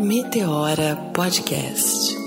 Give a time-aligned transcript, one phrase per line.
[0.00, 2.19] Meteora Podcast.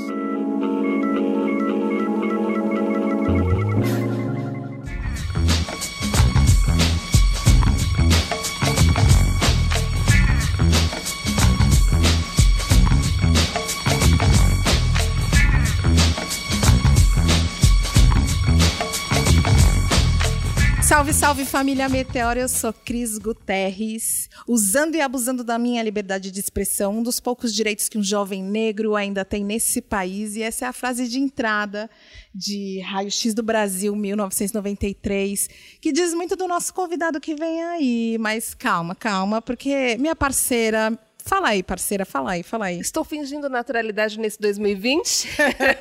[21.34, 24.30] Salve, família Meteora, eu sou Cris Guterres.
[24.48, 28.44] Usando e abusando da minha liberdade de expressão, um dos poucos direitos que um jovem
[28.44, 31.90] negro ainda tem nesse país, e essa é a frase de entrada
[32.36, 35.50] de Raio X do Brasil, 1993,
[35.82, 38.16] que diz muito do nosso convidado que vem aí.
[38.20, 40.96] Mas calma, calma, porque minha parceira,
[41.26, 42.80] Fala aí, parceira, fala aí, fala aí.
[42.80, 45.30] Estou fingindo naturalidade nesse 2020.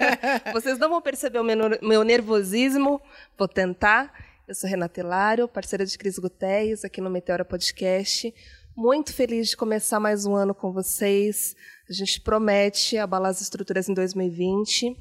[0.54, 3.02] Vocês não vão perceber o meu, meu nervosismo.
[3.36, 4.31] Vou tentar.
[4.52, 8.34] Eu sou Renata Hilário, parceira de Cris Guterres, aqui no Meteora Podcast.
[8.76, 11.56] Muito feliz de começar mais um ano com vocês.
[11.88, 14.94] A gente promete abalar as estruturas em 2020.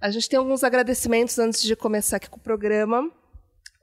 [0.00, 3.10] A gente tem alguns agradecimentos antes de começar aqui com o programa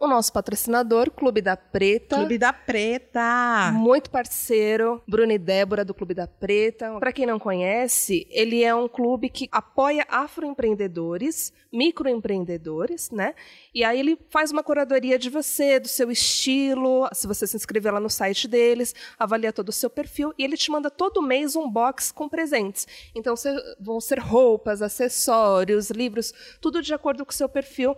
[0.02, 2.16] o nosso patrocinador, Clube da Preta.
[2.16, 3.72] Clube da Preta.
[3.72, 6.98] Muito parceiro, Bruno e Débora do Clube da Preta.
[7.00, 13.36] Para quem não conhece, ele é um clube que apoia afroempreendedores, microempreendedores, né?
[13.76, 17.94] E aí ele faz uma curadoria de você, do seu estilo, se você se inscrever
[17.94, 21.56] lá no site deles, avalia todo o seu perfil e ele te manda todo mês
[21.56, 22.88] um box com presentes.
[23.14, 23.36] Então
[23.80, 27.96] vão ser roupas, acessórios, livros, tudo de acordo com o seu perfil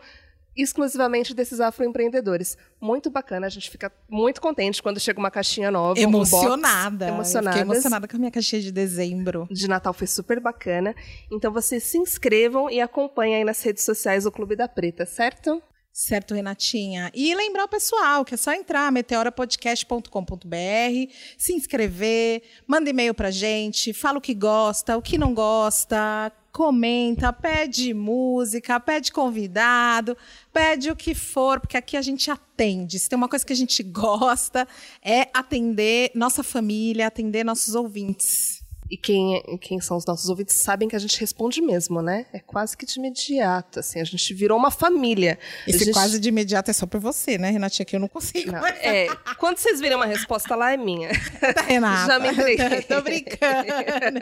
[0.55, 2.57] exclusivamente desses afroempreendedores.
[2.79, 5.99] Muito bacana, a gente fica muito contente quando chega uma caixinha nova.
[5.99, 7.05] Emocionada.
[7.05, 7.57] Um emocionada.
[7.57, 9.47] Fiquei emocionada com a minha caixinha de dezembro.
[9.49, 10.95] De Natal foi super bacana.
[11.31, 15.61] Então vocês se inscrevam e acompanhem aí nas redes sociais o Clube da Preta, certo?
[15.93, 17.11] Certo, Renatinha.
[17.13, 23.93] E lembrar o pessoal que é só entrar meteorapodcast.com.br, se inscrever, manda e-mail pra gente,
[23.93, 30.17] fala o que gosta, o que não gosta, comenta, pede música, pede convidado,
[30.51, 32.97] pede o que for, porque aqui a gente atende.
[32.97, 34.67] Se tem uma coisa que a gente gosta,
[34.99, 38.62] é atender nossa família, atender nossos ouvintes.
[38.89, 42.25] E quem, quem são os nossos ouvintes sabem que a gente responde mesmo, né?
[42.33, 45.39] É quase que de imediato, assim, a gente virou uma família.
[45.67, 45.93] Esse gente...
[45.93, 47.85] quase de imediato é só para você, né, Renatinha?
[47.85, 48.51] Que eu não consigo.
[48.51, 49.07] Não, é,
[49.37, 51.09] quando vocês virem uma resposta lá, é minha.
[51.53, 52.07] Tá, Renata.
[52.13, 52.81] Já me entreguei.
[52.83, 54.19] Tô brincando.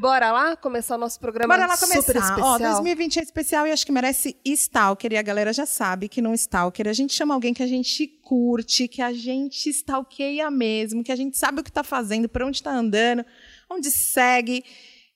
[0.00, 2.00] Bora lá começar o nosso programa Bora lá começar.
[2.02, 2.54] super especial?
[2.54, 5.12] Ó, 2020 é especial e acho que merece stalker.
[5.12, 8.06] E a galera já sabe que num stalker a gente chama alguém que a gente
[8.06, 12.46] curte, que a gente stalkeia mesmo, que a gente sabe o que está fazendo, para
[12.46, 13.24] onde está andando,
[13.70, 14.64] onde segue.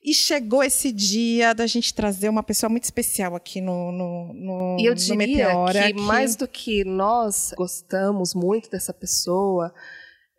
[0.03, 4.77] E chegou esse dia da gente trazer uma pessoa muito especial aqui no, no, no,
[4.79, 5.93] e eu no diria Meteora.
[5.93, 9.71] Que, mais do que nós gostamos muito dessa pessoa,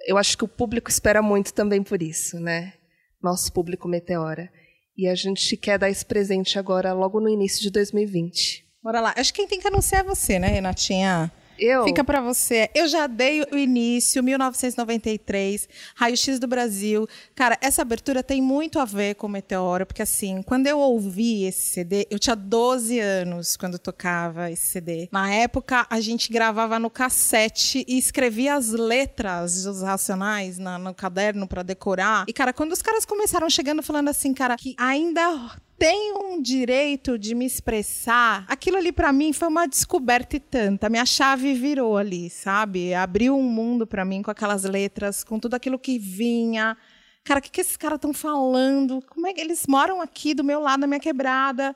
[0.05, 2.73] eu acho que o público espera muito também por isso, né?
[3.23, 4.51] Nosso público Meteora.
[4.97, 8.67] E a gente quer dar esse presente agora, logo no início de 2020.
[8.83, 9.15] Bora lá.
[9.17, 11.31] Acho que quem tem que anunciar é você, né, Renatinha?
[11.59, 11.85] Eu?
[11.85, 12.71] Fica para você.
[12.75, 17.07] Eu já dei o início, 1993, Raio X do Brasil.
[17.35, 21.45] Cara, essa abertura tem muito a ver com o Meteoro, porque assim, quando eu ouvi
[21.45, 25.09] esse CD, eu tinha 12 anos quando tocava esse CD.
[25.13, 30.95] Na época, a gente gravava no cassete e escrevia as letras dos Racionais na, no
[30.95, 32.25] caderno para decorar.
[32.29, 35.51] E, cara, quando os caras começaram chegando falando assim, cara, que ainda
[35.83, 38.45] tenho um direito de me expressar.
[38.47, 40.89] Aquilo ali para mim foi uma descoberta e tanta.
[40.89, 42.95] Minha chave virou ali, sabe?
[42.95, 46.77] Abriu um mundo para mim com aquelas letras, com tudo aquilo que vinha.
[47.25, 49.03] Cara, o que, que esses caras estão falando?
[49.09, 51.75] Como é que eles moram aqui do meu lado, na minha quebrada?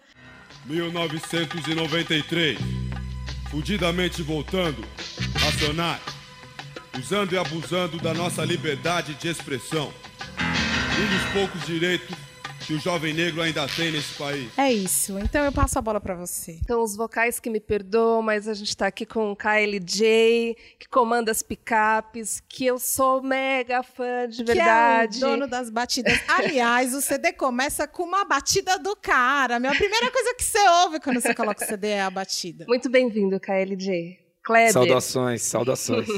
[0.67, 2.61] 1993.
[3.51, 4.87] Fudidamente voltando,
[5.35, 6.01] racionais,
[6.97, 9.93] usando e abusando da nossa liberdade de expressão.
[10.39, 12.26] Um dos poucos direitos
[12.67, 14.51] que o jovem negro ainda tem nesse país.
[14.59, 15.17] É isso.
[15.21, 16.59] Então eu passo a bola para você.
[16.61, 20.89] Então, os vocais que me perdoam, mas a gente está aqui com o KLJ, que
[20.89, 25.19] comanda as picapes, que eu sou mega fã de verdade.
[25.19, 26.19] Que é o dono das batidas.
[26.27, 29.57] Aliás, o CD começa com uma batida do cara.
[29.57, 32.65] A primeira coisa que você ouve quando você coloca o CD é a batida.
[32.67, 34.19] Muito bem-vindo, KLJ.
[34.43, 34.73] Kleber.
[34.73, 36.09] Saudações, saudações.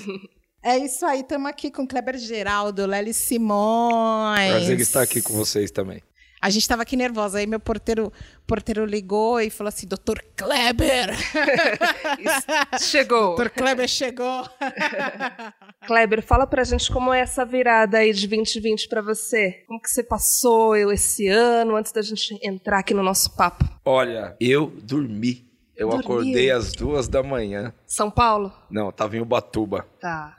[0.62, 4.50] É isso aí, estamos aqui com Kleber Geraldo, Lely Simões.
[4.50, 6.02] Prazer estar aqui com vocês também.
[6.40, 8.12] A gente estava aqui nervosa, aí meu porteiro,
[8.46, 11.10] porteiro ligou e falou assim: Doutor Kleber!
[12.80, 13.28] chegou.
[13.36, 14.48] Doutor Kleber chegou.
[15.86, 19.64] Kleber, fala pra gente como é essa virada aí de 2020 para você.
[19.66, 23.64] Como que você passou eu esse ano, antes da gente entrar aqui no nosso papo?
[23.84, 25.46] Olha, eu dormi.
[25.76, 26.04] Eu Dormiu.
[26.04, 27.72] acordei às duas da manhã.
[27.86, 28.52] São Paulo?
[28.68, 29.86] Não, tava em Ubatuba.
[30.00, 30.36] Tá.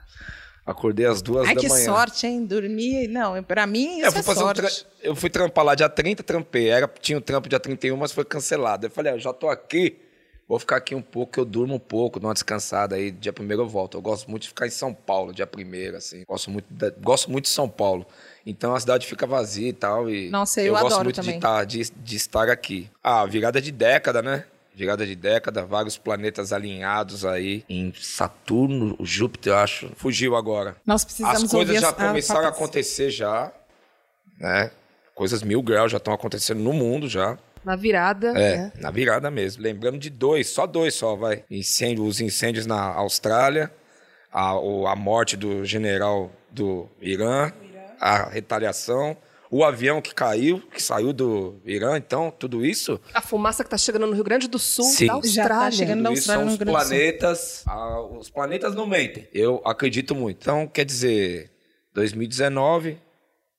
[0.70, 1.84] Acordei às duas Ai, da que manhã.
[1.84, 2.44] sorte, hein?
[2.46, 3.08] Dormir.
[3.08, 4.60] Não, pra mim É, eu, isso fui é fazer um sorte.
[4.62, 6.68] tra- eu fui trampar lá dia 30, trampei.
[6.68, 8.86] Era, tinha o trampo dia 31, mas foi cancelado.
[8.86, 9.96] Eu falei, ah, eu já tô aqui,
[10.48, 13.32] vou ficar aqui um pouco, que eu durmo um pouco, dou uma descansada aí, dia
[13.32, 13.96] primeiro eu volto.
[13.98, 16.24] Eu gosto muito de ficar em São Paulo, dia primeiro, assim.
[16.26, 18.06] Gosto muito, da- gosto muito de São Paulo.
[18.46, 20.08] Então a cidade fica vazia e tal.
[20.10, 21.20] E Nossa, eu gosto adoro muito.
[21.20, 22.88] De, tá- de, de estar aqui.
[23.02, 24.44] Ah, virada de década, né?
[24.80, 29.90] Virada de década, vários planetas alinhados aí em Saturno, Júpiter, eu acho.
[29.94, 30.74] Fugiu agora.
[30.86, 32.64] Nós precisamos As coisas já as- a começaram a Patrícia.
[32.64, 33.52] acontecer já,
[34.38, 34.70] né?
[35.14, 37.36] Coisas mil graus já estão acontecendo no mundo já.
[37.62, 38.72] Na virada, É, né?
[38.80, 39.62] na virada mesmo.
[39.62, 41.44] Lembrando de dois, só dois só, vai.
[41.50, 43.70] Incêndio, os incêndios na Austrália,
[44.32, 47.52] a, a morte do general do Irã,
[48.00, 49.14] a retaliação,
[49.50, 53.76] o avião que caiu, que saiu do Irã, então, tudo isso A fumaça que tá
[53.76, 55.06] chegando no Rio Grande do Sul, Sim.
[55.06, 55.18] da Já
[55.48, 55.72] tá Austrália.
[55.78, 56.58] chegando- isso Austrália, são no os
[56.88, 57.64] planetas.
[57.66, 59.26] ah, os planetas não mentem.
[59.34, 60.38] Eu acredito muito.
[60.42, 61.50] Então, quer dizer,
[61.94, 62.96] 2019,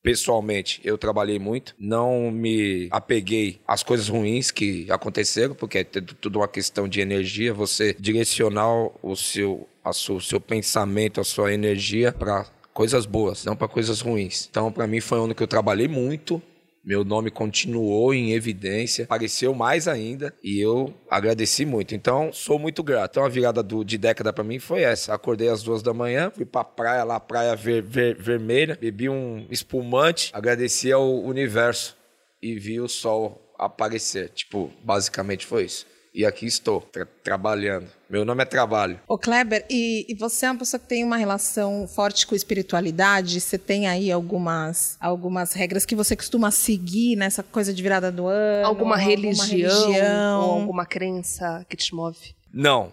[0.02, 1.74] pessoalmente, eu trabalhei muito.
[1.78, 7.54] Não me apeguei às coisas ruins que aconteceram, porque é tudo uma questão de energia.
[7.54, 13.54] Você direcionar o seu, a o seu pensamento, a sua energia para coisas boas, não
[13.56, 14.46] para coisas ruins.
[14.50, 16.40] Então, para mim, foi um ano que eu trabalhei muito.
[16.84, 21.94] Meu nome continuou em evidência, apareceu mais ainda e eu agradeci muito.
[21.94, 23.12] Então, sou muito grato.
[23.12, 25.14] Então, a virada do- de década pra mim foi essa.
[25.14, 29.46] Acordei às duas da manhã, fui pra praia lá, praia ver- ver- vermelha, bebi um
[29.48, 31.96] espumante, agradeci ao universo
[32.42, 34.30] e vi o sol aparecer.
[34.30, 35.86] Tipo, basicamente foi isso.
[36.14, 37.86] E aqui estou, tra- trabalhando.
[38.08, 39.00] Meu nome é Trabalho.
[39.08, 43.40] Ô, Kleber, e, e você é uma pessoa que tem uma relação forte com espiritualidade?
[43.40, 48.26] Você tem aí algumas, algumas regras que você costuma seguir nessa coisa de virada do
[48.26, 48.66] ano?
[48.66, 49.46] Alguma religião,
[49.88, 50.40] religião?
[50.42, 52.34] ou alguma crença que te move?
[52.52, 52.92] Não.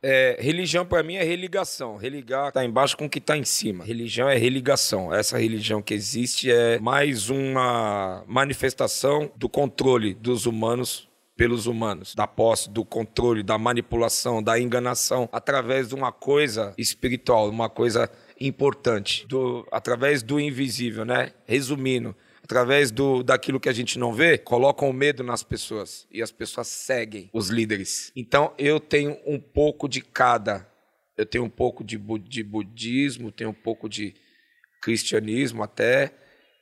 [0.00, 1.96] É, religião para mim é religação.
[1.96, 3.84] Religar tá embaixo com o que tá em cima.
[3.84, 5.12] Religião é religação.
[5.12, 11.07] Essa religião que existe é mais uma manifestação do controle dos humanos
[11.38, 17.48] pelos humanos, da posse, do controle, da manipulação, da enganação, através de uma coisa espiritual,
[17.48, 21.32] uma coisa importante, do, através do invisível, né?
[21.46, 26.20] Resumindo, através do daquilo que a gente não vê, colocam o medo nas pessoas e
[26.20, 28.10] as pessoas seguem os líderes.
[28.16, 30.68] Então eu tenho um pouco de cada.
[31.16, 34.14] Eu tenho um pouco de, bu- de budismo, tenho um pouco de
[34.82, 36.12] cristianismo até,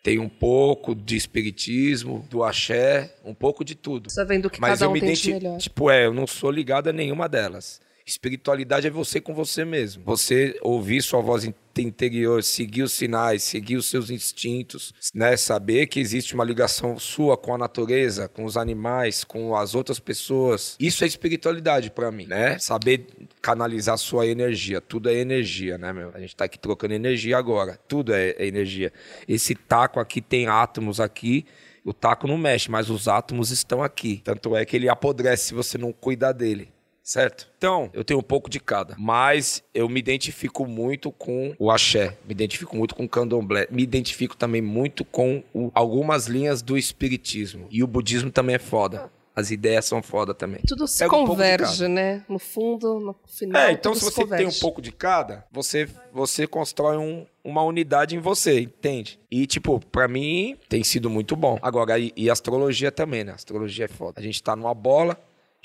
[0.06, 4.08] tenho um pouco de espiritismo, do axé, um pouco de tudo.
[4.08, 5.58] Você vendo que Mas cada eu um me tem identi- melhor.
[5.58, 7.80] Tipo, é, eu não sou ligado a nenhuma delas.
[8.06, 10.04] Espiritualidade é você com você mesmo.
[10.04, 15.36] Você ouvir sua voz in- interior, seguir os sinais, seguir os seus instintos, né?
[15.36, 19.98] Saber que existe uma ligação sua com a natureza, com os animais, com as outras
[19.98, 20.76] pessoas.
[20.78, 22.58] Isso é espiritualidade pra mim, né?
[22.60, 23.08] Saber
[23.42, 24.80] canalizar sua energia.
[24.80, 26.12] Tudo é energia, né, meu?
[26.14, 27.76] A gente tá aqui trocando energia agora.
[27.88, 28.92] Tudo é, é energia.
[29.26, 31.44] Esse taco aqui tem átomos aqui.
[31.84, 34.20] O taco não mexe, mas os átomos estão aqui.
[34.24, 36.75] Tanto é que ele apodrece se você não cuidar dele.
[37.06, 37.46] Certo?
[37.56, 38.96] Então, eu tenho um pouco de cada.
[38.98, 42.16] Mas eu me identifico muito com o axé.
[42.26, 43.68] Me identifico muito com o candomblé.
[43.70, 47.68] Me identifico também muito com o- algumas linhas do espiritismo.
[47.70, 49.08] E o budismo também é foda.
[49.36, 50.60] As ideias são foda também.
[50.66, 51.88] Tudo se Pega um converge, cada.
[51.88, 52.24] né?
[52.28, 53.62] No fundo, no final.
[53.62, 57.62] É, então tudo se você tem um pouco de cada, você, você constrói um- uma
[57.62, 59.20] unidade em você, entende?
[59.30, 61.56] E, tipo, pra mim tem sido muito bom.
[61.62, 63.30] Agora, e, e astrologia também, né?
[63.32, 64.14] Astrologia é foda.
[64.18, 65.16] A gente tá numa bola,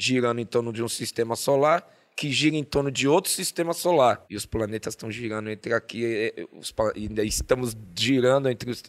[0.01, 4.24] girando em torno de um sistema solar, que gira em torno de outro sistema solar.
[4.29, 8.50] E os planetas estão girando entre aqui, e, e, os pa- e ainda estamos girando
[8.50, 8.84] entre os,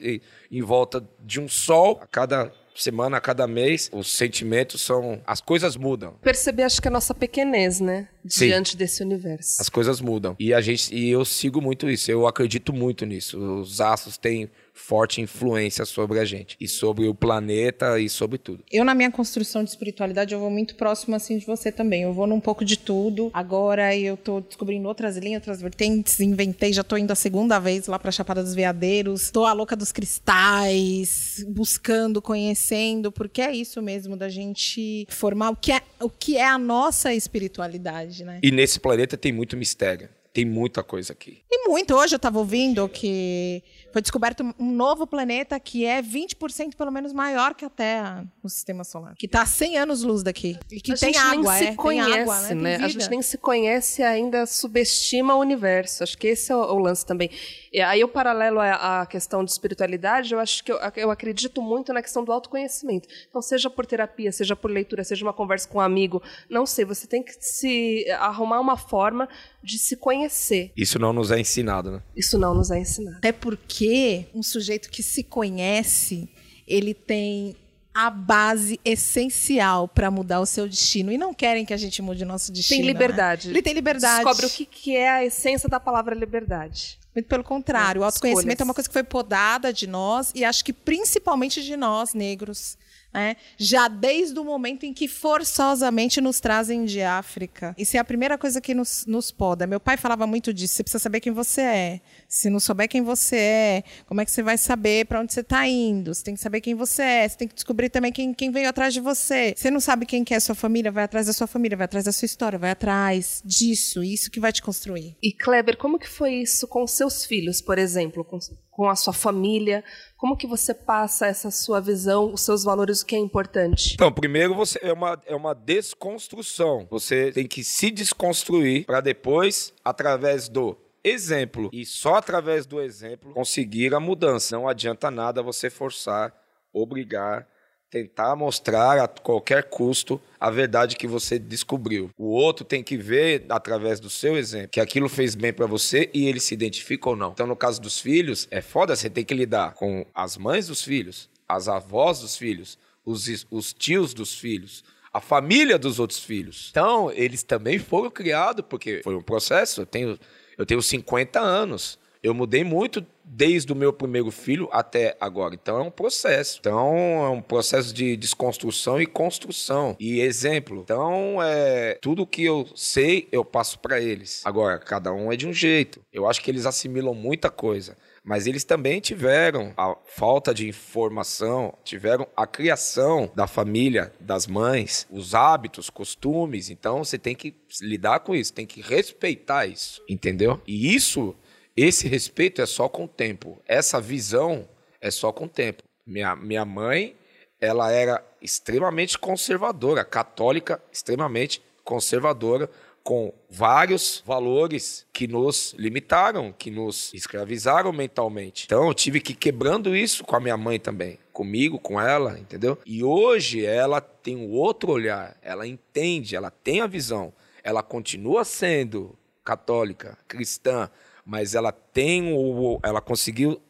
[0.51, 3.89] em volta de um sol a cada semana, a cada mês.
[3.93, 5.23] Os sentimentos são.
[5.27, 6.15] As coisas mudam.
[6.23, 8.09] Perceber, acho que a nossa pequenez, né?
[8.27, 8.47] Sim.
[8.47, 9.61] Diante desse universo.
[9.61, 10.37] As coisas mudam.
[10.39, 12.11] E a gente e eu sigo muito isso.
[12.11, 13.39] Eu acredito muito nisso.
[13.39, 18.65] Os astros têm forte influência sobre a gente e sobre o planeta e sobre tudo.
[18.71, 22.03] Eu, na minha construção de espiritualidade, eu vou muito próximo, assim, de você também.
[22.03, 23.31] Eu vou num pouco de tudo.
[23.35, 26.19] Agora eu tô descobrindo outras linhas, outras vertentes.
[26.21, 29.31] Inventei, já tô indo a segunda vez lá pra Chapada dos Veadeiros.
[29.31, 35.57] Tô a louca dos cristais, buscando, conhecendo, porque é isso mesmo, da gente formar o
[35.57, 38.41] que é, o que é a nossa espiritualidade, né?
[38.43, 40.09] E nesse planeta tem muito mistério.
[40.33, 41.43] Tem muita coisa aqui.
[41.51, 41.95] E muito.
[41.95, 43.63] Hoje eu estava ouvindo que
[43.93, 48.49] foi descoberto um novo planeta que é 20% pelo menos maior que a Terra no
[48.49, 49.15] sistema solar.
[49.15, 50.59] Que está a 100 anos-luz daqui.
[50.71, 51.71] E que a tem gente água, nem é.
[51.71, 52.49] se conhece, tem água, né?
[52.49, 52.77] Tem né?
[52.77, 56.03] A gente nem se conhece e ainda subestima o universo.
[56.03, 57.31] Acho que esse é o, o lance também.
[57.71, 61.61] E aí, o paralelo à, à questão de espiritualidade, eu acho que eu, eu acredito
[61.61, 63.07] muito na questão do autoconhecimento.
[63.29, 66.87] Então, seja por terapia, seja por leitura, seja uma conversa com um amigo, não sei,
[66.87, 69.29] você tem que se arrumar uma forma
[69.63, 70.73] de se conhecer conhecer.
[70.77, 72.03] Isso não nos é ensinado, né?
[72.17, 73.17] Isso não nos é ensinado.
[73.19, 76.29] Até porque um sujeito que se conhece,
[76.67, 77.57] ele tem
[77.95, 81.13] a base essencial para mudar o seu destino.
[81.13, 82.81] E não querem que a gente mude o nosso destino.
[82.81, 83.49] Tem liberdade.
[83.49, 83.55] Né?
[83.55, 84.25] Ele tem liberdade.
[84.25, 86.99] Descobre o que, que é a essência da palavra liberdade.
[87.15, 88.61] Muito pelo contrário, o autoconhecimento Escolhas.
[88.61, 92.79] é uma coisa que foi podada de nós e acho que principalmente de nós, negros.
[93.13, 93.37] Né?
[93.59, 97.75] Já desde o momento em que forçosamente nos trazem de África.
[97.77, 99.67] Isso é a primeira coisa que nos, nos poda.
[99.67, 100.75] Meu pai falava muito disso.
[100.75, 102.01] Você precisa saber quem você é.
[102.33, 105.41] Se não souber quem você é, como é que você vai saber para onde você
[105.41, 106.15] está indo?
[106.15, 107.29] Você tem que saber quem você é.
[107.29, 109.53] Você tem que descobrir também quem, quem veio atrás de você.
[109.55, 111.85] Você não sabe quem que é a sua família, vai atrás da sua família, vai
[111.85, 114.03] atrás da sua história, vai atrás disso.
[114.03, 115.15] Isso que vai te construir.
[115.23, 118.39] E Kleber, como que foi isso com seus filhos, por exemplo, com,
[118.71, 119.85] com a sua família?
[120.17, 123.93] Como que você passa essa sua visão, os seus valores, o que é importante?
[123.93, 126.89] Então, primeiro você é uma, é uma desconstrução.
[126.91, 133.33] Você tem que se desconstruir para depois, através do exemplo e só através do exemplo
[133.33, 134.57] conseguir a mudança.
[134.57, 136.35] Não adianta nada você forçar,
[136.73, 137.47] obrigar,
[137.93, 142.11] tentar mostrar a qualquer custo a verdade que você descobriu.
[142.17, 146.09] O outro tem que ver através do seu exemplo que aquilo fez bem para você
[146.15, 147.33] e ele se identifica ou não.
[147.33, 150.83] Então, no caso dos filhos, é foda, você tem que lidar com as mães dos
[150.83, 154.83] filhos, as avós dos filhos, os, os tios dos filhos,
[155.13, 156.69] a família dos outros filhos.
[156.71, 159.83] Então, eles também foram criados, porque foi um processo.
[159.83, 160.19] Eu tenho,
[160.63, 161.99] eu tenho 50 anos.
[162.23, 165.55] Eu mudei muito desde o meu primeiro filho até agora.
[165.55, 166.59] Então é um processo.
[166.61, 169.97] Então é um processo de desconstrução e construção.
[169.99, 170.83] E exemplo.
[170.85, 174.41] Então é tudo que eu sei eu passo para eles.
[174.45, 176.01] Agora cada um é de um jeito.
[176.13, 177.97] Eu acho que eles assimilam muita coisa.
[178.25, 185.07] Mas eles também tiveram a falta de informação, tiveram a criação da família, das mães,
[185.11, 186.71] os hábitos, costumes.
[186.71, 190.61] Então você tem que lidar com isso, tem que respeitar isso, entendeu?
[190.67, 191.37] E isso
[191.77, 193.61] esse respeito é só com o tempo.
[193.67, 194.69] Essa visão
[195.01, 195.83] é só com o tempo.
[196.07, 197.17] Minha, minha mãe,
[197.61, 202.69] ela era extremamente conservadora, católica, extremamente conservadora,
[203.03, 208.65] com vários valores que nos limitaram, que nos escravizaram mentalmente.
[208.67, 212.39] Então eu tive que ir quebrando isso com a minha mãe também, comigo, com ela,
[212.39, 212.79] entendeu?
[212.87, 217.33] E hoje ela tem um outro olhar, ela entende, ela tem a visão,
[217.65, 220.89] ela continua sendo católica, cristã,
[221.25, 223.61] mas ela tem o, ela conseguiu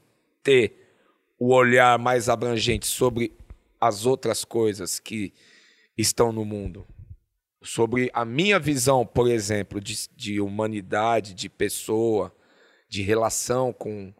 [0.42, 0.82] ter
[1.38, 3.32] o olhar mais abrangente sobre
[3.80, 5.32] as outras coisas que
[5.96, 6.86] estão no mundo.
[7.62, 12.35] Sobre a minha visão, por exemplo, de, de humanidade, de pessoa,
[12.88, 14.12] de relação com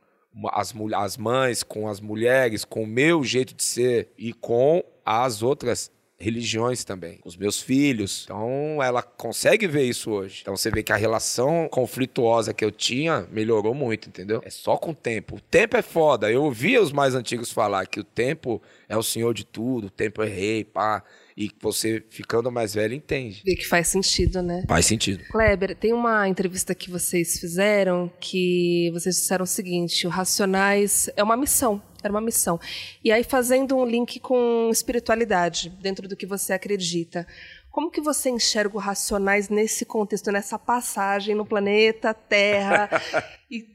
[0.51, 5.43] as, as mães, com as mulheres, com o meu jeito de ser e com as
[5.43, 5.91] outras
[6.23, 8.23] religiões também, os meus filhos.
[8.25, 10.39] Então ela consegue ver isso hoje.
[10.41, 14.41] Então você vê que a relação conflituosa que eu tinha melhorou muito, entendeu?
[14.45, 15.37] É só com o tempo.
[15.37, 16.31] O tempo é foda.
[16.31, 19.91] Eu ouvia os mais antigos falar que o tempo é o senhor de tudo, o
[19.91, 21.03] tempo é rei, pá.
[21.37, 23.43] E você ficando mais velho entende.
[23.45, 24.65] Vê que faz sentido, né?
[24.69, 25.25] Faz sentido.
[25.31, 31.23] Kleber, tem uma entrevista que vocês fizeram que vocês disseram o seguinte: o Racionais é
[31.23, 31.83] uma missão.
[32.03, 32.59] Era uma missão.
[33.05, 37.27] E aí, fazendo um link com espiritualidade, dentro do que você acredita.
[37.71, 42.91] Como que você enxerga o Racionais nesse contexto, nessa passagem no planeta Terra,
[43.51, 43.67] e,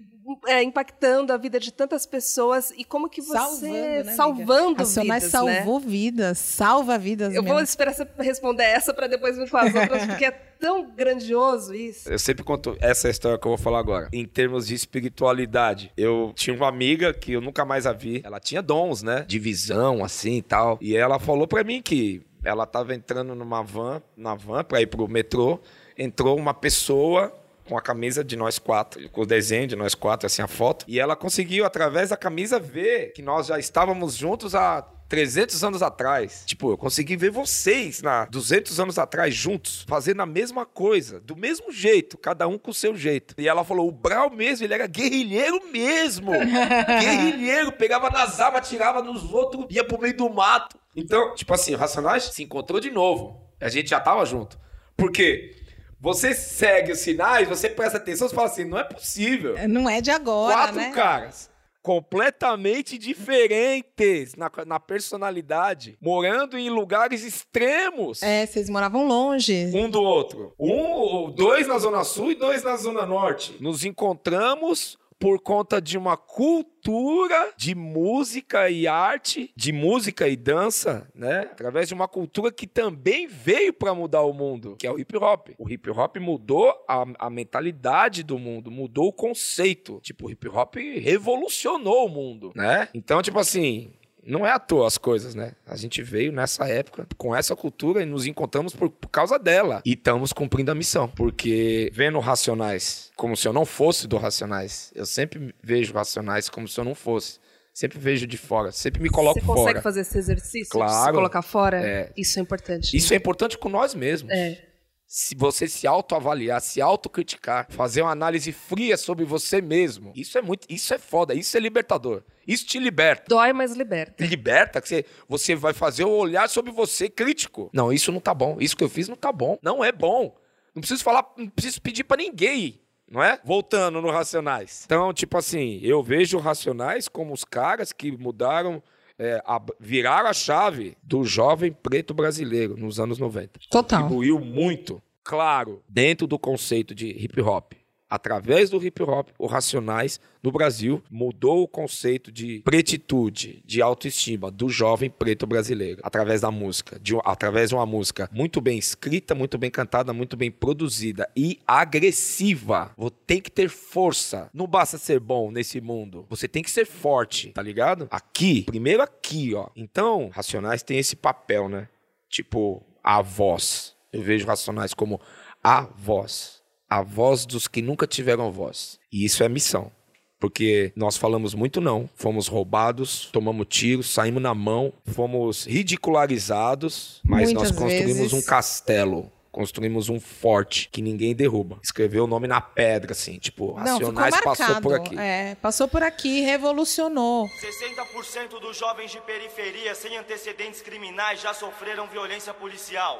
[0.48, 2.72] é, impactando a vida de tantas pessoas?
[2.78, 3.34] E como que você...
[3.38, 7.56] Salvando, né, salvando Racionais vidas, salvou vidas, salva vidas Eu mesmo.
[7.56, 11.74] vou esperar você responder essa para depois me falar as outras, porque é tão grandioso
[11.74, 12.10] isso.
[12.10, 14.10] Eu sempre conto essa história que eu vou falar agora.
[14.12, 18.22] Em termos de espiritualidade, eu tinha uma amiga que eu nunca mais a vi.
[18.24, 19.24] Ela tinha dons, né?
[19.28, 20.78] De visão, assim e tal.
[20.82, 24.88] E ela falou pra mim que ela tava entrando numa van, na van pra ir
[24.88, 25.60] pro metrô.
[25.98, 27.34] Entrou uma pessoa
[27.68, 30.86] com a camisa de nós quatro, com o desenho de nós quatro, assim, a foto.
[30.88, 35.82] E ela conseguiu, através da camisa, ver que nós já estávamos juntos há 300 anos
[35.82, 36.44] atrás.
[36.46, 41.36] Tipo, eu consegui ver vocês na 200 anos atrás juntos, fazendo a mesma coisa, do
[41.36, 43.34] mesmo jeito, cada um com o seu jeito.
[43.38, 46.32] E ela falou: o Brau mesmo, ele era guerrilheiro mesmo.
[47.00, 50.78] guerrilheiro, pegava nas armas, tirava nos outros, ia pro meio do mato.
[50.96, 53.48] Então, tipo assim, o Racionais se encontrou de novo.
[53.60, 54.60] A gente já tava junto.
[54.96, 55.56] Por quê?
[56.00, 60.00] Você segue os sinais, você presta atenção, você fala assim: não é possível Não é
[60.00, 60.92] de agora, quatro né?
[60.92, 61.50] caras
[61.88, 68.22] completamente diferentes na, na personalidade, morando em lugares extremos.
[68.22, 69.72] É, vocês moravam longe.
[69.74, 70.54] Um do outro.
[70.60, 73.56] Um, dois na Zona Sul e dois na Zona Norte.
[73.62, 81.10] Nos encontramos por conta de uma cultura de música e arte, de música e dança,
[81.14, 81.50] né?
[81.52, 85.16] Através de uma cultura que também veio para mudar o mundo, que é o hip
[85.18, 85.50] hop.
[85.58, 90.00] O hip hop mudou a, a mentalidade do mundo, mudou o conceito.
[90.02, 92.90] Tipo, o hip hop revolucionou o mundo, né?
[92.94, 93.92] Então, tipo assim,
[94.28, 95.54] não é à toa as coisas, né?
[95.66, 99.82] A gente veio nessa época com essa cultura e nos encontramos por, por causa dela.
[99.86, 101.08] E estamos cumprindo a missão.
[101.08, 106.68] Porque vendo Racionais como se eu não fosse do Racionais, eu sempre vejo Racionais como
[106.68, 107.40] se eu não fosse.
[107.74, 109.82] Sempre vejo de fora, sempre me coloco Você consegue fora.
[109.84, 110.72] fazer esse exercício?
[110.72, 111.06] Claro.
[111.06, 111.80] Se colocar fora?
[111.80, 112.12] É.
[112.18, 112.98] Isso é importante.
[112.98, 114.32] Isso é importante com nós mesmos.
[114.32, 114.67] É.
[115.10, 120.42] Se você se autoavaliar, se autocriticar, fazer uma análise fria sobre você mesmo, isso é
[120.42, 122.24] muito, isso é foda, isso é libertador.
[122.46, 123.24] Isso te liberta.
[123.30, 124.26] Dói, mas liberta.
[124.26, 127.70] liberta, que você, você vai fazer o olhar sobre você crítico.
[127.72, 128.58] Não, isso não tá bom.
[128.60, 129.58] Isso que eu fiz não tá bom.
[129.62, 130.36] Não é bom.
[130.76, 132.82] Não preciso falar, não preciso pedir pra ninguém.
[133.10, 133.40] Não é?
[133.46, 134.84] Voltando no Racionais.
[134.86, 138.84] Então, tipo assim, eu vejo Racionais como os caras que mudaram,
[139.20, 144.02] é, a- viraram a chave do jovem preto brasileiro nos anos 90 Total.
[144.04, 147.74] contribuiu muito, claro, dentro do conceito de hip hop.
[148.10, 154.50] Através do hip hop, o Racionais no Brasil mudou o conceito de pretitude, de autoestima
[154.50, 159.36] do jovem preto brasileiro, através da música, de, através de uma música muito bem escrita,
[159.36, 162.92] muito bem cantada, muito bem produzida e agressiva.
[162.98, 164.50] Você tem que ter força.
[164.54, 166.26] Não basta ser bom nesse mundo.
[166.30, 168.08] Você tem que ser forte, tá ligado?
[168.10, 169.68] Aqui, primeiro aqui, ó.
[169.76, 171.90] Então, Racionais tem esse papel, né?
[172.30, 173.96] Tipo, a voz.
[174.14, 175.20] Eu vejo Racionais como
[175.62, 176.57] a voz.
[176.90, 178.98] A voz dos que nunca tiveram voz.
[179.12, 179.92] E isso é missão.
[180.40, 182.08] Porque nós falamos muito não.
[182.16, 188.34] Fomos roubados, tomamos tiros, saímos na mão, fomos ridicularizados, mas Muitas nós construímos vezes.
[188.34, 189.32] um castelo.
[189.52, 191.80] Construímos um forte que ninguém derruba.
[191.84, 194.58] Escreveu o nome na pedra, assim, tipo, Não, ficou Racionais marcado.
[194.58, 195.18] passou por aqui.
[195.18, 197.48] É, passou por aqui, revolucionou.
[197.60, 203.20] 60% dos jovens de periferia sem antecedentes criminais já sofreram violência policial.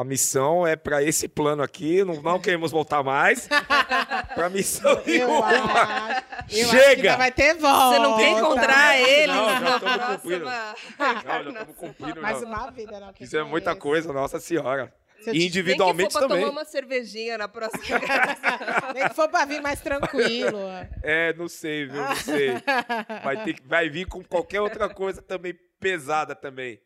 [0.00, 2.04] a missão é para esse plano aqui.
[2.04, 3.48] Não, não queremos voltar mais.
[4.34, 5.46] Para missão Eu nenhuma.
[5.46, 7.10] acho, eu acho que Chega!
[7.12, 7.88] ainda vai ter volta.
[7.96, 9.26] Você não quer encontrar ele?
[9.32, 10.44] Não, já na estamos próxima cumprindo.
[10.44, 12.22] Não, já estamos cumprindo.
[12.22, 12.46] Mais já.
[12.46, 13.14] uma vida, não.
[13.20, 13.80] Isso é muita isso?
[13.80, 14.92] coisa, nossa senhora.
[15.22, 16.44] Se individualmente Nem que for pra também.
[16.44, 17.98] tomar uma cervejinha na próxima.
[18.94, 20.58] Nem que for pra vir mais tranquilo.
[21.02, 22.02] É, não sei, viu?
[22.02, 22.50] Não sei.
[23.24, 26.78] Vai, ter, que- vai vir com qualquer outra coisa também pesada também.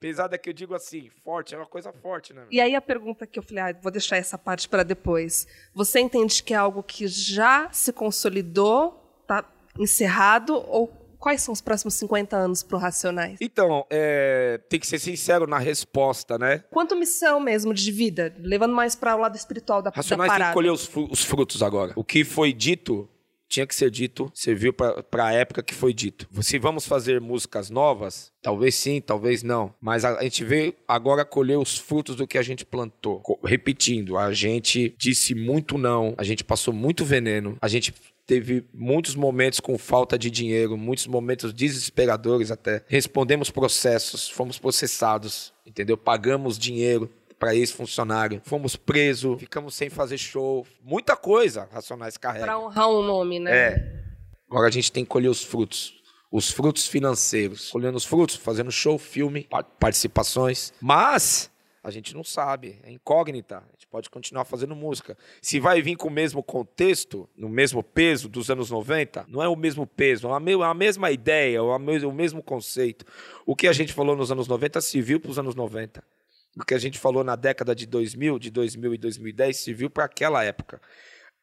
[0.00, 2.44] Pesada que eu digo assim, forte, é uma coisa forte, né?
[2.50, 5.46] E aí a pergunta que eu falei, ah, vou deixar essa parte para depois.
[5.74, 9.44] Você entende que é algo que já se consolidou, tá
[9.76, 13.38] encerrado, ou quais são os próximos 50 anos pro Racionais?
[13.40, 16.62] Então, é, tem que ser sincero na resposta, né?
[16.70, 20.36] Quanto missão mesmo de vida, levando mais para o lado espiritual da, da Racionais tem
[20.36, 20.54] que parada?
[20.54, 21.92] colher os frutos agora.
[21.96, 23.08] O que foi dito
[23.48, 26.28] tinha que ser dito, serviu para a época que foi dito.
[26.42, 29.74] Se vamos fazer músicas novas, talvez sim, talvez não.
[29.80, 33.20] Mas a, a gente veio agora colher os frutos do que a gente plantou.
[33.20, 37.94] Co- Repetindo, a gente disse muito não, a gente passou muito veneno, a gente
[38.26, 42.84] teve muitos momentos com falta de dinheiro, muitos momentos desesperadores até.
[42.86, 45.96] Respondemos processos, fomos processados, entendeu?
[45.96, 52.44] Pagamos dinheiro para ex-funcionário, fomos presos, ficamos sem fazer show, muita coisa Racionais carrega.
[52.44, 53.50] Para honrar um nome, né?
[53.56, 54.02] É.
[54.50, 55.94] Agora a gente tem que colher os frutos.
[56.30, 57.70] Os frutos financeiros.
[57.70, 60.72] Colhendo os frutos, fazendo show, filme, pa- participações.
[60.80, 61.50] Mas
[61.82, 62.78] a gente não sabe.
[62.82, 63.58] É incógnita.
[63.58, 65.16] A gente pode continuar fazendo música.
[65.40, 69.48] Se vai vir com o mesmo contexto, no mesmo peso dos anos 90, não é
[69.48, 73.04] o mesmo peso, é a, é a mesma ideia, é o mesmo conceito.
[73.46, 76.02] O que a gente falou nos anos 90 se viu para os anos 90.
[76.58, 79.88] O que a gente falou na década de 2000, de 2000 e 2010, se viu
[79.88, 80.80] para aquela época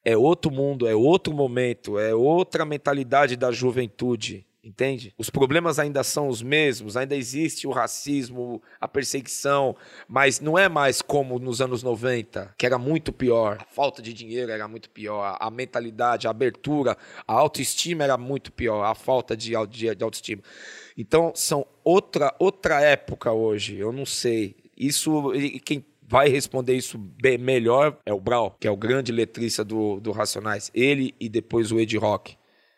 [0.06, 5.12] é outro mundo, é outro momento, é outra mentalidade da juventude, entende?
[5.18, 9.76] Os problemas ainda são os mesmos, ainda existe o racismo, a perseguição,
[10.08, 13.58] mas não é mais como nos anos 90, que era muito pior.
[13.60, 16.96] A falta de dinheiro era muito pior, a mentalidade, a abertura,
[17.28, 20.44] a autoestima era muito pior, a falta de, de autoestima.
[20.96, 24.56] Então, são outra, outra época hoje, eu não sei.
[24.78, 25.32] Isso,
[25.64, 30.00] quem vai responder isso bem, melhor é o Brau, que é o grande letrista do,
[30.00, 30.72] do Racionais.
[30.74, 32.38] Ele e depois o Ed Rock.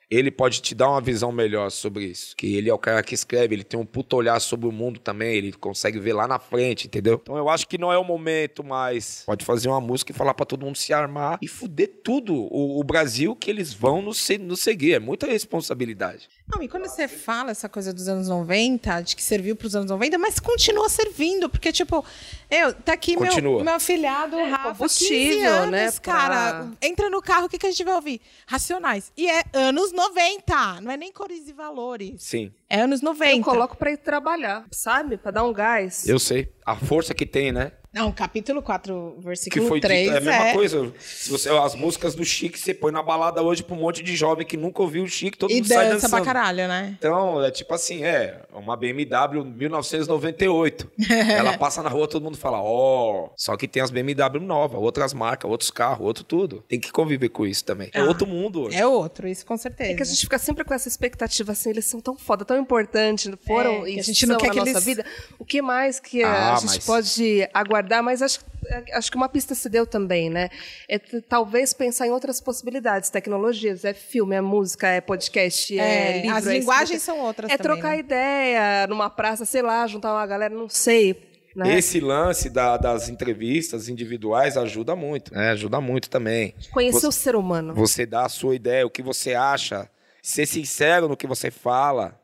[0.10, 2.36] ele pode te dar uma visão melhor sobre isso.
[2.36, 5.00] Que ele é o cara que escreve, ele tem um puto olhar sobre o mundo
[5.00, 7.20] também, ele consegue ver lá na frente, entendeu?
[7.22, 9.24] Então eu acho que não é o momento mais.
[9.26, 12.80] Pode fazer uma música e falar para todo mundo se armar e fuder tudo o,
[12.80, 14.94] o Brasil que eles vão nos, nos seguir.
[14.94, 16.30] É muita responsabilidade.
[16.50, 19.76] Não, e quando você fala essa coisa dos anos 90, de que serviu para os
[19.76, 22.06] anos 90, mas continua servindo, porque, tipo,
[22.50, 25.92] eu, tá aqui meu, meu afilhado, é, Rafa, combustível, anos, né?
[26.02, 26.88] Cara, pra...
[26.88, 28.22] entra no carro, o que, que a gente vai ouvir?
[28.46, 29.12] Racionais.
[29.18, 32.24] E é anos 90, não é nem cores e valores.
[32.24, 32.54] Sim.
[32.70, 33.38] É anos 90.
[33.38, 35.18] Eu coloco para ir trabalhar, sabe?
[35.18, 36.08] Para dar um gás.
[36.08, 36.50] Eu sei.
[36.66, 37.74] A força que tem, né?
[37.98, 40.08] Não, capítulo 4, versículo que foi 3.
[40.08, 40.54] é a mesma é...
[40.54, 40.94] coisa.
[41.00, 44.16] Se você, as músicas do Chique, você põe na balada hoje pra um monte de
[44.16, 46.12] jovem que nunca ouviu o Chique, todo e mundo sai dançando.
[46.12, 46.96] pra caralho, né?
[47.00, 50.92] Então, é tipo assim, é uma BMW 1998.
[51.10, 53.26] Ela passa na rua, todo mundo fala, ó.
[53.26, 53.30] Oh.
[53.36, 56.64] Só que tem as BMW novas, outras marcas, outros carros, outro tudo.
[56.68, 57.90] Tem que conviver com isso também.
[57.94, 58.62] É ah, outro mundo.
[58.64, 58.78] Hoje.
[58.78, 59.92] É outro, isso com certeza.
[59.92, 62.58] É que a gente fica sempre com essa expectativa, assim, eles são tão foda, tão
[62.58, 64.84] importantes, foram é, e a gente não quer que nossa eles...
[64.84, 65.06] vida.
[65.40, 66.86] O que mais que ah, a gente mas...
[66.86, 67.87] pode aguardar?
[68.02, 68.58] Mas acho que
[68.94, 70.50] acho que uma pista se deu também, né?
[70.90, 76.22] É talvez pensar em outras possibilidades, tecnologias, é filme, é música, é podcast, é, é
[76.22, 76.38] livro.
[76.38, 78.00] As é linguagens são outras É também, trocar né?
[78.00, 81.26] ideia numa praça, sei lá, juntar uma galera, não sei.
[81.56, 81.78] Né?
[81.78, 85.50] Esse lance da, das entrevistas individuais ajuda muito, né?
[85.50, 86.54] Ajuda muito também.
[86.72, 87.74] Conhecer você, o ser humano.
[87.74, 89.90] Você dá a sua ideia, o que você acha,
[90.22, 92.20] ser sincero no que você fala,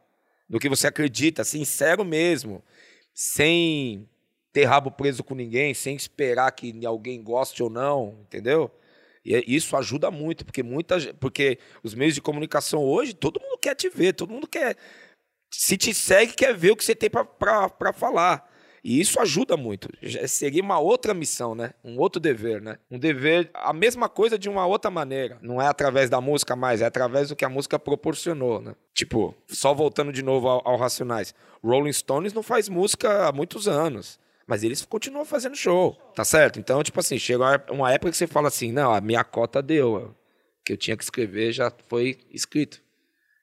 [0.47, 2.63] no que você acredita, sincero mesmo,
[3.11, 4.07] sem
[4.53, 8.71] ter rabo preso com ninguém, sem esperar que alguém goste ou não, entendeu?
[9.25, 13.57] E é, isso ajuda muito, porque muita porque os meios de comunicação hoje, todo mundo
[13.57, 14.77] quer te ver, todo mundo quer.
[15.51, 18.51] Se te segue, quer ver o que você tem para falar.
[18.83, 19.87] E isso ajuda muito.
[20.27, 21.73] Seria uma outra missão, né?
[21.83, 22.77] Um outro dever, né?
[22.91, 25.37] Um dever, a mesma coisa de uma outra maneira.
[25.41, 28.75] Não é através da música mais, é através do que a música proporcionou, né?
[28.93, 31.33] Tipo, só voltando de novo ao, ao Racionais.
[31.63, 34.19] Rolling Stones não faz música há muitos anos.
[34.47, 36.59] Mas eles continuam fazendo show, tá certo?
[36.59, 39.95] Então, tipo assim, chega uma época que você fala assim, não, a minha cota deu.
[39.95, 40.15] O
[40.65, 42.81] que eu tinha que escrever já foi escrito.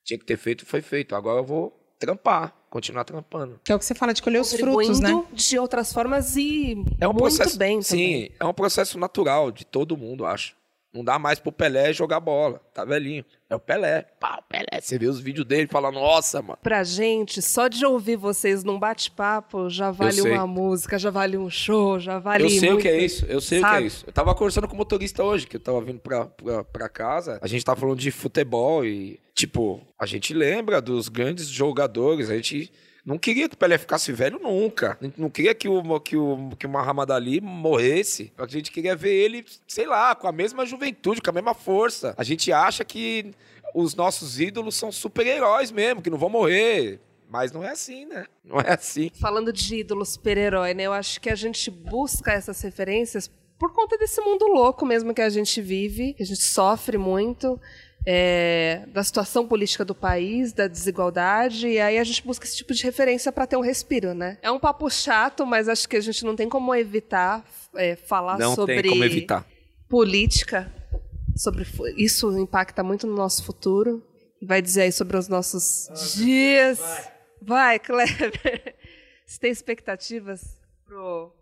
[0.04, 1.14] Tinha que ter feito, foi feito.
[1.14, 3.60] Agora eu vou trampar, continuar trampando.
[3.62, 5.10] Que é o que você fala de colher os frutos, né?
[5.32, 8.32] de outras formas e é um muito processo, bem Sim, também.
[8.40, 10.56] é um processo natural de todo mundo, acho.
[10.92, 12.60] Não dá mais pro Pelé jogar bola.
[12.74, 13.24] Tá velhinho.
[13.48, 14.06] É o Pelé.
[14.18, 14.80] Pá, o Pelé.
[14.80, 16.58] Você vê os vídeos dele e fala, nossa, mano.
[16.60, 21.48] Pra gente, só de ouvir vocês num bate-papo já vale uma música, já vale um
[21.48, 22.44] show, já vale.
[22.44, 23.24] Eu sei muito, o que é isso.
[23.26, 23.72] Eu sei sabe?
[23.72, 24.04] o que é isso.
[24.06, 27.38] Eu tava conversando com o motorista hoje, que eu tava vindo pra, pra, pra casa.
[27.40, 32.28] A gente tava falando de futebol e, tipo, a gente lembra dos grandes jogadores.
[32.28, 32.72] A gente
[33.04, 34.98] não queria que o Pelé ficasse velho nunca.
[35.16, 38.32] Não queria que o, que o, que o Muhammad Ali morresse.
[38.36, 42.14] A gente queria ver ele, sei lá, com a mesma juventude, com a mesma força.
[42.16, 43.32] A gente acha que
[43.74, 47.00] os nossos ídolos são super-heróis mesmo, que não vão morrer.
[47.28, 48.26] Mas não é assim, né?
[48.44, 49.10] Não é assim.
[49.20, 50.82] Falando de ídolo super-herói, né?
[50.82, 55.20] Eu acho que a gente busca essas referências por conta desse mundo louco mesmo que
[55.20, 57.60] a gente vive, que a gente sofre muito
[58.06, 62.72] é, da situação política do país, da desigualdade, e aí a gente busca esse tipo
[62.72, 64.38] de referência para ter um respiro, né?
[64.42, 68.38] É um papo chato, mas acho que a gente não tem como evitar é, falar
[68.38, 69.46] não sobre tem como evitar.
[69.88, 70.72] política,
[71.36, 74.02] sobre isso impacta muito no nosso futuro.
[74.42, 76.78] Vai dizer aí sobre os nossos dias.
[76.78, 78.74] Vai, vai Kleber.
[79.26, 81.32] Você tem expectativas pro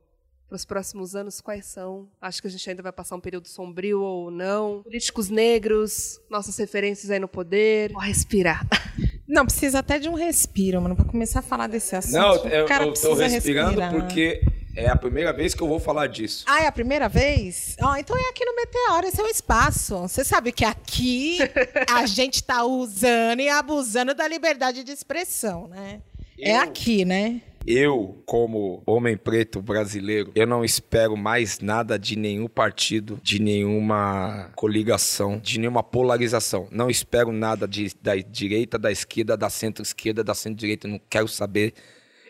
[0.49, 2.09] para os próximos anos quais são?
[2.21, 4.83] Acho que a gente ainda vai passar um período sombrio ou não.
[4.83, 7.93] Políticos negros, nossas referências aí no poder.
[7.93, 8.67] Vou respirar.
[9.29, 12.15] Não, precisa até de um respiro, mano, para começar a falar desse assunto.
[12.15, 13.93] Não, eu, eu tô respirando respirar.
[13.93, 14.43] porque
[14.75, 16.47] é a primeira vez que eu vou falar disso.
[16.49, 17.77] Ah, é a primeira vez?
[17.83, 19.99] Ó, oh, então é aqui no Meteoro, esse é o espaço.
[19.99, 21.41] Você sabe que aqui
[21.93, 26.01] a gente tá usando e abusando da liberdade de expressão, né?
[26.41, 26.55] É eu...
[26.55, 27.43] É aqui, né?
[27.71, 34.51] Eu, como homem preto brasileiro, eu não espero mais nada de nenhum partido, de nenhuma
[34.57, 36.67] coligação, de nenhuma polarização.
[36.71, 40.89] Não espero nada de, da direita, da esquerda, da centro-esquerda, da centro-direita.
[40.89, 41.75] Não quero saber.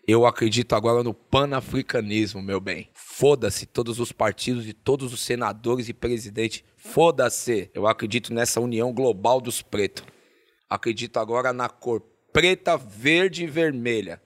[0.08, 2.88] Eu acredito agora no panafricanismo, meu bem.
[2.92, 6.64] Foda-se todos os partidos e todos os senadores e presidentes.
[6.76, 7.70] Foda-se.
[7.72, 10.02] Eu acredito nessa união global dos pretos.
[10.68, 14.20] Acredito agora na cor preta, verde e vermelha.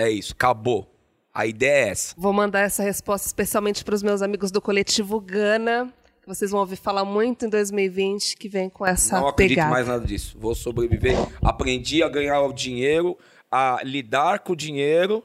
[0.00, 0.90] É isso, acabou.
[1.32, 2.14] A ideia é essa.
[2.16, 5.92] Vou mandar essa resposta especialmente para os meus amigos do coletivo Gana.
[6.22, 9.70] Que vocês vão ouvir falar muito em 2020, que vem com essa Não acredito pegada.
[9.70, 10.36] mais nada disso.
[10.38, 11.16] Vou sobreviver.
[11.42, 13.16] Aprendi a ganhar o dinheiro,
[13.50, 15.22] a lidar com o dinheiro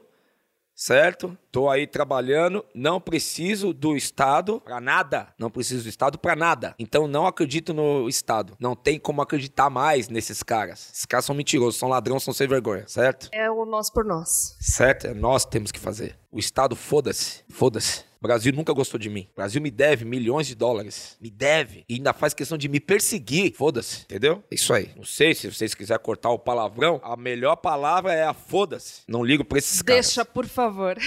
[0.76, 1.36] certo?
[1.50, 5.28] Tô aí trabalhando, não preciso do Estado para nada.
[5.38, 6.74] Não preciso do Estado para nada.
[6.78, 8.54] Então não acredito no Estado.
[8.60, 10.90] Não tem como acreditar mais nesses caras.
[10.92, 13.30] Esses caras são mentirosos, são ladrões, são sem vergonha, certo?
[13.32, 14.56] É o nós por nós.
[14.60, 15.06] Certo?
[15.06, 16.18] É nós que temos que fazer.
[16.30, 17.42] O Estado, foda-se.
[17.48, 18.04] Foda-se.
[18.20, 19.28] O Brasil nunca gostou de mim.
[19.32, 21.16] O Brasil me deve milhões de dólares.
[21.20, 21.84] Me deve.
[21.88, 23.54] E ainda faz questão de me perseguir.
[23.54, 24.02] Foda-se.
[24.02, 24.42] Entendeu?
[24.50, 24.90] É isso aí.
[24.96, 27.00] Não sei se vocês quiserem cortar o palavrão.
[27.02, 29.02] A melhor palavra é a foda-se.
[29.06, 30.06] Não ligo pra esses caras.
[30.06, 30.96] Deixa, por favor.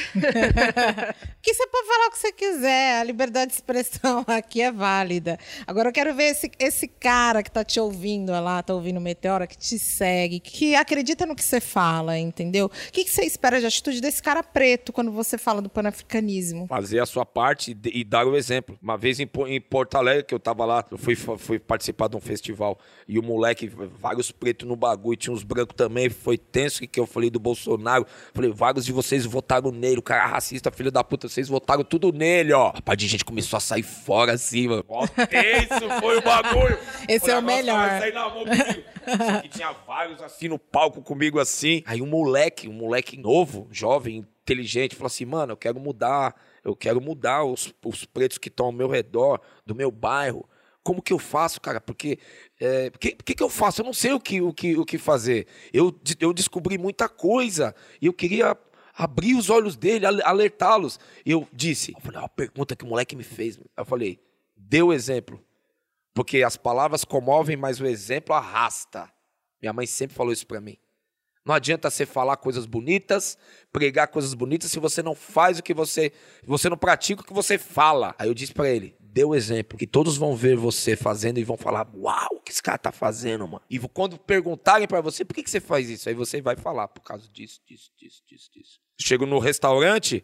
[1.42, 5.40] Que você pode falar o que você quiser, a liberdade de expressão aqui é válida.
[5.66, 9.02] Agora eu quero ver esse, esse cara que tá te ouvindo lá, tá ouvindo o
[9.02, 12.66] Meteora, que te segue, que acredita no que você fala, entendeu?
[12.66, 16.68] O que, que você espera de atitude desse cara preto quando você fala do panafricanismo?
[16.68, 18.78] fazer a sua parte e, e dar o exemplo.
[18.82, 22.18] Uma vez em, em Porto Alegre, que eu tava lá, eu fui, fui participar de
[22.18, 26.88] um festival e o moleque, vários pretos no bagulho, tinha uns brancos também, foi tenso
[26.88, 28.06] que eu falei do Bolsonaro.
[28.34, 31.84] Falei, vários de vocês votaram nele, o cara é racista, filho da puta, vocês votaram
[31.84, 32.72] tudo nele, ó.
[32.84, 34.86] Parte de gente começou a sair fora assim, mano.
[34.88, 36.78] Ó, tenso foi o bagulho.
[37.08, 37.90] Esse é o melhor.
[38.00, 38.46] sair na mão.
[38.46, 41.84] Só que tinha vários assim no palco comigo assim.
[41.86, 46.76] Aí um moleque, um moleque novo, jovem, inteligente, falou assim: mano, eu quero mudar, eu
[46.76, 50.48] quero mudar os, os pretos que estão ao meu redor, do meu bairro.
[50.84, 51.80] Como que eu faço, cara?
[51.82, 52.18] Porque
[52.60, 53.82] é, que, que, eu faço?
[53.82, 55.48] Eu não sei o que, o que, o que fazer.
[55.74, 58.58] Eu, eu descobri muita coisa e eu queria
[58.96, 61.00] abrir os olhos dele, ale- alertá-los.
[61.26, 63.60] E eu disse, eu falei, "Ó, uma pergunta que o moleque me fez.
[63.78, 64.20] Eu falei,
[64.56, 65.44] dê o exemplo.
[66.14, 69.10] Porque as palavras comovem, mas o exemplo arrasta.
[69.62, 70.78] Minha mãe sempre falou isso pra mim.
[71.50, 73.36] Não adianta você falar coisas bonitas,
[73.74, 76.14] pregar coisas bonitas se você não faz o que você,
[76.46, 78.14] você não pratica o que você fala.
[78.20, 81.44] Aí eu disse pra ele, dê o exemplo, que todos vão ver você fazendo e
[81.44, 83.64] vão falar, uau, o que esse cara tá fazendo, mano?
[83.68, 86.08] E quando perguntarem pra você, por que, que você faz isso?
[86.08, 88.80] Aí você vai falar, por causa disso, disso, disso, disso, disso.
[89.02, 90.24] Chego no restaurante,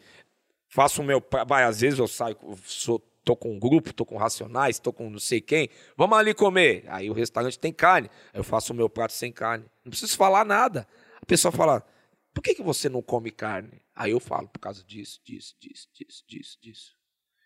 [0.70, 1.24] faço o meu.
[1.48, 5.10] Vai, às vezes eu saio, sou, tô com um grupo, tô com racionais, tô com
[5.10, 5.70] não sei quem.
[5.98, 6.86] Vamos ali comer.
[6.88, 8.12] Aí o restaurante tem carne.
[8.32, 9.66] Eu faço o meu prato sem carne.
[9.84, 10.88] Não preciso falar nada.
[11.22, 11.86] A pessoa fala:
[12.34, 13.82] por que, que você não come carne?
[13.96, 16.96] Aí eu falo, por causa disso, disso, disso, disso, disso, disso.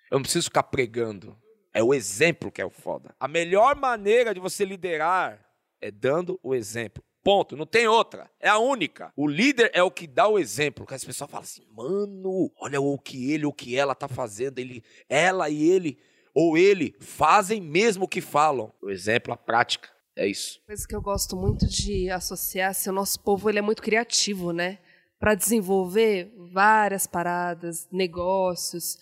[0.10, 1.38] Eu não preciso ficar pregando.
[1.71, 3.15] É o exemplo que é o foda.
[3.19, 5.45] A melhor maneira de você liderar
[5.79, 7.03] é dando o exemplo.
[7.23, 7.55] Ponto.
[7.55, 8.32] Não tem outra.
[8.39, 9.13] É a única.
[9.15, 10.88] O líder é o que dá o exemplo.
[10.88, 14.58] Que as pessoas falam assim, mano, olha o que ele o que ela tá fazendo.
[14.58, 15.99] Ele, ela e ele,
[16.34, 18.73] ou ele, fazem mesmo o que falam.
[18.82, 19.89] O exemplo, a prática.
[20.19, 20.60] É isso.
[20.65, 24.51] Coisa que eu gosto muito de associar, se o nosso povo ele é muito criativo,
[24.51, 24.77] né?
[25.17, 28.97] Para desenvolver várias paradas, negócios.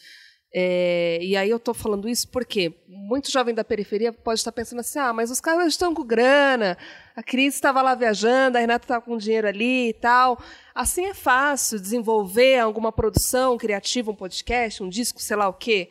[0.54, 4.82] É, e aí eu tô falando isso porque muito jovem da periferia pode estar pensando
[4.82, 6.78] assim: ah, mas os caras estão com grana,
[7.16, 10.40] a Cris estava lá viajando, a Renata estava com dinheiro ali e tal.
[10.76, 15.90] Assim é fácil desenvolver alguma produção criativa, um podcast, um disco, sei lá o quê.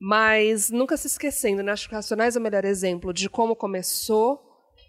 [0.00, 1.72] Mas nunca se esquecendo, né?
[1.72, 4.45] Acho que Racionais é o melhor exemplo de como começou,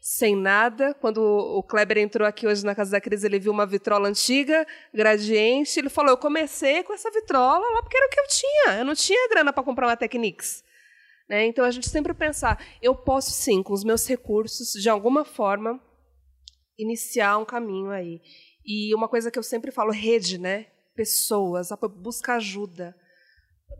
[0.07, 0.93] sem nada.
[0.93, 4.65] Quando o Kleber entrou aqui hoje na casa da Cris, ele viu uma vitrola antiga,
[4.93, 5.77] gradiente.
[5.77, 8.79] Ele falou: Eu comecei com essa vitrola lá porque era o que eu tinha.
[8.79, 10.63] Eu não tinha grana para comprar uma Technics.
[11.27, 11.47] Né?
[11.47, 15.77] Então a gente sempre pensar: eu posso sim, com os meus recursos, de alguma forma,
[16.79, 18.21] iniciar um caminho aí.
[18.65, 20.67] E uma coisa que eu sempre falo: rede, né?
[20.95, 21.67] Pessoas,
[21.99, 22.95] busca ajuda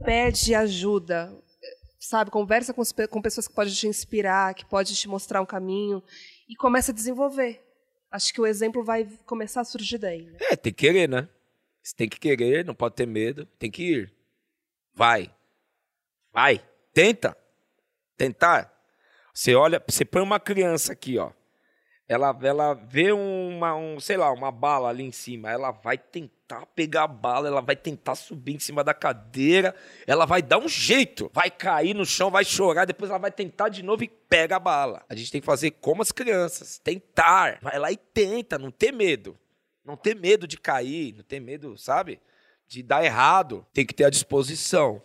[0.04, 1.34] pede ajuda,
[2.08, 2.32] sabe?
[2.32, 6.02] Conversa com, com pessoas que podem te inspirar, que podem te mostrar um caminho
[6.48, 7.63] e começa a desenvolver.
[8.10, 10.24] Acho que o exemplo vai começar a surgir daí.
[10.24, 10.38] Né?
[10.41, 11.28] É, tem que querer, né?
[11.84, 14.13] Você tem que querer, não pode ter medo, tem que ir.
[14.93, 15.34] Vai.
[16.32, 16.63] Vai.
[16.93, 17.38] Tenta.
[18.15, 18.74] Tentar.
[19.34, 21.32] Você olha, você põe uma criança aqui, ó.
[22.08, 25.52] Ela, ela vê uma, um, sei lá, uma bala ali em cima.
[25.52, 26.37] Ela vai tentar
[26.75, 30.67] pegar a bala, ela vai tentar subir em cima da cadeira, ela vai dar um
[30.67, 31.29] jeito.
[31.33, 34.60] Vai cair no chão, vai chorar, depois ela vai tentar de novo e pega a
[34.60, 35.03] bala.
[35.10, 37.60] A gente tem que fazer como as crianças, tentar.
[37.62, 39.38] Vai lá e tenta, não ter medo.
[39.83, 42.19] Não ter medo de cair, não ter medo, sabe?
[42.67, 43.65] De dar errado.
[43.73, 45.01] Tem que ter a disposição.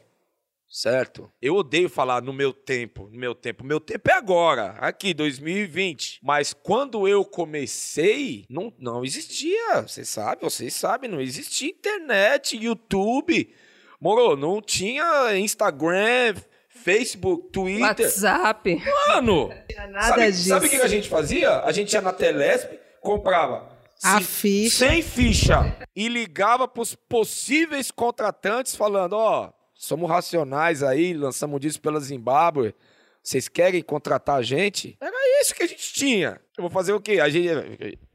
[0.74, 1.30] Certo?
[1.40, 3.62] Eu odeio falar no meu tempo, no meu tempo.
[3.62, 6.18] Meu tempo é agora, aqui, 2020.
[6.22, 9.82] Mas quando eu comecei, não, não existia.
[9.82, 13.54] Você sabe, vocês sabem, não existia internet, YouTube.
[14.00, 16.36] Moro, não tinha Instagram,
[16.70, 17.82] Facebook, Twitter.
[18.06, 18.82] WhatsApp.
[19.08, 19.50] Mano,
[19.90, 20.48] Nada sabe, disso.
[20.48, 21.60] sabe o que a gente fazia?
[21.60, 23.68] A gente ia na Telesp, comprava
[24.02, 24.86] A ficha.
[24.86, 29.52] sem ficha e ligava pros possíveis contratantes falando, ó,
[29.84, 32.74] somos racionais aí, lançamos disso pela Zimbábue,
[33.22, 34.96] Vocês querem contratar a gente?
[35.00, 36.40] Era isso que a gente tinha.
[36.58, 37.20] Eu vou fazer o quê?
[37.20, 37.48] A gente,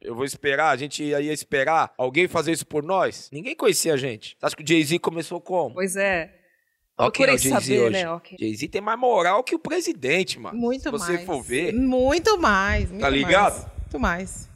[0.02, 3.30] eu vou esperar, a gente ia esperar alguém fazer isso por nós?
[3.32, 4.36] Ninguém conhecia a gente.
[4.40, 5.76] Você acha que o Jay-Z começou como?
[5.76, 6.24] Pois é.
[6.24, 6.34] É
[6.98, 7.90] Procurei saber, hoje.
[7.92, 8.10] né?
[8.12, 8.38] Ok.
[8.40, 10.58] Jay-Z tem mais moral que o presidente, mano.
[10.58, 11.26] Muito Se você mais.
[11.26, 12.90] for ver, Muito mais.
[12.90, 13.54] Muito Tá ligado?
[13.54, 14.50] Mais, muito mais.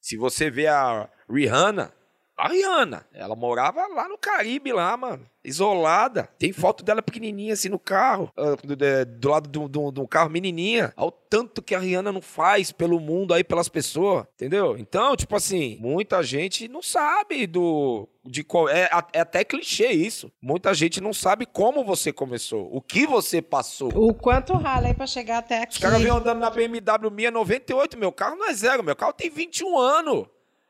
[0.00, 1.92] se você vê a Rihanna,
[2.36, 5.26] a Rihanna, ela morava lá no Caribe, lá, mano.
[5.42, 6.28] Isolada.
[6.38, 8.30] Tem foto dela pequenininha assim no carro.
[8.36, 10.92] ah, Do, de- do lado do, do, do carro, menininha.
[10.96, 14.26] Ao tanto que a Rihanna não faz pelo mundo aí, pelas pessoas.
[14.34, 14.76] Entendeu?
[14.76, 18.08] Então, tipo assim, muita gente não sabe do.
[18.24, 20.32] De qual, é, é até clichê isso.
[20.42, 22.68] Muita gente não sabe como você começou.
[22.72, 23.90] O que você passou.
[23.94, 25.74] O quanto rala aí pra chegar até aqui.
[25.74, 29.12] Os caras vêm andando na BMW minha 98, meu carro não é zero, meu carro
[29.12, 30.26] tem 21 anos.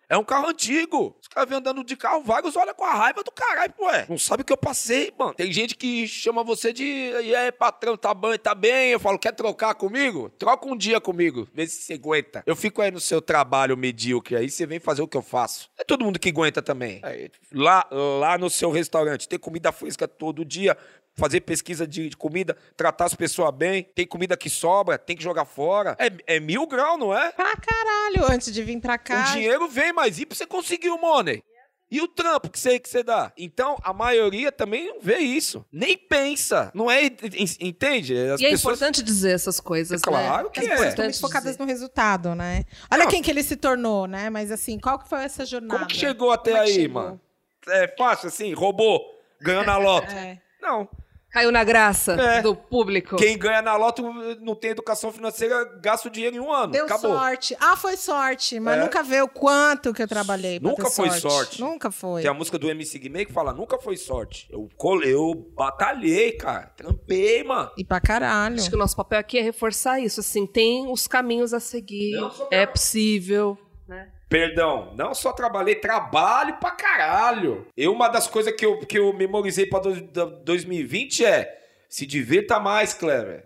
[0.08, 1.16] É um carro antigo.
[1.20, 3.90] Os caras vêm andando de carro vários, olha com a raiva do caralho, pô.
[3.90, 4.06] é.
[4.08, 5.34] Não sabe o que eu passei, mano.
[5.34, 6.84] Tem gente que chama você de.
[6.84, 8.90] E aí, patrão, tá bem, tá bem?
[8.90, 10.30] Eu falo, quer trocar comigo?
[10.38, 12.42] Troca um dia comigo, vê se você aguenta.
[12.46, 15.70] Eu fico aí no seu trabalho medíocre, aí você vem fazer o que eu faço.
[15.78, 17.00] É todo mundo que aguenta também.
[17.02, 20.76] Aí, lá, lá no seu restaurante, tem comida fresca todo dia
[21.16, 25.22] fazer pesquisa de, de comida, tratar as pessoas bem, tem comida que sobra, tem que
[25.22, 25.96] jogar fora.
[25.98, 27.33] É, é mil grau, não é?
[27.33, 29.29] Pra caralho, antes de vir pra cá.
[29.31, 31.42] O dinheiro vem, mas e pra você conseguir o money?
[31.88, 33.33] E o trampo que você, que você dá?
[33.38, 35.64] Então, a maioria também não vê isso.
[35.70, 36.68] Nem pensa.
[36.74, 37.05] Não é.
[37.07, 37.16] en-
[37.61, 38.12] Entende?
[38.18, 38.61] As E é pessoas.
[38.76, 40.50] importante dizer essas coisas, É claro né?
[40.52, 40.70] que As é.
[40.70, 41.62] pessoas estão focadas dizer.
[41.62, 42.64] no resultado, né?
[42.90, 43.11] Olha Não.
[43.11, 44.29] quem que ele se tornou, né?
[44.31, 45.74] Mas assim, qual que foi essa jornada?
[45.76, 47.02] Como que chegou até Como é aí, chegou?
[47.02, 47.20] mano?
[47.68, 49.00] É fácil assim, roubou,
[49.40, 50.12] ganhou na loto.
[50.12, 50.40] É.
[50.61, 50.88] Não.
[51.37, 52.40] Caiu na graça É.
[52.40, 53.14] do público.
[53.16, 54.03] Quem ganha na loto
[54.40, 56.72] não tem educação financeira, gasta o dinheiro em um ano.
[56.72, 57.12] Deu Acabou.
[57.12, 57.55] sorte.
[57.61, 58.81] Ah, foi sorte, mas É.
[58.81, 61.61] nunca vê o quanto que eu trabalhei Nunca foi sorte.
[61.61, 62.22] Nunca foi.
[62.22, 64.46] Tem a música do MC Guimê que fala, nunca foi sorte.
[64.51, 66.72] Eu colei, eu batalhei, cara.
[66.75, 67.70] Trampei, mano.
[67.77, 68.55] E pra caralho.
[68.57, 70.20] Acho que o nosso papel aqui é reforçar isso.
[70.20, 73.59] Assim, tem os caminhos a seguir, Não, é possível.
[73.87, 74.09] Né?
[74.28, 77.66] Perdão, não só trabalhei, trabalho pra caralho.
[77.76, 82.04] Eu, uma das coisas que eu, que eu memorizei pra dois- da- 2020 é se
[82.04, 83.44] divirta mais, Clever.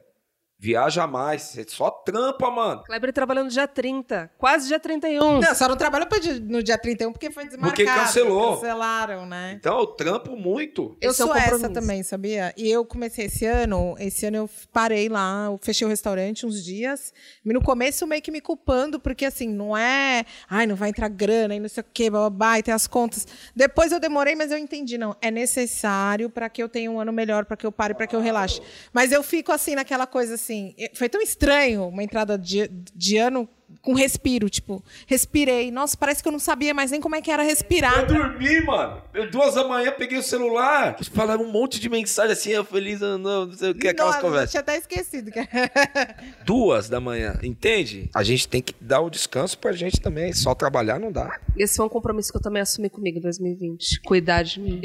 [0.63, 1.41] Viaja mais.
[1.43, 2.83] Você só trampa, mano.
[2.85, 5.41] Kleber trabalhando dia 30, quase dia 31.
[5.41, 5.77] Não, só não
[6.21, 7.75] di- no dia 31 porque foi desmarcado.
[7.75, 8.57] Porque cancelou.
[8.57, 9.55] Cancelaram, né?
[9.59, 10.99] Então eu trampo muito.
[11.01, 11.73] Eu Esse é sou essa compromisso.
[11.81, 12.53] também, sabia?
[12.59, 16.63] E eu comecei esse ano, esse ano eu parei lá, eu fechei o restaurante uns
[16.63, 17.15] dias.
[17.43, 21.55] No começo meio que me culpando, porque assim, não é, ai, não vai entrar grana
[21.55, 23.27] e não sei o quê, bababá, e tem as contas.
[23.57, 27.13] Depois eu demorei, mas eu entendi, não, é necessário para que eu tenha um ano
[27.15, 28.61] melhor, para que eu pare, para que eu relaxe.
[28.93, 30.50] Mas eu fico assim naquela coisa assim,
[30.95, 33.49] foi tão estranho uma entrada de, de ano
[33.83, 35.71] com respiro, tipo, respirei.
[35.71, 38.01] Nossa, parece que eu não sabia mais nem como é que era respirar.
[38.01, 39.03] Eu dormi, mano.
[39.15, 40.97] Eu, duas da manhã, peguei o celular.
[41.13, 44.15] Falaram um monte de mensagem assim, eu feliz, eu não, não sei o que, aquelas
[44.15, 44.51] Nossa, eu conversas.
[44.51, 45.31] tinha até esquecido.
[45.31, 45.41] que-
[46.45, 48.11] Duas da manhã, entende?
[48.15, 50.33] A gente tem que dar o descanso pra gente também.
[50.33, 51.39] Só trabalhar não dá.
[51.57, 54.01] Esse foi um compromisso que eu também assumi comigo em 2020.
[54.03, 54.81] Cuidar de mim.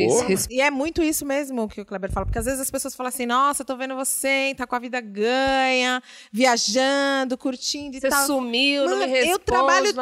[0.50, 3.10] E é muito isso mesmo que o Kleber fala, porque às vezes as pessoas falam
[3.10, 8.26] assim: nossa, tô vendo você, tá com a vida ganha, viajando, curtindo e Você tal.
[8.26, 9.94] sumiu, não me responde, eu trabalho.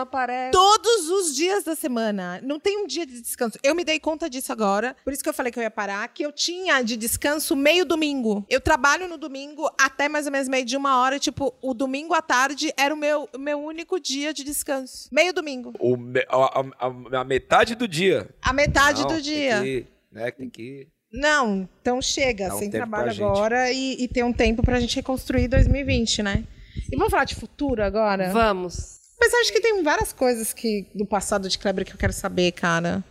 [0.52, 2.39] Todos os dias da semana.
[2.43, 3.58] Não tem um dia de descanso.
[3.63, 4.96] Eu me dei conta disso agora.
[5.04, 6.08] Por isso que eu falei que eu ia parar.
[6.10, 8.46] Que eu tinha de descanso meio domingo.
[8.50, 11.19] Eu trabalho no domingo até mais ou menos meio de uma hora.
[11.19, 15.08] Tipo, o domingo à tarde era o meu, o meu único dia de descanso.
[15.12, 15.74] Meio domingo.
[15.80, 18.30] O, me- a, a- a metade do dia.
[18.41, 19.62] A metade Não, do tem dia.
[19.62, 20.88] que- né, tem que...
[21.12, 24.96] Não, então chega, Dá um sem trabalho agora e, e ter um tempo pra gente
[24.96, 26.43] reconstruir 2020, né?
[26.91, 28.31] E vamos falar de futuro agora?
[28.31, 28.99] Vamos.
[29.19, 32.51] Mas acho que tem várias coisas que do passado de Kleber que eu quero saber,
[32.51, 33.03] cara.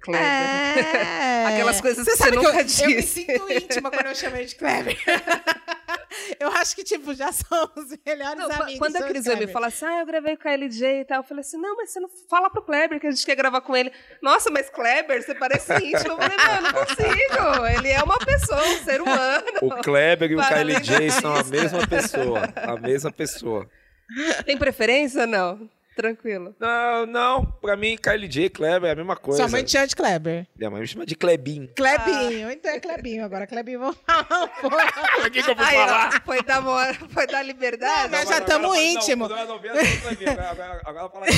[0.00, 0.24] Kleber.
[0.24, 1.46] É.
[1.46, 3.24] Aquelas coisas Você que sabe você que nunca eu, Eu me disse.
[3.24, 4.96] sinto íntima quando eu chamei de Kleber.
[6.38, 8.78] eu acho que, tipo, já somos melhores Não, amigos.
[8.78, 11.18] quando a Cris veio me falar assim, ah, eu gravei com a LJ e tal,
[11.18, 13.60] eu falei assim, não, mas você não fala pro Kleber que a gente quer gravar
[13.60, 13.92] com ele.
[14.22, 16.12] Nossa, mas Kleber, você parece íntimo.
[16.12, 17.66] Eu falei, não, eu não consigo.
[17.78, 19.44] Ele é uma pessoa, um ser humano.
[19.62, 22.42] O Kleber e o Para Kylie além J da são a mesma pessoa.
[22.56, 23.68] A mesma pessoa.
[24.44, 25.26] Tem preferência?
[25.26, 25.68] Não.
[25.96, 26.54] Tranquilo.
[26.58, 27.44] Não, não.
[27.60, 29.38] Pra mim, Kylie J e Kleber é a mesma coisa.
[29.38, 30.46] Sua mãe te chama de Kleber.
[30.56, 31.68] Minha mãe me chama de Klebinho.
[31.76, 32.50] Klebinho.
[32.50, 33.46] Então é Klebinho agora.
[33.46, 34.48] Klebinho, vou falar.
[35.26, 36.22] O que, que eu vou Aí, falar?
[36.24, 38.10] foi dar, mo- foi dar liberdade?
[38.12, 39.28] Não, mas já tamo íntimo.
[39.28, 41.32] Não, não, não, agora, agora, agora fala aí.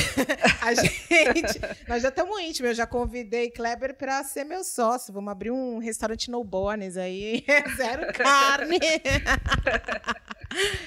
[0.61, 2.69] A gente, nós já estamos íntimos.
[2.71, 5.13] Eu já convidei Kleber para ser meu sócio.
[5.13, 7.45] Vamos abrir um restaurante no Bones aí.
[7.77, 8.79] Zero carne.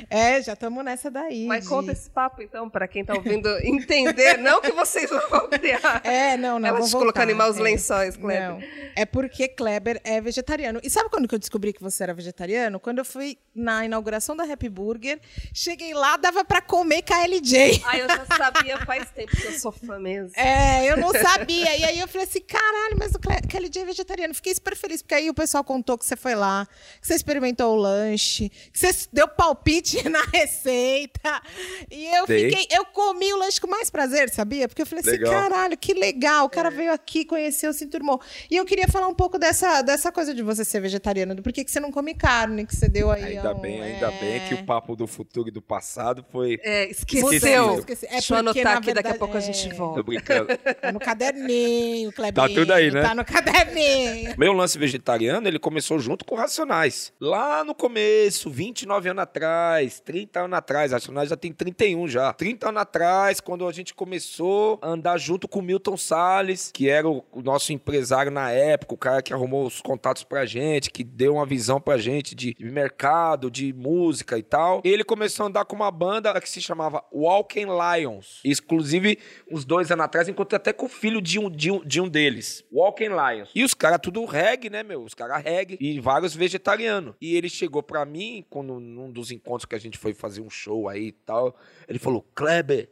[0.09, 1.47] É, já estamos nessa daí.
[1.47, 4.37] Mas de- conta esse papo, então, para quem tá ouvindo entender.
[4.39, 6.01] Não que vocês vão criar.
[6.05, 6.69] É, não, não.
[6.69, 7.63] Ela vou te colocando em maus É.
[7.63, 8.49] lençóis, Kleber.
[8.51, 8.61] Não,
[8.97, 10.81] é porque Kleber é vegetariano.
[10.83, 12.79] E sabe quando que eu descobri que você era vegetariano?
[12.81, 15.19] Quando eu fui na inauguração da Happy Burger,
[15.53, 17.83] cheguei lá, dava pra comer KLJ.
[17.85, 20.31] Ah, eu já sabia faz tempo que eu sou fã mesmo.
[20.37, 21.77] É, eu não sabia.
[21.77, 24.35] E aí eu falei assim, caralho, mas o KLJ é vegetariano.
[24.35, 26.67] Fiquei super feliz, porque aí o pessoal contou que você foi lá,
[27.01, 31.43] que você experimentou o lanche, que você deu palpite na receita.
[31.91, 32.51] E eu Dei.
[32.51, 34.69] fiquei, eu comi o lanche com mais prazer, sabia?
[34.69, 35.33] Porque eu falei Legal.
[35.33, 36.45] assim, caralho, que legal.
[36.47, 38.21] O cara veio aqui, conheceu, se enturmou.
[38.51, 41.65] E eu queria falar um pouco dessa, dessa coisa de você ser vegetariano, do porquê
[41.65, 43.37] que você não come carne, que você deu aí.
[43.37, 44.21] Ainda ao- bem, ainda é...
[44.21, 46.59] bem que o papo do futuro e do passado foi.
[46.63, 47.33] É, Esqueceu.
[47.33, 47.79] esqueceu.
[47.79, 48.07] Esqueci.
[48.07, 49.41] É Deixa eu anotar na aqui, daqui a verdade, pouco a é.
[49.41, 50.03] gente Tô volta.
[50.03, 50.47] brincando.
[50.81, 52.49] Tá no caderninho, Clebinho.
[52.49, 53.03] Tá tudo aí, né?
[53.03, 54.35] Tá no caderninho.
[54.39, 57.13] Meu lance vegetariano, ele começou junto com Racionais.
[57.21, 62.33] Lá no começo, 29 anos atrás, 30 anos atrás, Racionais já tem 31 já.
[62.33, 66.89] 30 anos atrás, quando a gente começou a andar junto com o Milton Salles, que
[66.89, 71.03] era o, nosso empresário na época, o cara que arrumou os contatos pra gente, que
[71.03, 74.81] deu uma visão pra gente de, de mercado, de música e tal.
[74.85, 78.41] Ele começou a andar com uma banda que se chamava Walking Lions.
[78.45, 79.19] Exclusive,
[79.51, 82.09] uns dois anos atrás, encontrei até com o filho de um, de um, de um
[82.09, 82.65] deles.
[82.73, 83.51] Walking Lions.
[83.55, 85.03] E os caras tudo reggae, né, meu?
[85.03, 85.77] Os caras reggae.
[85.81, 87.15] E vários vegetarianos.
[87.21, 90.51] E ele chegou pra mim, quando, num dos encontros que a gente foi fazer um
[90.51, 91.57] show aí e tal,
[91.89, 92.91] ele falou, Kleber,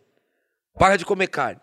[0.79, 1.61] para de comer carne.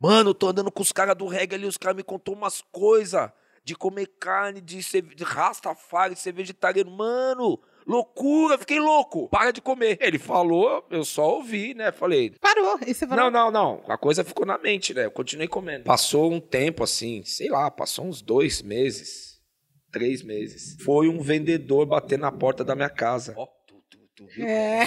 [0.00, 2.62] Mano, eu tô andando com os caras do reggae ali, os caras me contou umas
[2.72, 3.30] coisas
[3.64, 6.90] de comer carne, de ser de rastafari, de ser vegetariano.
[6.90, 9.28] Mano, loucura, fiquei louco.
[9.28, 9.98] Para de comer.
[10.00, 11.90] Ele falou, eu só ouvi, né?
[11.92, 12.78] Falei, Parou.
[12.86, 13.84] E você falou, não, não, não.
[13.88, 15.06] A coisa ficou na mente, né?
[15.06, 15.84] Eu continuei comendo.
[15.84, 19.40] Passou um tempo assim, sei lá, passou uns dois meses,
[19.90, 20.76] três meses.
[20.84, 23.34] Foi um vendedor bater na porta da minha casa.
[23.36, 23.48] Ó,
[24.16, 24.46] tu, tu viu?
[24.46, 24.84] É.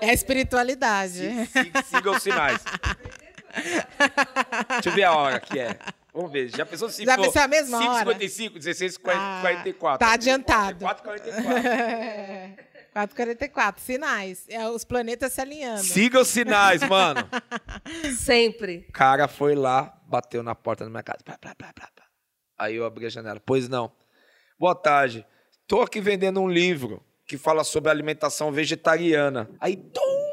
[0.00, 1.46] é a espiritualidade.
[1.46, 2.62] Siga, siga os sinais.
[4.68, 5.78] Deixa eu ver a hora que é.
[6.12, 6.48] Vamos ver.
[6.48, 8.14] Já pensou se Já for pensou a mesma hora?
[8.14, 10.84] 5h55, 16 Ah, 44 tá adiantado.
[10.84, 12.74] 44, 44.
[12.92, 14.46] 444, sinais.
[14.48, 15.82] É, os planetas se alinhando.
[15.82, 17.28] Siga os sinais, mano.
[18.16, 18.86] Sempre.
[18.88, 21.18] O cara foi lá, bateu na porta da minha casa.
[21.24, 21.88] Plá, plá, plá, plá.
[22.56, 23.40] Aí eu abri a janela.
[23.44, 23.90] Pois não.
[24.58, 25.26] Boa tarde.
[25.66, 29.48] Tô aqui vendendo um livro que fala sobre alimentação vegetariana.
[29.60, 30.24] Aí, tum!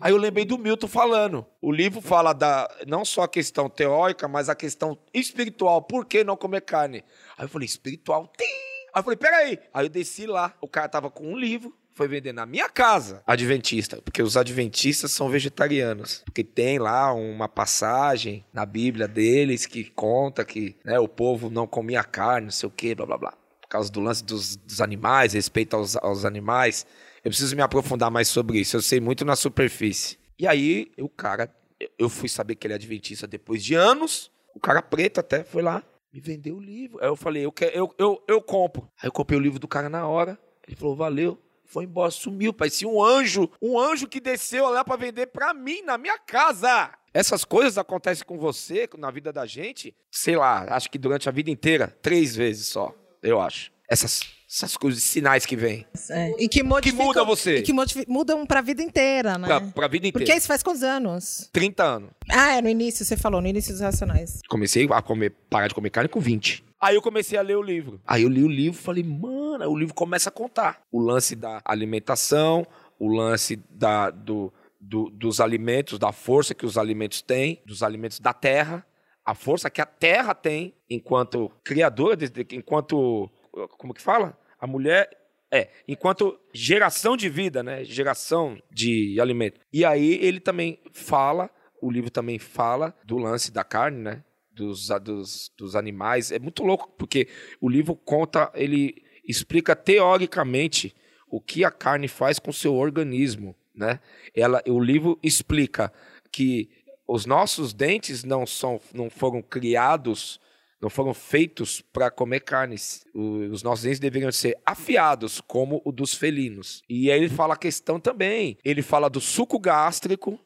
[0.00, 1.44] Aí eu lembrei do Milton falando.
[1.60, 5.82] O livro fala da não só a questão teórica, mas a questão espiritual.
[5.82, 7.04] Por que não comer carne?
[7.36, 8.28] Aí eu falei, espiritual?
[8.36, 8.46] Tem!
[8.94, 9.58] Aí eu falei, peraí.
[9.74, 10.54] Aí eu desci lá.
[10.60, 11.76] O cara tava com um livro.
[11.94, 16.22] Foi vender na minha casa, adventista, porque os adventistas são vegetarianos.
[16.24, 21.66] Porque tem lá uma passagem na Bíblia deles que conta que né, o povo não
[21.66, 23.34] comia carne, não sei o quê, blá blá blá.
[23.68, 26.86] Por causa do lance dos, dos animais, respeito aos, aos animais.
[27.22, 28.74] Eu preciso me aprofundar mais sobre isso.
[28.76, 30.16] Eu sei muito na superfície.
[30.38, 31.54] E aí, o cara,
[31.98, 34.30] eu- fui saber que ele é adventista depois de anos.
[34.54, 36.98] O cara preto até foi lá, me vendeu o livro.
[37.02, 38.90] Aí eu falei, eu, quero, eu, eu, eu compro.
[39.02, 40.38] Aí eu comprei o livro do cara na hora.
[40.66, 41.38] Ele falou, valeu.
[41.66, 42.54] Foi embora, sumiu.
[42.54, 43.50] Parecia um anjo.
[43.60, 46.90] Um anjo que desceu lá pra vender pra mim, na minha casa.
[47.12, 51.32] Essas coisas acontecem com você, na vida da gente, sei lá, acho que durante a
[51.32, 53.70] vida inteira, três vezes só, eu acho.
[53.90, 55.86] Essas, essas coisas, sinais que vêm.
[56.10, 56.34] É.
[56.38, 57.58] E que, modificam, muda você.
[57.58, 57.72] E que
[58.06, 59.46] mudam pra vida inteira, né?
[59.46, 60.24] Pra, pra vida inteira.
[60.26, 61.48] Porque isso faz quantos anos?
[61.52, 62.10] 30 anos.
[62.30, 64.40] Ah, é no início, você falou, no início dos Racionais.
[64.48, 66.64] Comecei a comer, parar de comer carne com 20.
[66.80, 68.00] Aí eu comecei a ler o livro.
[68.06, 70.80] Aí eu li o livro e falei, mano, aí o livro começa a contar.
[70.92, 72.66] O lance da alimentação,
[72.98, 78.20] o lance da, do, do- dos alimentos, da força que os alimentos têm, dos alimentos
[78.20, 78.84] da terra,
[79.28, 83.30] a força que a terra tem enquanto criadora, de- de- enquanto.
[83.76, 84.38] Como que fala?
[84.58, 85.06] A mulher.
[85.50, 87.84] É, enquanto geração de vida, né?
[87.84, 89.60] Geração de alimento.
[89.70, 91.50] E aí ele também fala,
[91.82, 94.24] o livro também fala do lance da carne, né?
[94.50, 96.32] Dos, dos, dos animais.
[96.32, 97.28] É muito louco, porque
[97.60, 100.94] o livro conta, ele explica teoricamente
[101.30, 104.00] o que a carne faz com seu organismo, né?
[104.34, 105.92] Ela, o livro explica
[106.32, 106.70] que
[107.08, 110.38] os nossos dentes não, são, não foram criados,
[110.80, 113.02] não foram feitos para comer carnes.
[113.14, 116.82] Os nossos dentes deveriam ser afiados, como o dos felinos.
[116.86, 118.58] E aí ele fala a questão também.
[118.62, 120.38] Ele fala do suco gástrico,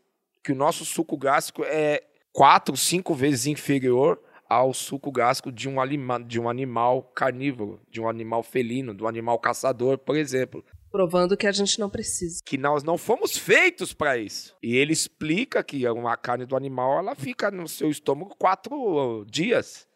[0.44, 2.00] que o nosso suco gástrico é
[2.32, 8.00] quatro, cinco vezes inferior ao suco gástrico de um, alima, de um animal carnívoro, de
[8.00, 12.42] um animal felino, de um animal caçador, por exemplo Provando que a gente não precisa.
[12.44, 14.54] que nós não fomos feitos para isso.
[14.62, 19.88] E ele explica que uma carne do animal ela fica no seu estômago quatro dias.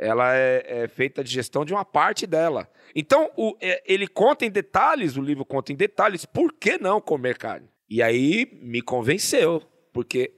[0.00, 2.70] ela é, é feita de gestão de uma parte dela.
[2.94, 7.00] Então, o- é, ele conta em detalhes, o livro conta em detalhes, por que não
[7.00, 7.68] comer carne?
[7.90, 9.60] E aí me convenceu,
[9.92, 10.32] porque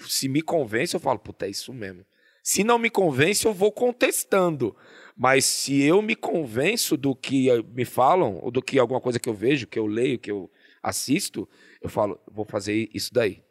[0.00, 2.04] se me convence, eu falo, puta, é isso mesmo.
[2.42, 4.76] Se não me convence, eu vou contestando.
[5.20, 9.28] Mas se eu me convenço do que me falam, ou do que alguma coisa que
[9.28, 10.48] eu vejo, que eu leio, que eu
[10.80, 11.48] assisto,
[11.82, 13.42] eu falo, vou fazer isso daí.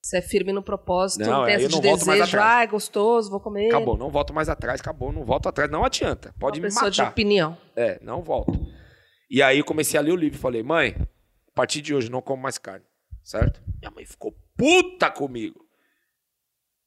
[0.00, 2.38] Você é firme no propósito, Não, intenso de não mais desejo.
[2.40, 3.66] Ah, é gostoso, vou comer.
[3.66, 5.68] Acabou, não volto mais atrás, acabou, não volto atrás.
[5.68, 7.10] Não adianta, pode Uma me pessoa de matar.
[7.10, 7.58] opinião.
[7.74, 8.52] É, não volto.
[9.28, 10.94] E aí eu comecei a ler o livro e falei, mãe,
[11.48, 12.86] a partir de hoje não como mais carne,
[13.24, 13.60] certo?
[13.80, 15.66] Minha mãe ficou puta comigo.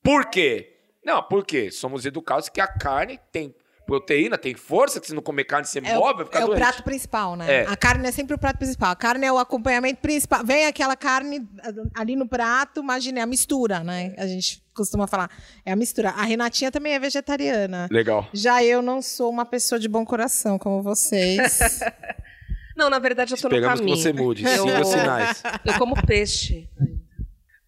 [0.01, 0.77] Por quê?
[1.03, 3.53] Não, porque somos educados que a carne tem
[3.89, 6.43] proteína, tem força, que se não comer carne você É, morre, o, vai ficar é
[6.43, 6.59] o doente.
[6.59, 7.63] prato principal, né?
[7.63, 7.65] É.
[7.67, 8.91] A carne é sempre o prato principal.
[8.91, 10.45] A carne é o acompanhamento principal.
[10.45, 11.47] Vem aquela carne
[11.95, 14.13] ali no prato, imagine, é a mistura, né?
[14.17, 15.29] A gente costuma falar.
[15.65, 16.09] É a mistura.
[16.11, 17.87] A Renatinha também é vegetariana.
[17.91, 18.27] Legal.
[18.33, 21.69] Já eu não sou uma pessoa de bom coração, como vocês.
[22.77, 23.97] Não, na verdade, eu tô Esperamos no que caminho.
[23.97, 25.43] você mude, Eu- siga os sinais.
[25.65, 26.69] Eu como peixe.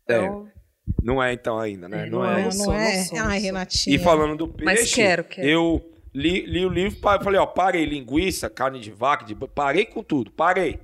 [0.08, 0.48] É, Então,
[1.04, 2.08] não é então ainda, né?
[2.08, 2.40] É, não, não é.
[2.40, 2.44] é.
[2.46, 2.96] não, sou, é?
[2.98, 3.42] não sou, Ai, não sou.
[3.44, 3.96] Renatinha.
[3.96, 5.46] E falando do peixe, Mas quero, quero.
[5.48, 10.04] eu li, li o livro, falei, ó, parei linguiça, carne de vaca, de, parei com
[10.04, 10.80] tudo, parei.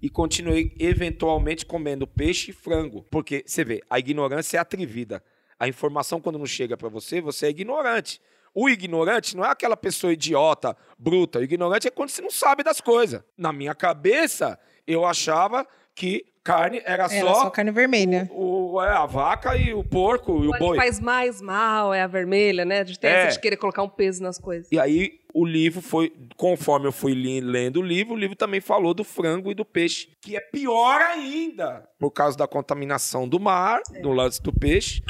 [0.00, 5.22] E continuei eventualmente comendo peixe e frango, porque você vê, a ignorância é atrevida.
[5.58, 8.20] A informação quando não chega pra você, você é ignorante.
[8.54, 11.38] O ignorante não é aquela pessoa idiota, bruta.
[11.38, 13.22] O ignorante é quando você não sabe das coisas.
[13.36, 18.28] Na minha cabeça, eu achava que carne era, Era só, só carne vermelha.
[18.32, 20.76] o, o- é, a vaca e o porco e o que boi.
[20.76, 22.84] faz mais mal é a vermelha, né?
[22.84, 23.10] De ter É.
[23.24, 24.70] essa de querer colocar um peso nas coisas.
[24.70, 28.60] E aí o livro foi, conforme eu fui li- lendo o livro, o livro também
[28.60, 33.38] falou do frango e do peixe, que é pior ainda, por causa da contaminação do
[33.40, 35.02] mar, do lance do peixe,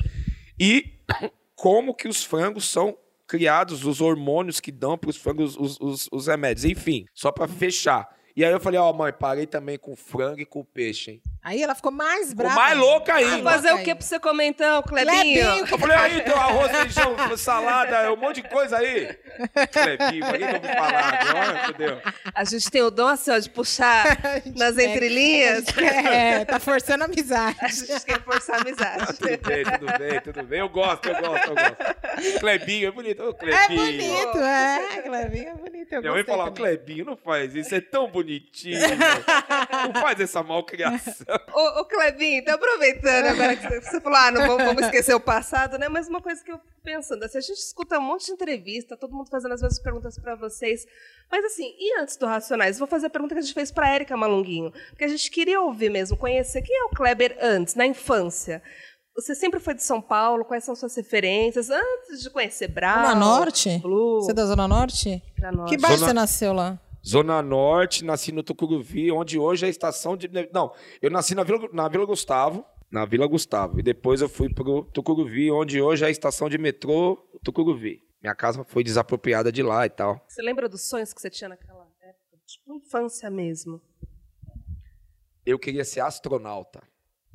[0.59, 0.95] e
[1.55, 6.09] como que os frangos são criados, os hormônios que dão para os frangos os, os,
[6.13, 6.65] os remédios.
[6.65, 8.09] Enfim, só para fechar.
[8.37, 11.23] E aí eu falei, ó, mãe, parei também com frango e com peixe, hein?
[11.47, 12.61] Aí ela ficou mais Ficou brava.
[12.61, 13.49] mais louca ainda.
[13.49, 15.13] Fazer louca o que pra você comer então, Clebinho?
[15.23, 19.17] Clebinho, Eu falei, aí, tem arroz, feijão, salada, um monte de coisa aí.
[19.71, 22.03] Clebinho, pra que que eu vou falar agora, entendeu?
[22.35, 24.19] A gente tem o dom assim, ó, de puxar
[24.57, 25.65] nas entrelinhas.
[25.79, 27.57] É, tá forçando a amizade.
[27.61, 29.07] A gente quer forçar a amizade.
[29.17, 30.59] Tudo bem, tudo bem, tudo bem.
[30.59, 32.41] Eu gosto, eu gosto, eu gosto.
[32.41, 33.23] Clebinho, é bonito.
[33.23, 33.87] Ô, É Clebinho.
[33.87, 35.03] bonito, é.
[35.03, 35.93] Clevinho é bonito.
[35.93, 36.51] Eu Minha mãe falava.
[36.51, 38.81] Clebinho, não faz isso, é tão bonitinho.
[39.95, 41.36] não faz essa malcriação.
[41.55, 45.21] Ô, ô Clebinho, tá aproveitando agora que você falou, ah, não vamos, vamos esquecer o
[45.21, 45.89] passado, né?
[45.89, 48.97] Mas uma coisa que eu fico pensando, assim, a gente escuta um monte de entrevista,
[48.97, 50.85] todo mundo fazendo as mesmas perguntas pra vocês.
[51.31, 52.79] Mas assim, e antes do Racionais?
[52.79, 54.73] Vou fazer a pergunta que a gente fez pra Érica Malunguinho.
[54.91, 58.63] Porque a gente queria ouvir mesmo, conhecer quem é o Kleber antes, na infância.
[59.15, 60.45] Você sempre foi de São Paulo?
[60.45, 61.71] Quais são suas referências?
[61.71, 63.79] Antes de conhecer Brau, Zona Norte?
[63.79, 65.23] Blue, Você é da Zona Norte?
[65.41, 65.71] Zona Norte.
[65.75, 66.79] Que bairro Zona- você nasceu lá?
[67.07, 70.29] Zona Norte, nasci no Tucuruvi, onde hoje é a estação de.
[70.53, 72.67] Não, eu nasci na Vila, na Vila Gustavo.
[72.91, 73.79] Na Vila Gustavo.
[73.79, 78.03] E depois eu fui pro Tucuruvi, onde hoje é a estação de metrô Tucuruvi.
[78.21, 80.25] Minha casa foi desapropriada de lá e tal.
[80.27, 82.39] Você lembra dos sonhos que você tinha naquela época?
[82.45, 83.81] Tipo, infância mesmo.
[85.45, 86.83] Eu queria ser astronauta.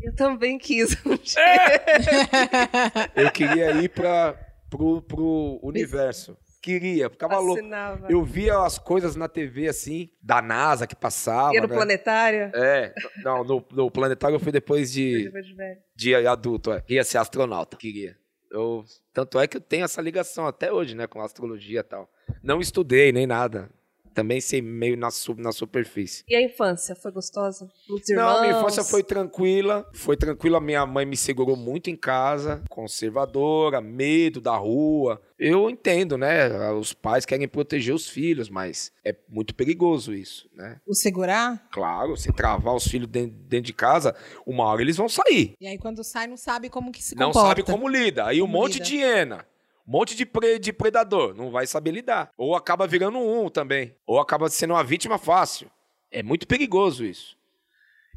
[0.02, 0.98] Eu também quis.
[3.16, 4.34] Eu queria ir para
[4.70, 6.36] pro, pro universo.
[6.62, 7.56] Queria, ficava louco.
[7.56, 8.08] Fascinava.
[8.08, 11.56] Eu via as coisas na TV assim, da NASA que passava.
[11.56, 11.76] Ia no né?
[11.76, 12.52] planetário?
[12.54, 12.94] É,
[13.24, 15.80] não, no, no planetário eu fui depois de, Depois de velho.
[15.96, 16.72] de adulto.
[16.72, 16.82] É.
[16.82, 18.16] Queria ser astronauta, queria.
[18.52, 18.84] Eu,
[19.14, 22.12] tanto é que eu tenho essa ligação até hoje, né, com astrologia e tal.
[22.44, 23.70] Não estudei nem nada.
[24.14, 26.24] Também sei meio na, na superfície.
[26.28, 27.70] E a infância, foi gostosa?
[27.90, 28.34] Muitos irmãos?
[28.34, 29.88] Não, minha infância foi tranquila.
[29.94, 30.60] Foi tranquila.
[30.60, 35.22] Minha mãe me segurou muito em casa, conservadora, medo da rua.
[35.40, 36.72] Eu entendo, né?
[36.74, 40.80] Os pais querem proteger os filhos, mas é muito perigoso isso, né?
[40.86, 41.68] O segurar?
[41.72, 45.56] Claro, se travar os filhos dentro, dentro de casa, uma hora eles vão sair.
[45.60, 47.48] E aí quando sai não sabe como que se Não comporta.
[47.48, 48.26] sabe como lida.
[48.28, 48.86] Aí um Como monte lida.
[48.86, 49.46] de hiena.
[49.92, 51.36] Monte de, pre- de predador.
[51.36, 52.32] Não vai saber lidar.
[52.38, 53.94] Ou acaba virando um também.
[54.08, 55.70] Ou acaba sendo uma vítima fácil.
[56.10, 57.38] É muito perigoso isso.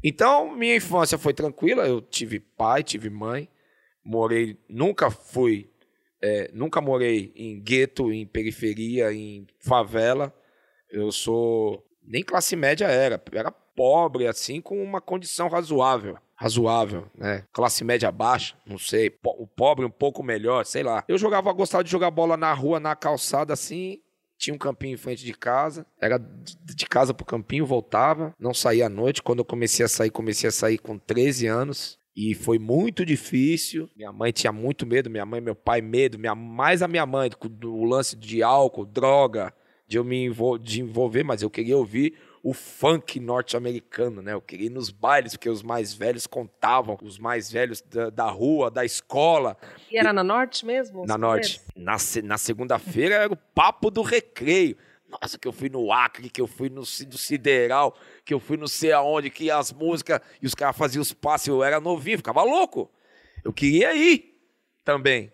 [0.01, 1.85] Então, minha infância foi tranquila.
[1.85, 3.49] Eu tive pai, tive mãe.
[4.05, 5.69] Morei, nunca fui,
[6.21, 10.33] é, nunca morei em gueto, em periferia, em favela.
[10.89, 16.17] Eu sou, nem classe média era, era pobre assim, com uma condição razoável.
[16.35, 17.43] Razoável, né?
[17.53, 19.11] Classe média baixa, não sei.
[19.23, 21.03] O pobre um pouco melhor, sei lá.
[21.07, 23.99] Eu jogava, gostava de jogar bola na rua, na calçada assim.
[24.37, 25.85] Tinha um campinho em frente de casa.
[25.99, 28.33] Era de casa pro campinho, voltava.
[28.37, 29.23] Não saía à noite.
[29.23, 31.97] Quando eu comecei a sair, comecei a sair com 13 anos.
[32.15, 33.89] E foi muito difícil.
[33.95, 37.29] Minha mãe tinha muito medo, minha mãe meu pai medo, minha, mais a minha mãe,
[37.29, 39.53] do, do lance de álcool, droga,
[39.87, 44.33] de eu me envol, de envolver, mas eu queria ouvir o funk norte-americano, né?
[44.33, 48.29] Eu queria ir nos bailes, porque os mais velhos contavam, os mais velhos da, da
[48.29, 49.57] rua, da escola.
[49.89, 51.07] E era na Norte mesmo?
[51.07, 51.59] Na Norte.
[51.75, 54.77] Na, na segunda-feira era o papo do recreio.
[55.09, 58.57] Nossa, que eu fui no Acre, que eu fui no, no Sideral, que eu fui
[58.57, 62.17] não sei aonde, que as músicas, e os caras faziam os passos, eu era novinho,
[62.17, 62.91] ficava louco.
[63.43, 64.39] Eu queria ir
[64.83, 65.33] também,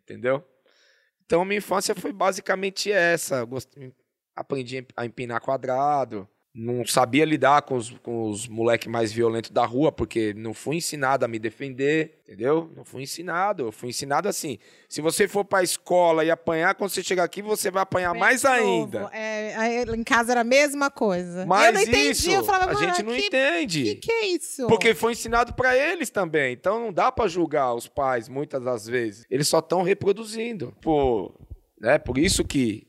[0.00, 0.44] entendeu?
[1.26, 3.38] Então, minha infância foi basicamente essa.
[3.38, 3.48] Eu
[4.34, 9.64] Aprendi a empinar quadrado, não sabia lidar com os, com os moleques mais violentos da
[9.64, 12.70] rua, porque não fui ensinado a me defender, entendeu?
[12.76, 13.62] Não fui ensinado.
[13.64, 17.40] Eu fui ensinado assim: se você for pra escola e apanhar, quando você chegar aqui,
[17.40, 18.98] você vai apanhar mais De novo.
[18.98, 19.10] ainda.
[19.14, 21.46] É, em casa era a mesma coisa.
[21.46, 23.82] Mas eu não entendi, isso, eu falava, a "Mano, gente não que, entende.
[23.84, 24.66] Que que é isso?
[24.66, 26.52] Porque foi ensinado pra eles também.
[26.52, 29.24] Então não dá pra julgar os pais muitas das vezes.
[29.30, 30.76] Eles só estão reproduzindo.
[30.82, 31.32] Pô,
[31.80, 31.98] né?
[31.98, 32.86] Por isso que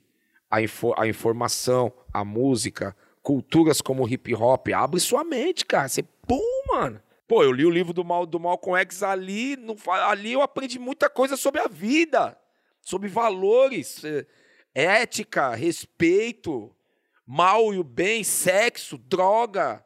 [0.51, 2.93] a, info- a informação, a música,
[3.23, 5.87] culturas como hip hop abre sua mente, cara.
[5.87, 7.01] Você, pum, mano.
[7.27, 10.77] Pô, eu li o livro do, Mal, do Malcolm X ali, fa- ali eu aprendi
[10.77, 12.37] muita coisa sobre a vida,
[12.81, 14.27] sobre valores, eh,
[14.75, 16.75] ética, respeito,
[17.25, 19.83] mal e o bem, sexo, droga,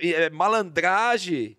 [0.00, 1.56] eh, malandragem,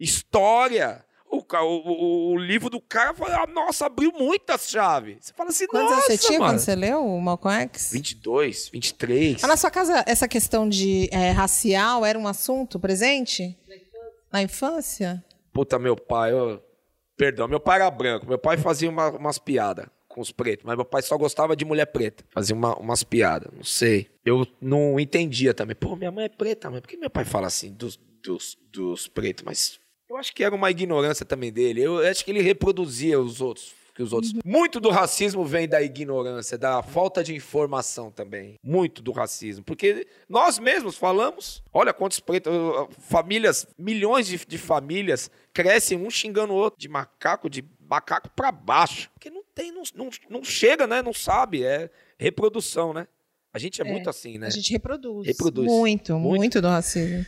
[0.00, 1.04] história.
[1.30, 5.18] O, o, o- o livro do cara, fala, ah, nossa, abriu muitas chaves.
[5.20, 6.52] Você fala assim, Quantos anos nossa, você tinha mano.
[6.52, 7.90] quando você leu o Malcolm X?
[7.92, 9.44] 22, 23.
[9.44, 13.56] Ah, na sua casa, essa questão de é, racial era um assunto presente?
[14.32, 15.24] Na infância?
[15.52, 16.62] Puta, meu pai, eu...
[17.16, 18.26] perdão, meu pai era branco.
[18.26, 21.64] Meu pai fazia uma- umas piadas com os pretos, mas meu pai só gostava de
[21.64, 22.24] mulher preta.
[22.30, 24.08] Fazia uma- umas piadas, não sei.
[24.24, 25.76] Eu não entendia também.
[25.76, 29.06] Pô, minha mãe é preta, mas por que meu pai fala assim dos, dos, dos
[29.08, 29.44] pretos?
[29.44, 29.78] Mas
[30.08, 31.82] eu acho que era uma ignorância também dele.
[31.82, 33.74] Eu acho que ele reproduzia os outros.
[33.94, 34.34] Que os outros.
[34.44, 38.56] Muito do racismo vem da ignorância, da falta de informação também.
[38.62, 39.64] Muito do racismo.
[39.64, 41.62] Porque nós mesmos falamos.
[41.72, 42.52] Olha quantos pretos.
[42.98, 48.52] Famílias, milhões de, de famílias crescem um xingando o outro, de macaco, de macaco pra
[48.52, 49.08] baixo.
[49.14, 51.00] Porque não tem, não, não, não chega, né?
[51.00, 51.64] Não sabe.
[51.64, 51.88] É
[52.18, 53.08] reprodução, né?
[53.56, 54.48] A gente é, muito assim, né?
[54.48, 55.26] A gente reproduz.
[55.26, 55.66] Reproduz.
[55.66, 56.60] Muito, muito, Muito.
[56.60, 57.24] do racismo.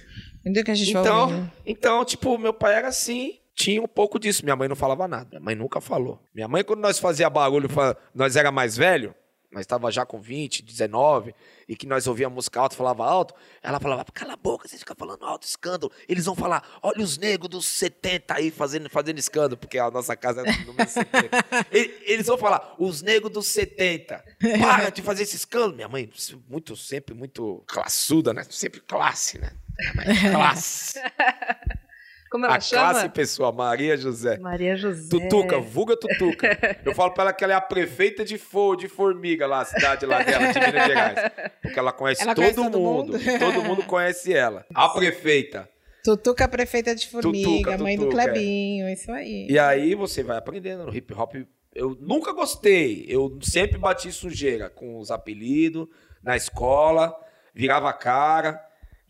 [0.65, 4.45] Que a gente Então, então, tipo, meu pai era assim, tinha um pouco disso.
[4.45, 5.27] Minha mãe não falava nada.
[5.31, 6.21] Minha mãe nunca falou.
[6.35, 7.69] Minha mãe, quando nós fazia barulho,
[8.15, 9.15] nós era mais velho,
[9.51, 11.35] nós estava já com 20, 19,
[11.67, 14.95] e que nós ouvia música alta, falava alto, ela falava, cala a boca, você fica
[14.95, 15.91] falando alto, escândalo.
[16.07, 20.15] Eles vão falar, olha os negros dos 70 aí fazendo, fazendo escândalo, porque a nossa
[20.15, 21.09] casa é do número 70.
[21.73, 24.23] E- Eles vão falar, os negros dos 70,
[24.61, 25.75] para de fazer esse escândalo.
[25.75, 26.11] Minha mãe,
[26.49, 28.45] muito, sempre muito classuda, né?
[28.51, 29.51] Sempre classe, né?
[29.79, 31.01] Minha mãe, classe.
[32.31, 32.91] Como ela A chama?
[32.91, 34.39] classe pessoal, Maria José.
[34.39, 35.09] Maria José.
[35.09, 36.79] Tutuca, vulga Tutuca.
[36.85, 39.65] Eu falo pra ela que ela é a prefeita de, for, de Formiga lá, a
[39.65, 41.19] cidade lá dela, de Minas Gerais.
[41.63, 43.13] Porque ela conhece, Ela todo, conhece todo mundo.
[43.13, 43.39] mundo?
[43.39, 44.67] Todo mundo conhece ela.
[44.75, 45.69] A prefeita.
[46.05, 48.25] Tutuca, prefeita de Formiga, Tutuca, mãe do Tutuca, é.
[48.31, 49.47] Clebinho, isso aí.
[49.51, 51.35] E aí você vai aprendendo no hip hop.
[51.75, 53.05] Eu nunca gostei.
[53.09, 55.87] Eu sempre bati sujeira com os apelidos
[56.23, 57.15] na escola,
[57.55, 58.61] virava a cara.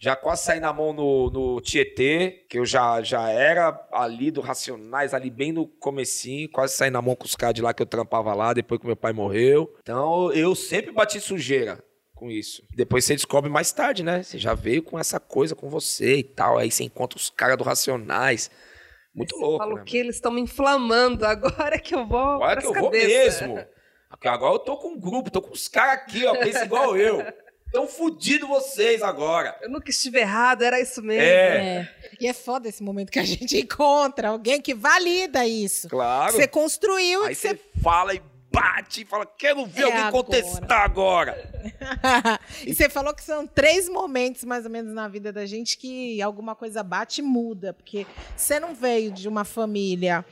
[0.00, 4.40] Já quase saí na mão no, no Tietê, que eu já, já era ali do
[4.40, 6.48] Racionais, ali bem no comecinho.
[6.48, 8.86] Quase saí na mão com os caras de lá que eu trampava lá, depois que
[8.86, 9.74] meu pai morreu.
[9.82, 11.82] Então eu sempre bati sujeira
[12.14, 12.62] com isso.
[12.76, 14.22] Depois você descobre mais tarde, né?
[14.22, 16.58] Você já veio com essa coisa com você e tal.
[16.58, 18.50] Aí você encontra os caras do Racionais.
[19.12, 19.82] Muito louco, Falo né?
[19.84, 23.40] que eles estão me inflamando agora que eu vou Agora que eu vou cabeças.
[23.48, 23.64] mesmo.
[24.24, 27.18] Agora eu tô com um grupo, tô com os caras aqui, ó, pensa igual eu.
[27.72, 29.56] Tão fudido vocês agora.
[29.60, 31.22] Eu nunca estive errado, era isso mesmo.
[31.22, 31.88] É,
[32.20, 35.88] E é foda esse momento que a gente encontra alguém que valida isso.
[35.88, 36.32] claro.
[36.32, 39.98] Você construiu Aí e você você fala e bate e fala, quero ver É alguém
[40.00, 40.24] agora.
[40.24, 41.36] contestar agora.
[42.66, 46.20] e você falou que são três momentos, mais ou menos, na vida da gente que
[46.22, 47.74] alguma coisa bate e muda.
[47.74, 50.24] Porque você não veio de uma família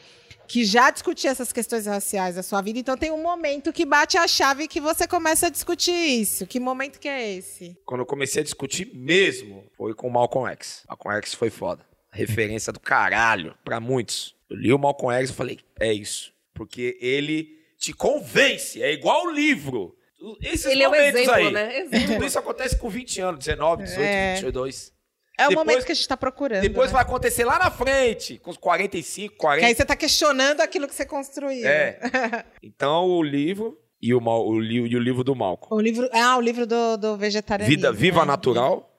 [0.49, 4.17] que já discutia essas questões raciais da sua vida, então tem um momento que bate
[4.17, 6.47] a chave que você começa a discutir isso.
[6.47, 7.77] Que momento que é esse?
[7.85, 10.85] Quando eu comecei a discutir mesmo, foi com o Malcolm X.
[10.89, 11.85] Malcolm X foi foda.
[12.11, 14.35] Referência do caralho pra muitos.
[14.49, 16.33] Eu li o Malcolm X e falei, é isso.
[16.55, 19.95] Porque ele te convence, é igual o livro.
[20.43, 21.53] Esses Ele é o momentos exemplo, aí.
[21.53, 21.79] né?
[21.81, 22.15] Exemplo.
[22.15, 24.35] Tudo isso acontece com 20 anos, 19, 18, É.
[24.37, 24.93] 22.
[25.39, 26.63] É o Depois- momento que a gente está procurando.
[26.63, 26.93] Depois né?
[26.95, 29.75] vai acontecer lá na frente, com os 45, Que aí 40.
[29.77, 31.67] você está questionando aquilo que você construiu.
[31.67, 31.99] É.
[32.63, 35.75] Então o livro e o, Mal- o, li- e o livro do Malcolm.
[35.75, 37.77] O livro, ah, o livro do, do vegetarianismo.
[37.77, 38.27] Vida, Viva né?
[38.27, 38.91] Natural.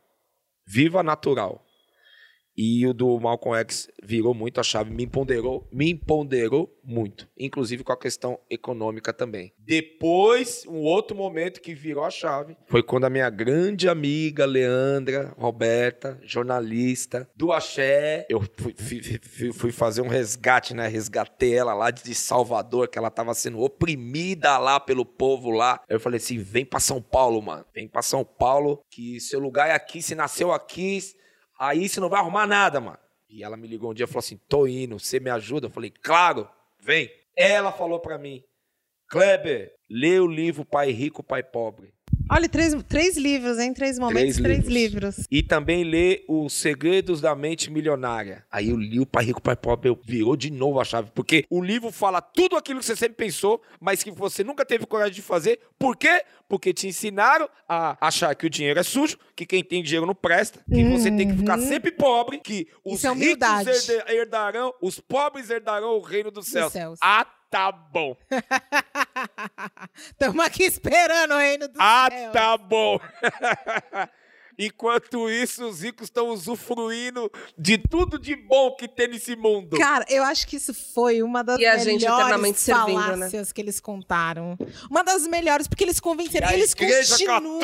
[0.65, 1.63] Viva Natural.
[2.57, 7.83] E o do Malcolm X virou muito a chave, me empoderou, me empoderou muito, inclusive
[7.83, 9.53] com a questão econômica também.
[9.59, 15.35] Depois, um outro momento que virou a chave foi quando a minha grande amiga Leandra
[15.37, 20.87] Roberta, jornalista do Axé, eu fui, fui, fui fazer um resgate, né?
[20.87, 25.81] Resgatei ela lá de Salvador, que ela tava sendo oprimida lá pelo povo lá.
[25.87, 27.65] Eu falei assim: vem pra São Paulo, mano.
[27.73, 30.99] Vem pra São Paulo, que seu lugar é aqui, se nasceu aqui,
[31.59, 32.99] aí você não vai arrumar nada, mano.
[33.29, 35.67] E ela me ligou um dia e falou assim: tô indo, você me ajuda?
[35.67, 36.49] Eu falei: claro,
[36.79, 37.09] vem.
[37.35, 38.43] Ela falou pra mim:
[39.09, 41.93] Kleber, lê o livro Pai Rico, Pai Pobre.
[42.29, 43.73] Olha, três, três livros, hein?
[43.73, 45.27] Três momentos, três, Três livros.
[45.31, 48.45] E também lê Os Segredos da Mente Milionária.
[48.51, 51.09] Aí eu li o Pai Rico, Pai Pobre, eu virou de novo a chave.
[51.13, 54.85] Porque o livro fala tudo aquilo que você sempre pensou, mas que você nunca teve
[54.85, 55.59] coragem de fazer.
[55.79, 56.23] Por quê?
[56.49, 60.15] Porque te ensinaram a achar que o dinheiro é sujo, que quem tem dinheiro não
[60.15, 64.99] presta, que você tem que ficar sempre pobre, que os Isso é ricos herdarão, os
[64.99, 66.71] pobres herdarão o reino dos céus.
[66.73, 66.99] céus.
[67.01, 68.15] Ah, tá bom.
[69.95, 72.31] Estamos aqui esperando o reino do Ah, céu.
[72.31, 72.99] tá bom.
[74.59, 79.77] Enquanto isso, os ricos estão usufruindo de tudo de bom que tem nesse mundo.
[79.77, 83.03] Cara, eu acho que isso foi uma das E a melhores gente eternamente servindo, né?
[83.03, 84.57] falácias que eles contaram.
[84.89, 86.47] Uma das melhores, porque eles E convenceram.
[86.47, 87.59] a eles Igreja continuam.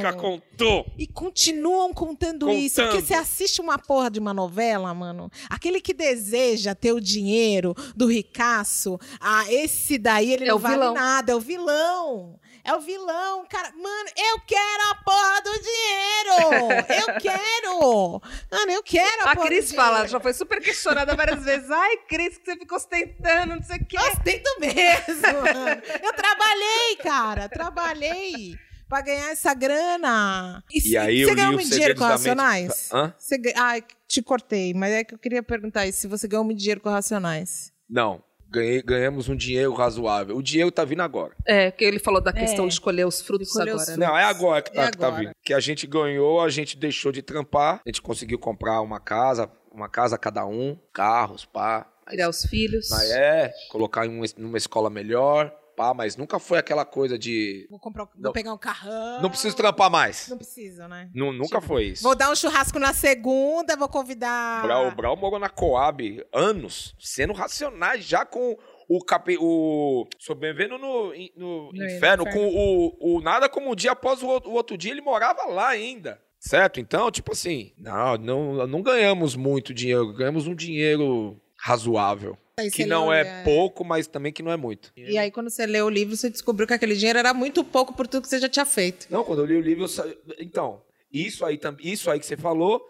[0.00, 0.86] Católica contou.
[0.96, 2.76] E continuam contando, isso.
[2.76, 3.06] Porque Contando.
[3.08, 5.30] você assiste uma porra de uma novela, mano.
[5.50, 10.74] Aquele que deseja ter o dinheiro do ricaço, ah, esse daí ele É não vale
[10.76, 10.94] vilão.
[10.94, 12.38] nada, é o vilão.
[12.66, 13.70] É o vilão, cara.
[13.72, 16.84] Mano, eu quero a porra do dinheiro!
[16.88, 18.20] Eu quero!
[18.50, 20.08] Mano, eu quero a, A porra Cris do fala, dinheiro.
[20.10, 21.70] já foi super questionada várias vezes.
[21.70, 23.96] Ai, Cris, que você ficou ostentando, não sei o quê.
[23.98, 25.82] Ostento mesmo, mano.
[26.02, 27.48] Eu trabalhei, cara.
[27.48, 28.58] Trabalhei
[28.88, 30.62] pra ganhar essa grana.
[30.72, 32.10] E aí você eu ganhou muito dinheiro com Mente.
[32.12, 32.90] Racionais?
[32.92, 33.14] Hã?
[33.18, 36.58] Você Ai, te cortei, mas é que eu queria perguntar isso, se você ganhou muito
[36.58, 37.72] dinheiro com Racionais.
[37.88, 40.36] Não, ganhei- ganhamos um dinheiro razoável.
[40.36, 41.34] O dinheiro tá vindo agora.
[41.46, 42.68] É, que ele falou da questão É.
[42.68, 43.96] de escolher os frutos Escolher os agora.
[43.98, 44.06] né?
[44.06, 45.22] Não, é agora que tá, É que tá agora.
[45.22, 45.32] vindo.
[45.44, 49.50] Que a gente ganhou, a gente deixou de trampar, a gente conseguiu comprar uma casa,
[49.72, 51.86] uma casa cada um, carros, pá.
[52.06, 52.88] Criar os filhos.
[52.90, 57.66] Mas é, colocar em uma, numa escola melhor, pá, mas nunca foi aquela coisa de.
[57.70, 58.32] Vou, comprar, vou Não.
[58.32, 59.20] pegar um carrão.
[59.20, 60.26] Não preciso trampar mais.
[60.28, 61.10] Não precisa, né?
[61.14, 62.02] Nu- nunca foi isso.
[62.02, 64.62] Vou dar um churrasco na segunda, vou convidar.
[64.62, 68.56] Brau, o Brau morou na Coab anos, sendo racionais, já com
[68.88, 72.26] o capi, o sobrevivendo no, no No inferno, inferno.
[72.30, 75.44] com o, o nada como um dia após o outro, o outro dia ele morava
[75.44, 76.20] lá ainda.
[76.38, 76.78] Certo?
[76.78, 82.38] Então, tipo assim, não, não, não ganhamos muito dinheiro, ganhamos um dinheiro razoável.
[82.58, 84.90] Aí Que não leu, é pouco, mas também que não é muito.
[84.96, 87.94] E aí, quando você leu o livro, você descobriu que aquele dinheiro era muito pouco
[87.94, 89.06] por tudo que você já tinha feito.
[89.10, 90.06] Não, quando eu li o livro, eu sa...
[90.38, 90.82] então,
[91.12, 92.80] isso aí, isso aí que você falou,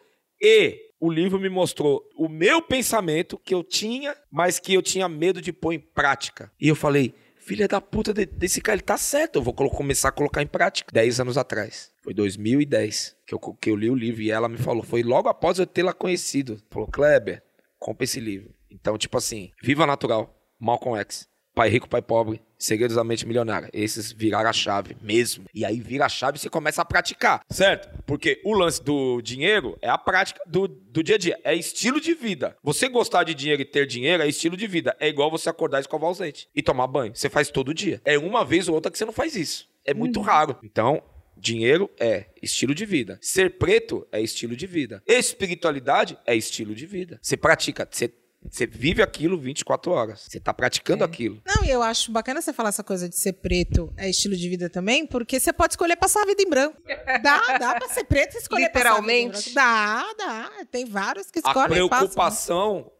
[0.41, 5.09] e o livro me mostrou o meu pensamento que eu tinha, mas que eu tinha
[5.09, 6.49] medo de pôr em prática.
[6.61, 10.11] E eu falei, filha da puta de- desse cara, ele tá certo, eu vou começar
[10.11, 10.91] a colocar em prática.
[10.93, 14.59] Dez anos atrás, foi 2010, que eu, que eu li o livro e ela me
[14.59, 16.63] falou, foi logo após eu tê-la conhecido.
[16.71, 17.43] Falou, Kleber,
[17.81, 18.55] compra esse livro.
[18.81, 23.71] Então, tipo assim, Viva Natural, Malcolm X, Pai Rico, Pai Pobre, Segredos da Mente Milionária.
[23.73, 25.47] Esses viraram a chave mesmo.
[25.55, 27.89] E aí vira a chave e você começa a praticar, certo?
[28.05, 31.41] Porque o lance do dinheiro é a prática do, do dia a dia.
[31.43, 32.57] É estilo de vida.
[32.63, 34.95] Você gostar de dinheiro e ter dinheiro é estilo de vida.
[35.01, 36.47] É igual você acordar e escovar os dentes.
[36.55, 37.17] E tomar banho.
[37.17, 38.03] Você faz todo dia.
[38.05, 39.67] É uma vez ou outra que você não faz isso.
[39.85, 40.59] É muito raro.
[40.63, 41.03] Então,
[41.39, 43.19] Dinheiro é estilo de vida.
[43.21, 45.03] Ser preto é estilo de vida.
[45.07, 47.19] Espiritualidade é estilo de vida.
[47.21, 48.11] Você pratica, você,
[48.51, 50.27] você vive aquilo 24 horas.
[50.29, 51.41] Você tá praticando aquilo.
[51.47, 54.49] Não, e eu acho bacana você falar essa coisa de ser preto é estilo de
[54.49, 56.77] vida também, porque você pode escolher passar a vida em branco.
[57.23, 59.53] Dá, dá pra ser preto e escolher passar a vida em Literalmente?
[59.55, 59.55] branco.
[59.55, 60.51] Dá, dá.
[60.71, 61.89] Tem vários que A escolhem passam.
[61.89, 62.93] preocupação,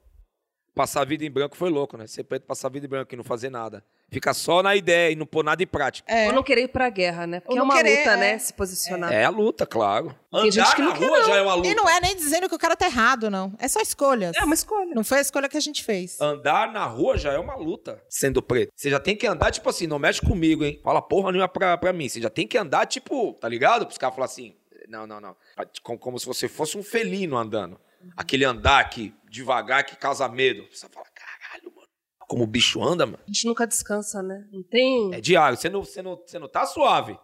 [0.77, 2.07] passar a vida em branco foi louco, né?
[2.07, 3.83] Ser preto, passar a vida em branco e não fazer nada.
[4.11, 6.13] Fica só na ideia e não pôr nada em prática.
[6.13, 6.27] É.
[6.27, 7.41] Ou não querer ir pra guerra, né?
[7.41, 8.17] Porque é não uma querer, luta, é.
[8.17, 8.39] né?
[8.39, 9.11] Se posicionar.
[9.11, 10.15] É a luta, claro.
[10.31, 11.69] Tem gente que não na rua já é uma luta.
[11.69, 13.55] E não é nem dizendo que o cara tá errado, não.
[13.59, 14.37] É só escolhas.
[14.37, 14.95] É uma escolha.
[14.95, 16.21] Não foi a escolha que a gente fez.
[16.21, 18.71] Andar na rua já é uma luta, sendo preto.
[18.77, 20.79] Você já tem que andar, tipo assim, não mexe comigo, hein?
[20.85, 22.07] Fala porra nenhuma pra, pra mim.
[22.07, 23.87] Você já tem que andar, tipo, tá ligado?
[23.87, 24.55] Pros caras falarem assim,
[24.89, 25.37] não, não, não.
[25.83, 27.81] Como, como se você fosse um felino andando.
[28.17, 30.67] Aquele andar que, devagar, que causa medo.
[30.71, 31.89] Você fala, caralho, mano.
[32.29, 33.19] Como o bicho anda, mano.
[33.23, 34.47] A gente nunca descansa, né?
[34.53, 35.15] Não tem.
[35.15, 35.57] É diário.
[35.57, 37.19] Você não, você não, você não tá suave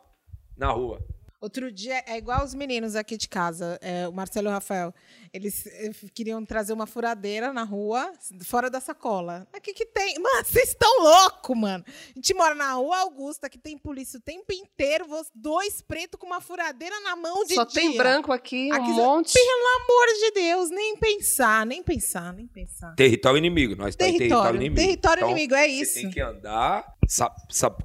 [0.56, 1.00] na rua.
[1.42, 4.94] Outro dia, é igual os meninos aqui de casa, é, o Marcelo e o Rafael.
[5.34, 8.12] Eles eh, queriam trazer uma furadeira na rua,
[8.44, 9.44] fora da sacola.
[9.50, 10.14] Mas o que, que tem?
[10.20, 11.84] Mano, vocês estão loucos, mano.
[11.88, 16.26] A gente mora na rua Augusta, que tem polícia o tempo inteiro, dois pretos com
[16.26, 17.80] uma furadeira na mão de Só dia.
[17.82, 19.32] tem branco aqui, um Aqui- monte.
[19.32, 22.94] Pelo amor de Deus, nem pensar, nem pensar, nem pensar.
[22.94, 23.74] Território inimigo.
[23.74, 24.76] Nós tá em Território, inimigo.
[24.80, 25.94] território Então, inimigo, é Você isso.
[25.94, 26.86] tem que andar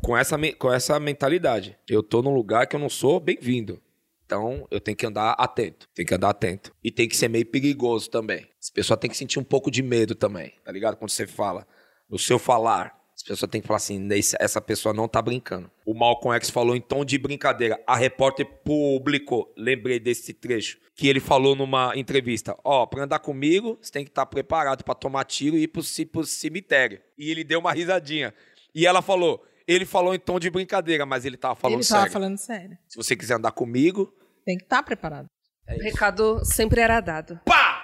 [0.02, 1.78] com, essa, com essa mentalidade.
[1.88, 3.82] Eu tô num lugar que eu não sou bem-vindo.
[4.26, 5.88] Então, eu tenho que andar atento.
[5.96, 6.74] Tem que andar atento.
[6.84, 8.46] E tem que ser meio perigoso também.
[8.62, 10.98] As pessoas têm que sentir um pouco de medo também, tá ligado?
[10.98, 11.66] Quando você fala.
[12.10, 15.72] No seu falar, as pessoas têm que falar assim, "Nesse- essa pessoa não tá brincando.
[15.86, 17.82] O Malcolm X falou em tom de brincadeira.
[17.88, 22.58] A repórter publicou, lembrei desse trecho, que ele falou numa entrevista.
[22.64, 25.82] Ó, pra andar comigo, você tem que estar preparado pra tomar tiro e ir pro,
[26.12, 27.00] pro cemitério.
[27.18, 28.34] E ele deu uma risadinha.
[28.74, 32.04] E ela falou, ele falou em tom de brincadeira, mas ele tava falando Ele sério.
[32.04, 32.78] tava falando sério.
[32.88, 34.14] Se você quiser andar comigo,
[34.46, 35.28] Tem que estar preparado.
[35.68, 37.40] é O recado sempre era dado.
[37.46, 37.84] pá!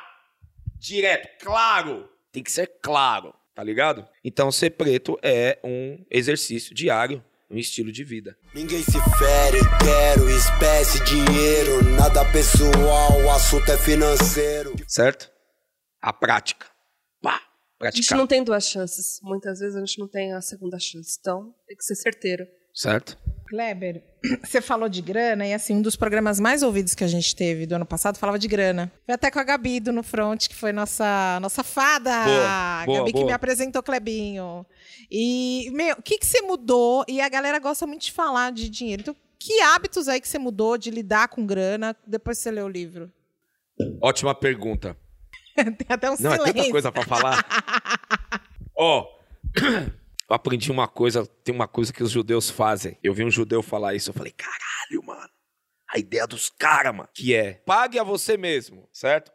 [0.80, 2.10] Direto, claro!
[2.32, 4.08] Tem que ser claro, tá ligado?
[4.24, 8.36] Então, ser preto é um exercício diário, um estilo de vida.
[8.54, 14.74] Ninguém se fere, quero espécie, dinheiro, nada pessoal, o assunto é financeiro.
[14.88, 15.32] Certo?
[16.02, 16.66] A prática.
[17.84, 17.90] Pá!
[17.90, 18.18] A gente Praticar.
[18.18, 19.20] não tem duas chances.
[19.22, 21.18] Muitas vezes a gente não tem a segunda chance.
[21.20, 22.48] Então, tem que ser certeiro.
[22.74, 23.18] Certo?
[23.48, 24.04] Kleber,
[24.44, 27.68] você falou de grana e assim, um dos programas mais ouvidos que a gente teve
[27.68, 28.92] do ano passado falava de grana.
[29.06, 32.24] Foi até com a Gabi do No Front, que foi nossa, nossa fada.
[32.24, 33.28] Boa, a boa, Gabi que boa.
[33.28, 34.66] me apresentou Clebinho.
[35.12, 37.06] E, meu, o que, que você mudou?
[37.08, 39.02] E a galera gosta muito de falar de dinheiro.
[39.02, 42.66] Então, que hábitos aí que você mudou de lidar com grana depois que você leu
[42.66, 43.12] o livro?
[44.02, 44.98] Ótima pergunta.
[45.78, 46.54] Tem até um Não, é silêncio.
[46.54, 47.46] tanta coisa pra falar.
[48.76, 49.08] Ó,
[50.30, 52.98] eu aprendi uma coisa, tem uma coisa que os judeus fazem.
[53.04, 55.30] Eu vi um judeu falar isso, eu falei, caralho, mano.
[55.90, 57.10] A ideia dos caras, mano.
[57.14, 59.32] Que é, pague a você mesmo, certo?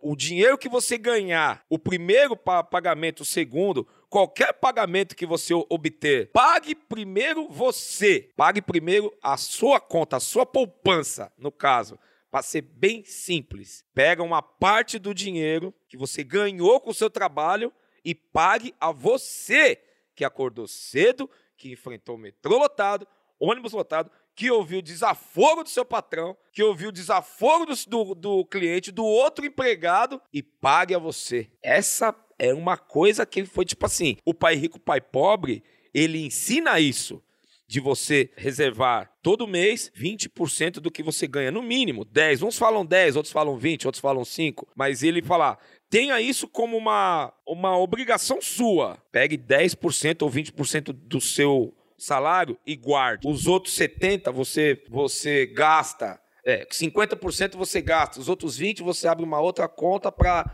[0.00, 5.52] O dinheiro que você ganhar, o primeiro pa- pagamento, o segundo, qualquer pagamento que você
[5.52, 8.30] obter, pague primeiro você.
[8.34, 11.98] Pague primeiro a sua conta, a sua poupança, no caso.
[12.30, 17.08] Para ser bem simples, pega uma parte do dinheiro que você ganhou com o seu
[17.08, 17.72] trabalho
[18.04, 19.80] e pague a você
[20.14, 23.06] que acordou cedo, que enfrentou o metrô lotado,
[23.40, 28.14] ônibus lotado, que ouviu o desaforo do seu patrão, que ouviu o desaforo do, do,
[28.14, 31.50] do cliente, do outro empregado e pague a você.
[31.62, 35.64] Essa é uma coisa que foi tipo assim: o pai rico, o pai pobre,
[35.94, 37.22] ele ensina isso
[37.68, 42.42] de você reservar todo mês 20% do que você ganha, no mínimo 10.
[42.42, 45.58] Uns falam 10, outros falam 20, outros falam 5, mas ele fala,
[45.90, 48.96] tenha isso como uma, uma obrigação sua.
[49.12, 53.28] Pegue 10% ou 20% do seu salário e guarde.
[53.28, 59.24] Os outros 70 você você gasta, é, 50% você gasta, os outros 20 você abre
[59.24, 60.50] uma outra conta para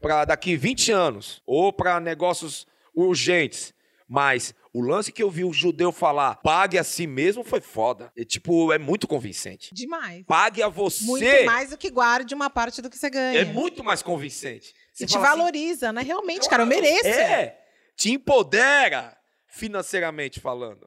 [0.00, 3.74] para daqui 20 anos ou para negócios urgentes.
[4.12, 8.12] Mas o lance que eu vi o judeu falar, pague a si mesmo, foi foda.
[8.14, 9.70] É, tipo, é muito convincente.
[9.74, 10.22] Demais.
[10.26, 11.04] Pague a você.
[11.04, 13.40] Muito mais do que guarde uma parte do que você ganha.
[13.40, 14.74] É muito mais convincente.
[14.92, 16.02] Você E te assim, valoriza, né?
[16.02, 17.06] Realmente, cara, eu mereço.
[17.06, 17.58] É,
[17.96, 20.86] te empodera financeiramente falando.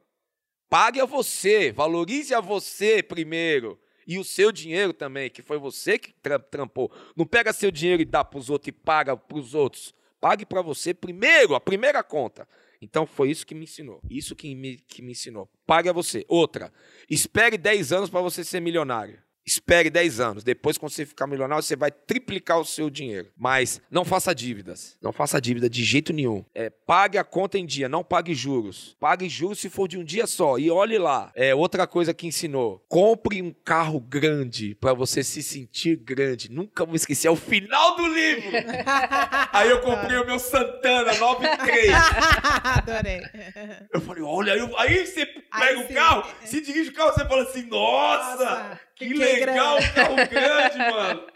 [0.68, 3.76] Pague a você, valorize a você primeiro.
[4.06, 6.92] E o seu dinheiro também, que foi você que tra- trampou.
[7.16, 9.92] Não pega seu dinheiro e dá pros outros e paga pros outros.
[10.20, 12.46] Pague pra você primeiro, a primeira conta.
[12.80, 14.00] Então foi isso que me ensinou.
[14.10, 15.48] Isso que me, que me ensinou.
[15.66, 16.24] Pague a você.
[16.28, 16.72] Outra,
[17.08, 19.18] espere 10 anos para você ser milionário.
[19.46, 20.44] Espere 10 anos.
[20.44, 23.30] Depois, quando você ficar milionário, você vai triplicar o seu dinheiro.
[23.36, 24.96] Mas não faça dívidas.
[25.00, 26.44] Não faça dívida de jeito nenhum.
[26.54, 28.96] É, pague a conta em dia, não pague juros.
[28.98, 30.58] Pague juros se for de um dia só.
[30.58, 31.30] E olhe lá.
[31.34, 32.84] É outra coisa que ensinou.
[32.88, 36.50] Compre um carro grande para você se sentir grande.
[36.50, 37.28] Nunca vou esquecer.
[37.28, 38.50] É o final do livro.
[39.52, 41.90] Aí eu comprei o meu Santana 93.
[42.64, 43.20] Adorei.
[43.92, 45.94] Eu falei, olha, aí, aí você pega Aí o sim.
[45.94, 49.94] carro, se dirige o carro, você fala assim, nossa, Nossa, que, fiquei legal, grande." um
[49.94, 51.26] carro grande, mano.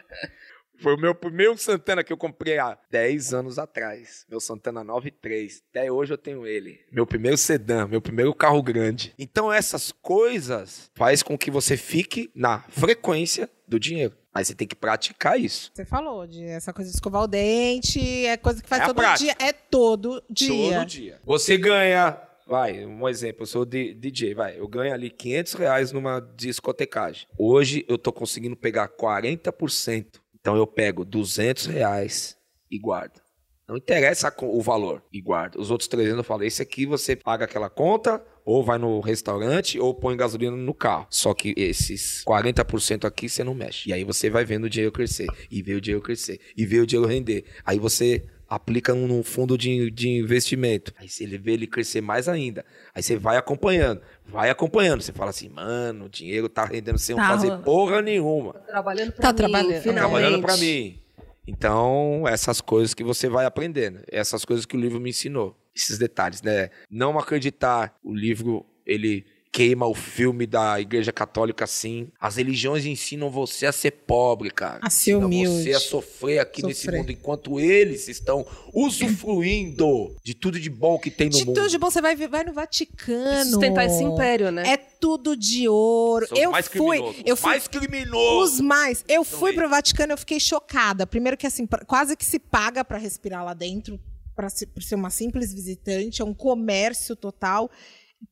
[0.82, 4.24] Foi o meu primeiro Santana que eu comprei há 10 anos atrás.
[4.30, 5.62] Meu Santana 93.
[5.68, 6.80] Até hoje eu tenho ele.
[6.90, 9.14] Meu primeiro sedã, meu primeiro carro grande.
[9.18, 14.16] Então essas coisas faz com que você fique na frequência do dinheiro.
[14.32, 15.70] Mas você tem que praticar isso.
[15.74, 18.96] Você falou de essa coisa de escovar o dente, é coisa que faz É todo
[18.96, 19.18] prática.
[19.38, 19.48] dia.
[19.48, 20.78] É todo dia.
[20.78, 21.20] Todo dia.
[21.24, 22.16] Você ganha,
[22.50, 27.24] vai, um exemplo, eu sou DJ, vai, eu ganho ali 500 reais numa discotecagem.
[27.38, 30.20] Hoje eu tô conseguindo pegar 40%.
[30.40, 32.36] Então eu pego 200 reais
[32.68, 33.20] e guardo.
[33.68, 35.60] Não interessa o valor e guardo.
[35.60, 39.78] Os outros 300 eu falo, esse aqui você paga aquela conta, Ou vai no restaurante
[39.78, 41.06] ou põe gasolina no carro.
[41.08, 43.88] Só que esses 40% aqui você não mexe.
[43.88, 45.28] E aí você vai vendo o dinheiro crescer.
[45.48, 46.40] E vê o dinheiro crescer.
[46.56, 47.44] E vê o dinheiro render.
[47.64, 50.92] Aí você aplica num fundo de, de investimento.
[50.98, 52.64] Aí você vê ele crescer mais ainda.
[52.92, 54.02] Aí você vai acompanhando.
[54.26, 55.00] Vai acompanhando.
[55.02, 58.54] Você fala assim, mano, o dinheiro tá rendendo sem Tá fazer porra nenhuma.
[58.54, 59.74] Trabalhando pra Tá mim, trabalhando.
[59.74, 60.10] Tá finalmente.
[60.10, 60.98] trabalhando pra mim.
[61.46, 64.00] Então, essas coisas que você vai aprendendo.
[64.10, 65.56] Essas coisas que o livro me ensinou.
[65.74, 66.70] Esses detalhes, né?
[66.90, 67.96] Não acreditar.
[68.02, 72.08] O livro, ele queima o filme da Igreja Católica assim.
[72.20, 74.78] As religiões ensinam você a ser pobre, cara.
[74.80, 75.62] A ser Ensinam humilde.
[75.64, 77.00] você a sofrer aqui nesse Sofrer.
[77.00, 81.54] mundo, enquanto eles estão usufruindo de tudo de bom que tem no De mundo.
[81.56, 83.50] tudo de bom, você vai, vai no Vaticano.
[83.50, 84.62] Sustentar esse império, né?
[84.68, 86.26] É tudo de ouro.
[86.28, 88.54] São eu mais fui, eu Os fui mais criminosos.
[88.54, 89.04] Os mais.
[89.08, 89.60] Eu São fui eles.
[89.60, 91.06] pro Vaticano, eu fiquei chocada.
[91.06, 93.98] Primeiro que assim, quase que se paga pra respirar lá dentro,
[94.34, 97.70] para ser uma simples visitante, é um comércio total.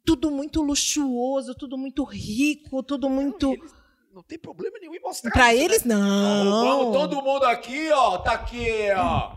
[0.05, 3.53] Tudo muito luxuoso, tudo muito rico, tudo muito.
[3.53, 3.75] Eles
[4.13, 5.95] não tem problema nenhum em mostrar Pra isso, eles, né?
[5.95, 6.61] não.
[6.65, 8.19] Vamos todo mundo aqui, ó.
[8.19, 8.67] Tá aqui,
[8.97, 9.37] ó.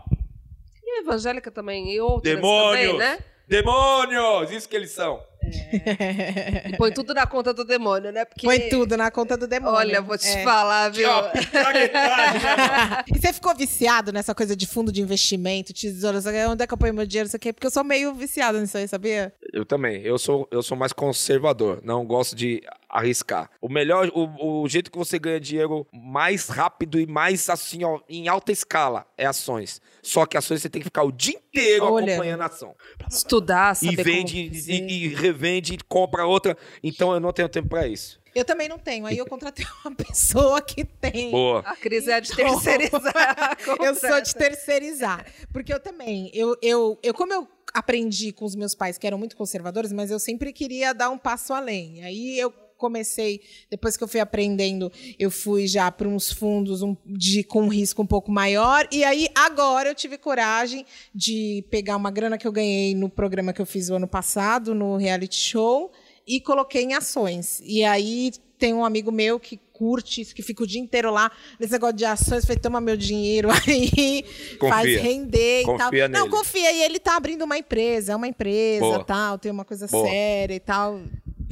[0.84, 2.80] E evangélica também, e outras Demônios!
[2.92, 3.18] também, né?
[3.48, 4.50] Demônios!
[4.50, 5.22] Isso que eles são.
[6.72, 8.24] E põe tudo na conta do demônio, né?
[8.24, 9.76] Porque, Foi tudo na conta do demônio.
[9.76, 10.42] Olha, vou te É.
[10.44, 11.08] falar, viu?
[11.08, 11.32] Né?
[13.14, 16.18] E você ficou viciado nessa coisa de fundo de investimento, tesouro,
[16.50, 17.52] onde é que eu ponho meu dinheiro, não sei o quê?
[17.52, 19.32] Porque eu sou meio viciada nisso aí, sabia?
[19.52, 20.02] Eu também.
[20.02, 21.80] Eu sou, eu sou mais conservador.
[21.82, 22.62] Não gosto de
[22.92, 23.50] arriscar.
[23.60, 28.00] O melhor, o, o jeito que você ganha dinheiro mais rápido e mais assim, ó,
[28.08, 29.80] em alta escala é ações.
[30.02, 32.12] Só que ações você tem que ficar o dia inteiro Olha.
[32.12, 32.74] acompanhando a ação.
[33.10, 34.72] Estudar, E saber vende, como fazer.
[34.72, 36.56] e, e revende, e compra outra.
[36.82, 38.20] Então eu não tenho tempo pra isso.
[38.34, 39.04] Eu também não tenho.
[39.06, 41.30] Aí eu contratei uma pessoa que tem.
[41.30, 41.60] Boa.
[41.60, 43.58] A crise é de Então, terceirizar.
[43.82, 45.26] eu sou de terceirizar.
[45.52, 49.18] Porque eu também, eu, eu, eu, como eu aprendi com os meus pais, que eram
[49.18, 52.02] muito conservadores, mas eu sempre queria dar um passo além.
[52.04, 52.52] Aí eu
[52.82, 57.62] comecei, depois que eu fui aprendendo, eu fui já para uns fundos um- de, com
[57.62, 58.88] um risco um pouco maior.
[58.90, 63.52] E aí, agora, eu tive coragem de pegar uma grana que eu ganhei no programa
[63.52, 65.92] que eu fiz o ano passado, no reality show,
[66.26, 67.60] e coloquei em ações.
[67.64, 71.32] E aí tem um amigo meu que curte isso, que fica o dia inteiro lá
[71.58, 74.24] nesse negócio de ações, foi toma meu dinheiro aí,
[74.60, 75.00] faz Confia.
[75.02, 75.78] render e tal.
[75.78, 76.30] Confia Não, nele.
[76.30, 76.72] confia.
[76.72, 79.02] E ele tá abrindo uma empresa, é uma empresa, Boa.
[79.04, 80.06] tal, tem uma coisa Boa.
[80.08, 81.00] séria e tal.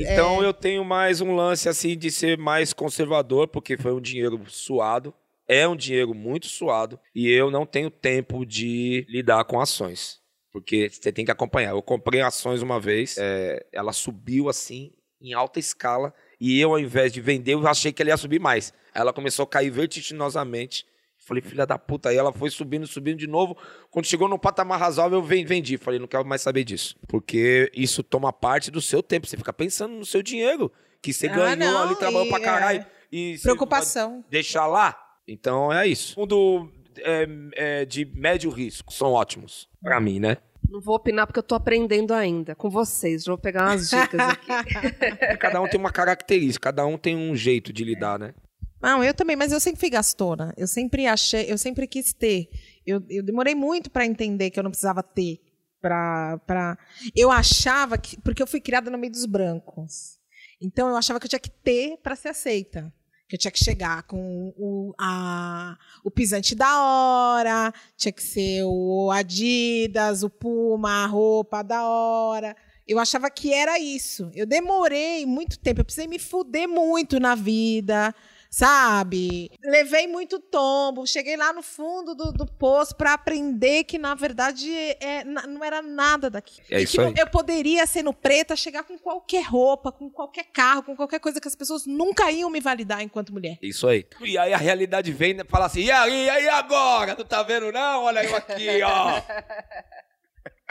[0.03, 4.40] Então eu tenho mais um lance assim de ser mais conservador, porque foi um dinheiro
[4.48, 5.14] suado.
[5.46, 6.98] É um dinheiro muito suado.
[7.14, 10.20] E eu não tenho tempo de lidar com ações.
[10.53, 11.70] Porque você tem que acompanhar.
[11.70, 16.14] Eu comprei ações uma vez, é, ela subiu assim, em alta escala.
[16.40, 18.72] E eu, ao invés de vender, eu achei que ela ia subir mais.
[18.94, 20.86] Ela começou a cair vertiginosamente.
[21.20, 22.08] Falei, filha da puta.
[22.08, 23.56] Aí ela foi subindo, subindo de novo.
[23.90, 25.76] Quando chegou no patamar razoável, eu ven- vendi.
[25.76, 26.96] Falei, não quero mais saber disso.
[27.06, 29.26] Porque isso toma parte do seu tempo.
[29.26, 30.72] Você fica pensando no seu dinheiro.
[31.02, 32.80] Que você Ah, ganhou não, ali, trabalhou e, pra caralho.
[32.80, 34.24] é, E Preocupação.
[34.28, 34.96] deixar lá.
[35.28, 36.14] Então é isso.
[36.14, 39.68] Fundo é, é, de médio risco são ótimos.
[39.82, 40.36] Pra mim, né?
[40.68, 43.24] Não vou opinar porque eu tô aprendendo ainda com vocês.
[43.24, 44.48] Já vou pegar umas dicas aqui.
[45.38, 48.34] Cada um tem uma característica, cada um tem um jeito de lidar, né?
[48.81, 50.55] Não, eu também, mas eu sempre fui gastona.
[50.57, 52.49] Eu sempre achei, eu sempre quis ter.
[52.87, 55.41] Eu, eu demorei muito para entender que eu não precisava ter.
[55.81, 56.78] Pra, pra...
[57.14, 58.20] Eu achava que.
[58.20, 60.18] Porque eu fui criada no meio dos brancos.
[60.61, 62.93] Então eu achava que eu tinha que ter para ser aceita.
[63.28, 68.64] Que eu tinha que chegar com o, a, o pisante da hora, tinha que ser
[68.64, 72.57] o Adidas, o Puma, a roupa da hora.
[72.89, 74.31] Eu achava que era isso.
[74.35, 78.12] Eu demorei muito tempo, eu precisei me fuder muito na vida,
[78.51, 79.48] sabe?
[79.62, 84.68] Levei muito tombo, cheguei lá no fundo do, do poço para aprender que, na verdade,
[85.01, 86.61] é, não era nada daqui.
[86.68, 87.14] É isso que aí.
[87.16, 91.46] Eu poderia, sendo preta, chegar com qualquer roupa, com qualquer carro, com qualquer coisa que
[91.46, 93.57] as pessoas nunca iam me validar enquanto mulher.
[93.62, 94.05] Isso aí.
[94.20, 97.14] E aí a realidade vem e fala assim: e aí, e aí agora?
[97.16, 98.05] Não tá vendo, não?
[98.05, 99.20] Olha eu aqui, ó.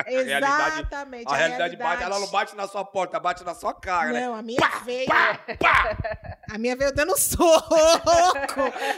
[0.03, 1.27] realidade- Exatamente.
[1.31, 4.21] A realidade bate, ela não bate na sua porta, bate na sua cara, né?
[4.25, 5.07] Não, a minha veio.
[6.51, 7.75] A minha veio dando soco.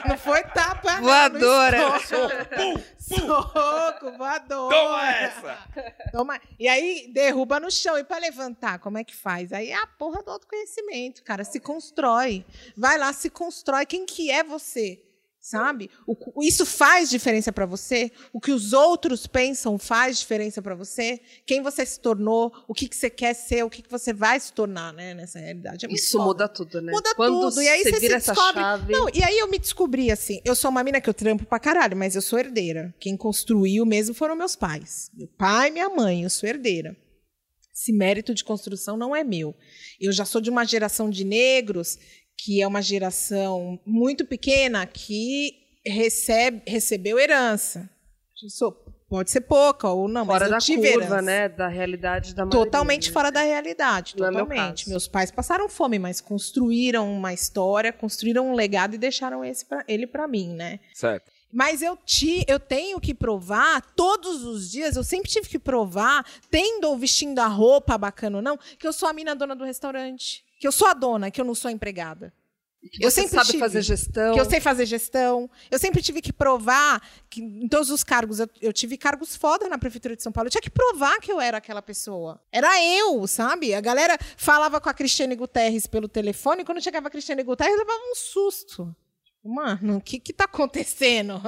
[0.07, 1.01] Não foi tapa, não.
[1.01, 1.77] no Voadora.
[1.97, 2.81] estômago.
[2.97, 4.75] Soco, voadora.
[4.75, 5.57] Toma essa!
[6.11, 6.39] Toma.
[6.59, 7.97] E aí derruba no chão.
[7.97, 9.51] E para levantar, como é que faz?
[9.51, 11.43] Aí é a porra do autoconhecimento, cara.
[11.43, 12.45] Se constrói.
[12.77, 13.85] Vai lá, se constrói.
[13.85, 15.01] Quem que é você?
[15.43, 15.89] Sabe?
[16.05, 18.11] O- isso faz diferença para você?
[18.31, 21.19] O que os outros pensam faz diferença para você?
[21.47, 22.53] Quem você se tornou?
[22.67, 23.63] O que, que você quer ser?
[23.63, 25.15] O que, que você vai se tornar, né?
[25.15, 25.87] Nessa realidade.
[25.87, 26.23] É Isso foda.
[26.25, 26.91] muda tudo, né?
[26.91, 27.59] Muda Quando tudo.
[27.59, 28.61] E aí você, vira se essa descobre.
[28.61, 28.93] chave.
[28.93, 30.39] Não, e aí eu me descobri assim.
[30.45, 32.93] Eu sou uma mina que eu trampo pra caralho, mas eu sou herdeira.
[32.99, 35.09] Quem construiu mesmo foram meus pais.
[35.11, 36.95] Meu pai e minha mãe, eu sou herdeira.
[37.73, 39.55] Esse mérito de construção não é meu.
[39.99, 41.97] Eu já sou de uma geração de negros
[42.43, 45.53] que é uma geração muito pequena que
[45.85, 47.87] recebe, recebeu herança.
[49.07, 51.21] Pode ser pouca ou não, Fora mas eu da tive curva, herança.
[51.21, 51.49] né?
[51.49, 52.65] Da realidade da maioria.
[52.65, 53.13] Totalmente né?
[53.13, 54.89] fora da realidade, Não é meu totalmente.
[54.89, 59.83] Meus pais passaram fome, mas construíram uma história, construíram um legado e deixaram esse pra,
[59.87, 60.79] ele para mim, né?
[60.95, 61.29] Certo.
[61.53, 66.25] Mas eu, ti, eu tenho que provar todos os dias, eu sempre tive que provar,
[66.49, 69.65] tendo ou vestindo a roupa bacana ou não, que eu sou a mina dona do
[69.65, 70.43] restaurante.
[70.61, 72.31] Que eu sou a dona, que eu não sou a empregada.
[72.91, 73.57] Que eu sempre sabe tive.
[73.57, 74.35] fazer gestão.
[74.35, 75.49] Que eu sei fazer gestão.
[75.71, 77.01] Eu sempre tive que provar
[77.31, 80.45] que em todos os cargos, eu, eu tive cargos foda na Prefeitura de São Paulo.
[80.47, 82.39] Eu tinha que provar que eu era aquela pessoa.
[82.51, 83.73] Era eu, sabe?
[83.73, 87.73] A galera falava com a Cristiane Guterres pelo telefone, e quando chegava a Cristiane Guterres,
[87.73, 88.95] eu levava um susto.
[89.43, 91.41] Mano, o que que tá acontecendo?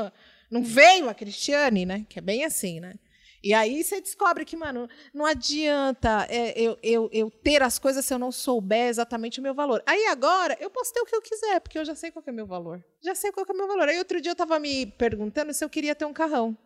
[0.50, 2.04] Não veio a Cristiane, né?
[2.10, 2.96] Que é bem assim, né?
[3.44, 8.06] E aí você descobre que, mano, não adianta é, eu, eu, eu ter as coisas
[8.06, 9.84] se eu não souber exatamente o meu valor.
[9.86, 12.32] Aí agora eu posso ter o que eu quiser, porque eu já sei qual é
[12.32, 12.82] o meu valor.
[13.02, 13.90] Já sei qual é o meu valor.
[13.90, 16.58] Aí outro dia eu tava me perguntando se eu queria ter um carrão.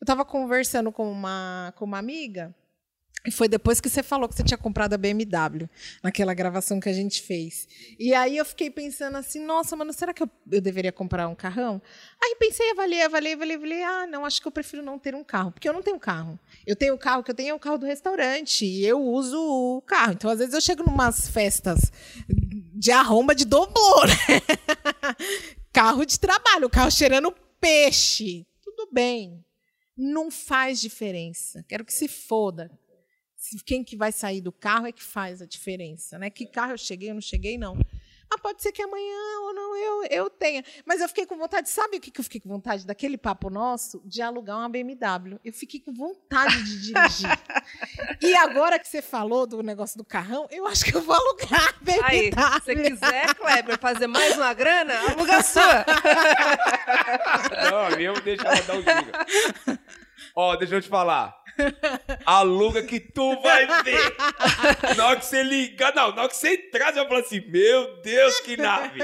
[0.00, 2.52] Eu tava conversando com uma, com uma amiga.
[3.26, 5.66] E foi depois que você falou que você tinha comprado a BMW,
[6.02, 7.66] naquela gravação que a gente fez.
[7.98, 11.34] E aí eu fiquei pensando assim, nossa, mano, será que eu, eu deveria comprar um
[11.34, 11.80] carrão?
[12.22, 15.24] Aí pensei, avaliei, avaliei, avaliei, avaliei, ah, não, acho que eu prefiro não ter um
[15.24, 16.38] carro, porque eu não tenho carro.
[16.66, 19.38] Eu tenho o carro que eu tenho é o carro do restaurante, e eu uso
[19.38, 20.12] o carro.
[20.12, 21.90] Então, às vezes, eu chego numas festas
[22.28, 25.14] de arromba de doblô, né?
[25.72, 28.46] carro de trabalho, carro cheirando peixe.
[28.62, 29.42] Tudo bem.
[29.96, 31.64] Não faz diferença.
[31.66, 32.70] Quero que se foda.
[33.64, 36.30] Quem que vai sair do carro é que faz a diferença, né?
[36.30, 37.76] Que carro eu cheguei, eu não cheguei, não.
[38.32, 40.64] Ah, pode ser que amanhã ou não eu, eu tenha.
[40.84, 42.86] Mas eu fiquei com vontade, sabe o que, que eu fiquei com vontade?
[42.86, 45.38] Daquele papo nosso de alugar uma BMW.
[45.44, 47.30] Eu fiquei com vontade de dirigir.
[48.20, 51.68] e agora que você falou do negócio do carrão, eu acho que eu vou alugar
[51.68, 52.04] a BMW.
[52.04, 55.84] Aí, se você quiser, Kleber, fazer mais uma grana, aluga a sua.
[57.70, 59.80] Não, eu deixo ela dar o giga.
[60.34, 61.43] Ó, deixa eu te falar.
[62.26, 64.16] Aluga que tu vai ver.
[64.96, 67.40] Na hora que você ligar, não, na hora que você entrar, você vai falar assim,
[67.48, 69.00] meu Deus, que nave.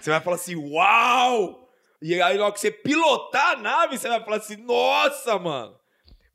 [0.00, 1.68] Você vai falar assim, uau!
[2.00, 5.76] E aí, na hora que você pilotar a nave, você vai falar assim, nossa, mano.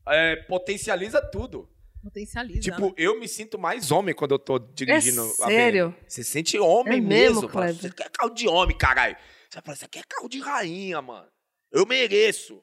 [0.08, 1.70] É, potencializa tudo.
[2.04, 2.60] Potencializa.
[2.60, 5.96] Tipo, eu me sinto mais homem quando eu tô dirigindo É sério?
[6.06, 7.50] Você sente homem É mesmo, mesmo?
[7.50, 9.16] Você quer carro de homem, caralho.
[9.50, 11.28] Você vai falar, isso aqui é carro de rainha, mano.
[11.72, 12.62] Eu mereço.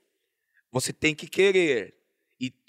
[0.70, 1.95] Você tem que querer.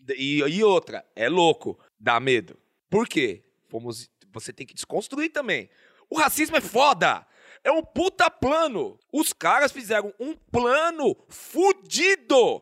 [0.09, 2.57] E, e, outra, é louco, dá medo.
[2.89, 3.43] Por quê?
[3.67, 5.69] Fomos, você tem que desconstruir também.
[6.09, 7.25] O racismo é foda.
[7.63, 8.99] É um puta plano.
[9.13, 12.61] Os caras fizeram um plano fudido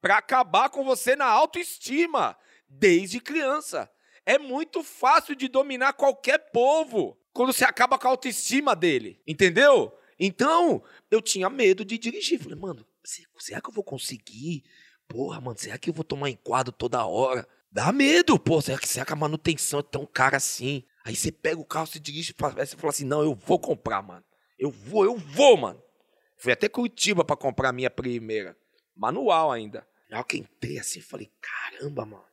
[0.00, 2.36] pra acabar com você na autoestima
[2.68, 3.90] desde criança.
[4.24, 9.92] É muito fácil de dominar qualquer povo quando você acaba com a autoestima dele, entendeu?
[10.18, 12.40] Então, eu tinha medo de dirigir.
[12.42, 14.64] Falei, mano, se- será que eu vou conseguir?
[15.08, 17.48] Porra, mano, será que eu vou tomar enquadro toda hora?
[17.72, 18.60] Dá medo, pô.
[18.60, 20.84] Será que, será que a manutenção é tão cara assim?
[21.04, 24.24] Aí você pega o carro, se dirige, você fala assim: não, eu vou comprar, mano.
[24.58, 25.82] Eu vou, eu vou, mano.
[26.36, 28.56] Fui até Curitiba pra comprar a minha primeira.
[28.94, 29.86] Manual ainda.
[30.10, 32.24] Na hora que entrei assim, falei: caramba, mano,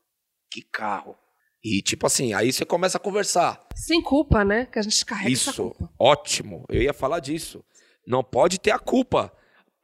[0.49, 1.17] que carro.
[1.63, 3.65] E tipo assim, aí você começa a conversar.
[3.75, 4.65] Sem culpa, né?
[4.65, 6.63] Que a gente carrega essa Isso, ótimo.
[6.69, 7.63] Eu ia falar disso.
[8.05, 9.35] Não pode ter a culpa.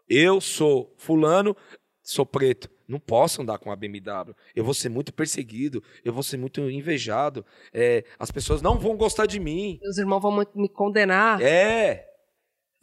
[0.08, 1.56] Eu sou fulano,
[2.04, 2.70] sou preto.
[2.92, 4.36] Não posso andar com a BMW.
[4.54, 5.82] Eu vou ser muito perseguido.
[6.04, 7.46] Eu vou ser muito invejado.
[7.74, 9.80] É, as pessoas não vão gostar de mim.
[9.82, 11.42] Meus irmãos vão me condenar.
[11.42, 12.06] É.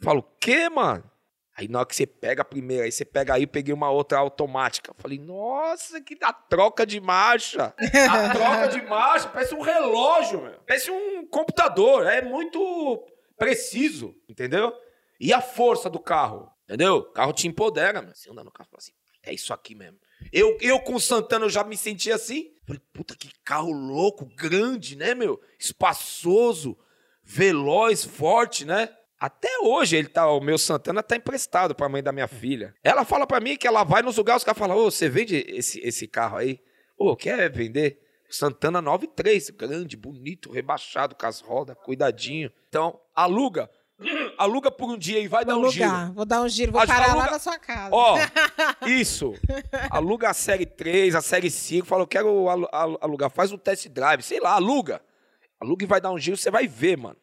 [0.01, 1.03] Falo, quê, mano?
[1.55, 4.17] Aí na hora que você pega a primeira, aí você pega aí, peguei uma outra
[4.17, 4.95] automática.
[4.97, 7.73] Falei, nossa, que da troca de marcha.
[8.09, 10.59] A troca de marcha parece um relógio, meu.
[10.65, 12.07] Parece um computador.
[12.07, 13.05] É muito
[13.37, 14.73] preciso, entendeu?
[15.19, 16.95] E a força do carro, entendeu?
[16.95, 18.15] O carro te empodera, meu.
[18.15, 18.93] Você anda no carro e fala assim,
[19.29, 19.97] é isso aqui mesmo.
[20.33, 22.51] Eu, eu com o Santana eu já me senti assim.
[22.65, 25.39] Falei, puta, que carro louco, grande, né, meu?
[25.57, 26.77] Espaçoso,
[27.23, 28.89] veloz, forte, né?
[29.19, 32.73] Até hoje ele tá, o meu Santana tá emprestado pra mãe da minha filha.
[32.83, 35.45] Ela fala pra mim que ela vai nos lugares, os caras falam: "Ô, você vende
[35.47, 36.59] esse, esse carro aí?
[36.97, 37.99] Ô, quer vender?"
[38.29, 42.51] Santana 93, grande, bonito, rebaixado com as rodas, cuidadinho.
[42.67, 43.69] Então, aluga.
[44.37, 45.85] Aluga por um dia e vai Vou dar um giro.
[45.85, 47.89] alugar, vou dar um giro, vou parar lá na sua casa.
[47.93, 48.15] Ó,
[48.87, 49.33] isso.
[49.89, 53.57] Aluga a série 3, a série 5, fala, eu quero alu- alu- alugar, faz um
[53.57, 55.01] test drive, sei lá, aluga.
[55.59, 57.17] Aluga e vai dar um giro, você vai ver, mano.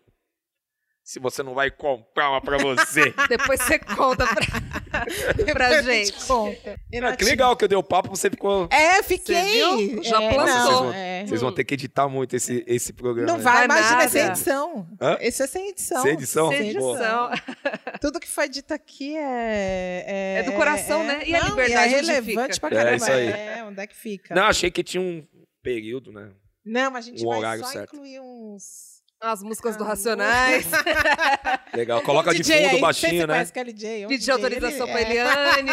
[1.07, 3.15] Se você não vai comprar uma pra você.
[3.31, 5.07] Depois você conta pra,
[5.55, 6.27] pra gente.
[6.27, 6.81] Conta.
[7.01, 8.69] Ah, que legal que eu dei o papo, você ficou.
[8.73, 9.37] É, fiquei.
[9.37, 10.03] Você viu?
[10.03, 10.53] Já é, plantou.
[10.53, 11.25] Vocês não, vão, é.
[11.25, 13.29] vocês vão ter que editar muito esse, esse programa.
[13.29, 13.45] Não né?
[13.45, 14.89] vai, imagina, é sem edição.
[15.01, 15.17] Hã?
[15.21, 16.03] Esse é sem edição.
[16.03, 16.49] Sem edição?
[16.49, 17.31] Sem edição.
[18.03, 20.39] Tudo que foi dito aqui é.
[20.39, 21.23] É do coração, né?
[21.25, 22.69] E a não, liberdade é relevante fica?
[22.69, 22.97] pra É, caramba.
[22.97, 23.29] isso aí.
[23.29, 24.35] É, onde é que fica?
[24.35, 25.25] Não, achei que tinha um
[25.63, 26.33] período, né?
[26.65, 27.95] Não, mas a gente Um vai só certo.
[27.95, 28.96] incluir uns.
[29.33, 30.67] As músicas do Ah, Racionais.
[31.75, 32.01] Legal.
[32.03, 33.45] Coloca de fundo aí, baixinho, né?
[33.45, 35.11] DJ, é Pedir autorização ele- pra é.
[35.11, 35.71] Eliane.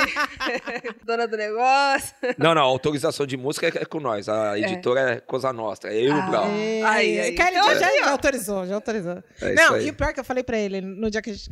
[1.05, 2.15] Dona do negócio.
[2.37, 4.27] Não, não, autorização de música é com nós.
[4.27, 5.93] A editora é, Cosa Nostra.
[5.93, 6.45] É eu e o Brau.
[6.47, 7.35] É, Aí, aí.
[7.35, 9.23] Kelly Então, já, já autorizou, já autorizou.
[9.41, 9.87] É não, aí.
[9.87, 11.51] e o pior que eu falei pra ele, no dia que, a gente-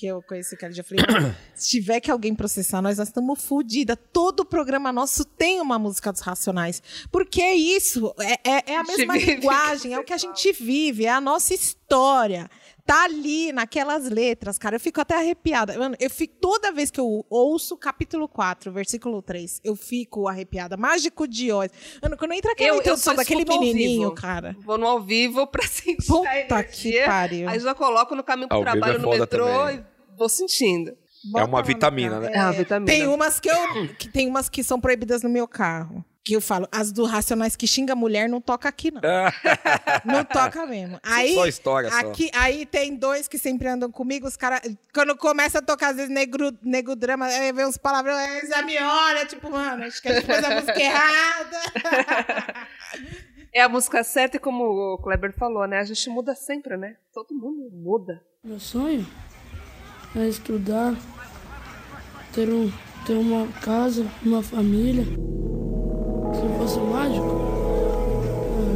[0.00, 3.08] que eu conheci o Kelly, eu falei, "Mano, se tiver que alguém processar nós, nós
[3.08, 3.98] estamos fodidas.
[4.12, 6.82] Todo programa nosso tem uma música dos Racionais.
[7.12, 11.04] Porque é isso, é, é- é a mesma linguagem, é o que a gente vive,
[11.04, 12.48] é a nossa história.
[12.86, 14.74] Tá ali naquelas letras, cara.
[14.74, 15.78] Eu fico até arrepiada.
[15.78, 20.76] Mano, eu fico, toda vez que eu ouço capítulo 4, versículo 3, eu fico arrepiada.
[20.76, 21.70] Mágico de Oz.
[22.02, 24.56] Mano, quando entra aquela Eu, eu introdução daquele menininho, cara.
[24.60, 27.06] Vou no ao vivo pra sentir a Puta que energia.
[27.06, 27.48] pariu.
[27.48, 29.76] Aí já coloco no caminho pro trabalho é no metrô também.
[29.76, 29.89] e
[30.20, 30.96] vou sentindo.
[31.32, 32.30] Bota uma lá no vitamina, né?
[32.32, 32.92] É uma vitamina.
[32.92, 33.94] Tem umas que eu.
[33.98, 36.04] Que tem umas que são proibidas no meu carro.
[36.22, 39.00] Que eu falo, as do Racionais que xinga mulher não toca aqui, não.
[40.04, 41.00] não toca mesmo.
[41.02, 41.96] Aí, Só história, só.
[41.96, 44.60] aqui, aí tem dois que sempre andam comigo, os caras.
[44.92, 48.62] Quando começa a tocar, às vezes, negro, negro drama, aí vem uns palavrões, aí já
[48.62, 51.58] me olha, tipo, mano, acho que a gente fez a música errada.
[53.54, 55.78] É a música certa e como o Kleber falou, né?
[55.78, 56.96] A gente muda sempre, né?
[57.14, 58.22] Todo mundo muda.
[58.44, 59.06] Meu sonho
[60.16, 60.94] é estudar,
[62.32, 62.70] ter, um,
[63.06, 65.04] ter uma casa, uma família.
[65.04, 67.26] Se eu fosse mágico,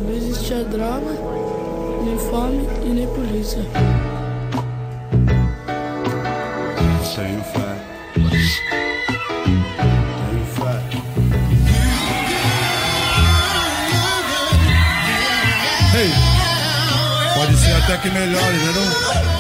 [0.05, 1.13] não existia droga,
[2.05, 3.63] nem fome e nem polícia.
[15.97, 16.11] Ei,
[17.35, 19.34] pode ser até que melhore, né não?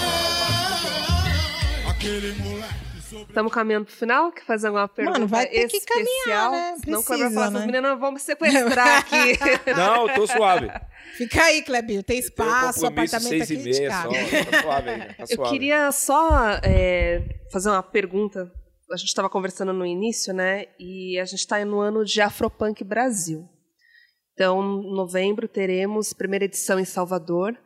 [3.28, 4.32] Estamos caminhando pro final?
[4.32, 6.50] Quer fazer alguma pergunta Mano, vai ter que especial?
[6.50, 6.76] caminhar, né?
[6.84, 7.66] Senão o Kleber vai falar, né?
[7.66, 9.72] meninas me sequestrar aqui.
[9.76, 10.68] Não, eu tô suave.
[11.16, 12.02] Fica aí, Clebinho.
[12.02, 14.08] Tem espaço, apartamento seis e aqui de meia casa.
[14.08, 14.50] só.
[14.50, 14.98] Tá suave.
[14.98, 15.50] Tá Eu suave.
[15.50, 17.22] queria só é,
[17.52, 18.50] fazer uma pergunta.
[18.90, 20.66] A gente estava conversando no início, né?
[20.78, 23.48] E a gente está no ano de Afropunk Brasil.
[24.34, 27.56] Então, em novembro, teremos primeira edição em Salvador,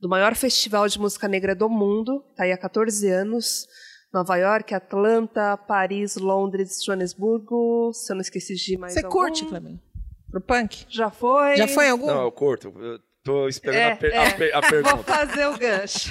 [0.00, 2.24] do maior festival de música negra do mundo.
[2.30, 3.66] Está aí há 14 anos.
[4.12, 7.92] Nova York, Atlanta, Paris, Londres, Joanesburgo.
[7.92, 9.10] Se eu não esqueci de mais Você algum.
[9.18, 9.80] curte, Clebinho?
[10.30, 10.84] Pro punk?
[10.88, 11.56] Já foi.
[11.56, 12.06] Já foi algum?
[12.06, 12.72] Não, eu curto.
[12.80, 14.18] Eu tô esperando É, a, per- é.
[14.26, 15.02] a per- a Vou pergunta.
[15.04, 16.10] fazer o gancho.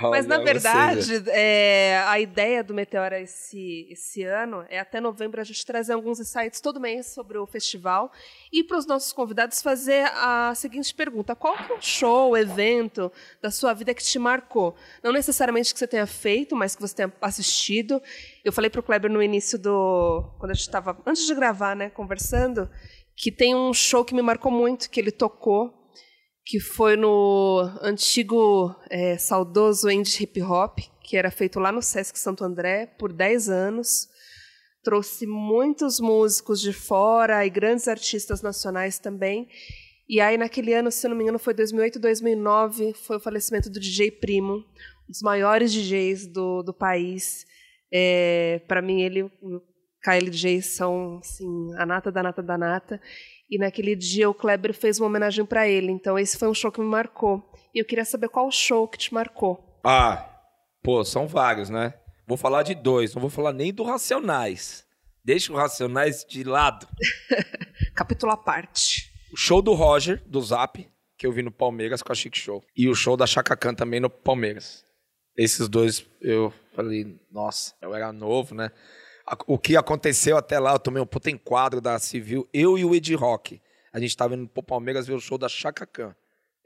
[0.00, 1.32] Mas, na verdade, né?
[1.32, 6.18] é, a ideia do Meteora esse, esse ano é até novembro a gente trazer alguns
[6.18, 8.10] insights todo mês sobre o festival
[8.52, 13.10] e para os nossos convidados fazer a seguinte pergunta: qual que é o show, evento
[13.40, 14.74] da sua vida que te marcou?
[15.02, 18.02] Não necessariamente que você tenha feito, mas que você tenha assistido.
[18.44, 20.24] Eu falei para o Kleber no início do.
[20.38, 20.98] quando a gente estava.
[21.06, 22.68] antes de gravar, né, conversando,
[23.14, 25.83] que tem um show que me marcou muito, que ele tocou
[26.44, 32.18] que foi no antigo é, saudoso indie hip hop, que era feito lá no Sesc
[32.18, 34.08] Santo André por 10 anos.
[34.82, 39.48] Trouxe muitos músicos de fora e grandes artistas nacionais também.
[40.06, 43.80] E aí, naquele ano, se não me engano, foi 2008, 2009, foi o falecimento do
[43.80, 44.64] DJ Primo, um
[45.08, 47.46] dos maiores DJs do, do país.
[47.90, 49.62] É, Para mim, ele o
[50.02, 53.00] KLJ são assim, a nata da nata da nata.
[53.54, 55.92] E naquele dia o Kleber fez uma homenagem para ele.
[55.92, 57.40] Então esse foi um show que me marcou.
[57.72, 59.80] E eu queria saber qual show que te marcou.
[59.84, 60.28] Ah,
[60.82, 61.94] pô, são vários, né?
[62.26, 64.84] Vou falar de dois, não vou falar nem do Racionais.
[65.24, 66.88] Deixa o Racionais de lado.
[67.94, 69.12] Capítulo à parte.
[69.32, 70.84] O show do Roger, do Zap,
[71.16, 72.60] que eu vi no Palmeiras com a Chic Show.
[72.76, 74.84] E o show da Chaka Khan também no Palmeiras.
[75.36, 78.72] Esses dois eu falei, nossa, eu era novo, né?
[79.46, 82.94] O que aconteceu até lá, eu tomei um puta enquadro da Civil, eu e o
[82.94, 83.60] Ed Rock.
[83.92, 86.14] A gente tava indo pro Palmeiras ver o show da Chaka Khan.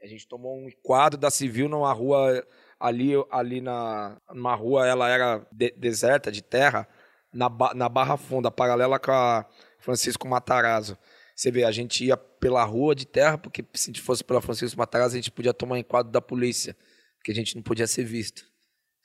[0.01, 2.45] A gente tomou um enquadro da Civil numa rua
[2.79, 6.87] ali, ali na numa rua, ela era de- deserta, de terra,
[7.33, 9.45] na, na Barra Funda, paralela com a
[9.77, 10.97] Francisco Matarazzo.
[11.35, 15.15] Você vê, a gente ia pela rua de terra, porque se fosse pela Francisco Matarazzo,
[15.15, 16.75] a gente podia tomar enquadro da polícia,
[17.17, 18.43] porque a gente não podia ser visto.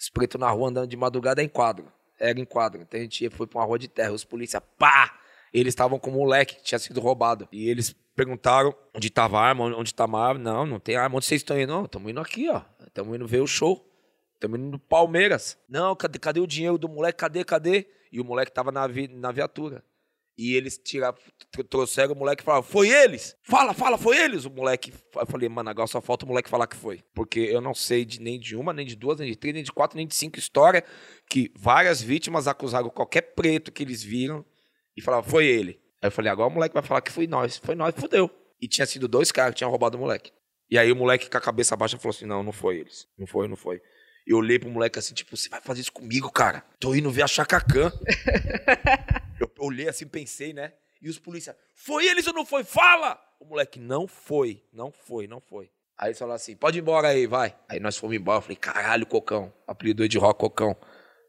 [0.01, 1.93] Os pretos na rua andando de madrugada é enquadro.
[2.19, 2.81] Era enquadro.
[2.83, 4.13] Então a gente foi pra uma rua de terra.
[4.13, 5.19] Os polícia, pá!
[5.53, 7.49] Eles estavam com um moleque que tinha sido roubado.
[7.53, 10.41] E eles perguntaram onde estava a arma, onde estava a arma.
[10.41, 11.17] Não, não tem arma.
[11.17, 11.73] Onde vocês estão indo?
[11.73, 12.63] Não, estamos indo aqui, ó.
[12.87, 13.89] Estamos indo ver o show.
[14.35, 15.57] Estamos indo no Palmeiras.
[15.69, 17.19] Não, cadê, cadê o dinheiro do moleque?
[17.19, 17.87] Cadê, cadê?
[18.11, 19.83] E o moleque tava na, vi, na viatura.
[20.37, 21.17] E eles tiraram,
[21.53, 23.37] tr- trouxeram o moleque e falaram, foi eles?
[23.45, 24.45] Fala, fala, foi eles?
[24.45, 27.05] O moleque, eu falei, mano, agora só falta o moleque falar que foi.
[27.15, 29.63] Porque eu não sei de, nem de uma, nem de duas, nem de três, nem
[29.63, 30.83] de quatro, nem de cinco histórias
[31.31, 34.45] que várias vítimas acusaram qualquer preto que eles viram
[34.97, 35.81] e falavam, foi ele.
[36.03, 37.57] Aí eu falei, agora o moleque vai falar que foi nós.
[37.59, 38.29] Foi nós, fudeu.
[38.61, 40.33] E tinha sido dois caras que tinham roubado o moleque.
[40.69, 43.07] E aí o moleque com a cabeça baixa falou assim, não, não foi eles.
[43.17, 43.81] Não foi, não foi.
[44.27, 46.65] E eu olhei pro moleque assim, tipo, você vai fazer isso comigo, cara?
[46.81, 47.93] Tô indo ver a Chacacã.
[49.65, 50.73] olhei assim, pensei, né?
[51.01, 52.65] E os polícia, foi eles ou não foi?
[52.65, 53.21] Fala!
[53.39, 55.71] O moleque, não foi, não foi, não foi.
[55.99, 57.55] Aí eles falaram assim, pode ir embora aí, vai.
[57.69, 59.53] Aí nós fomos embora, eu falei, caralho, Cocão.
[59.67, 60.77] Apelidou de rock Cocão.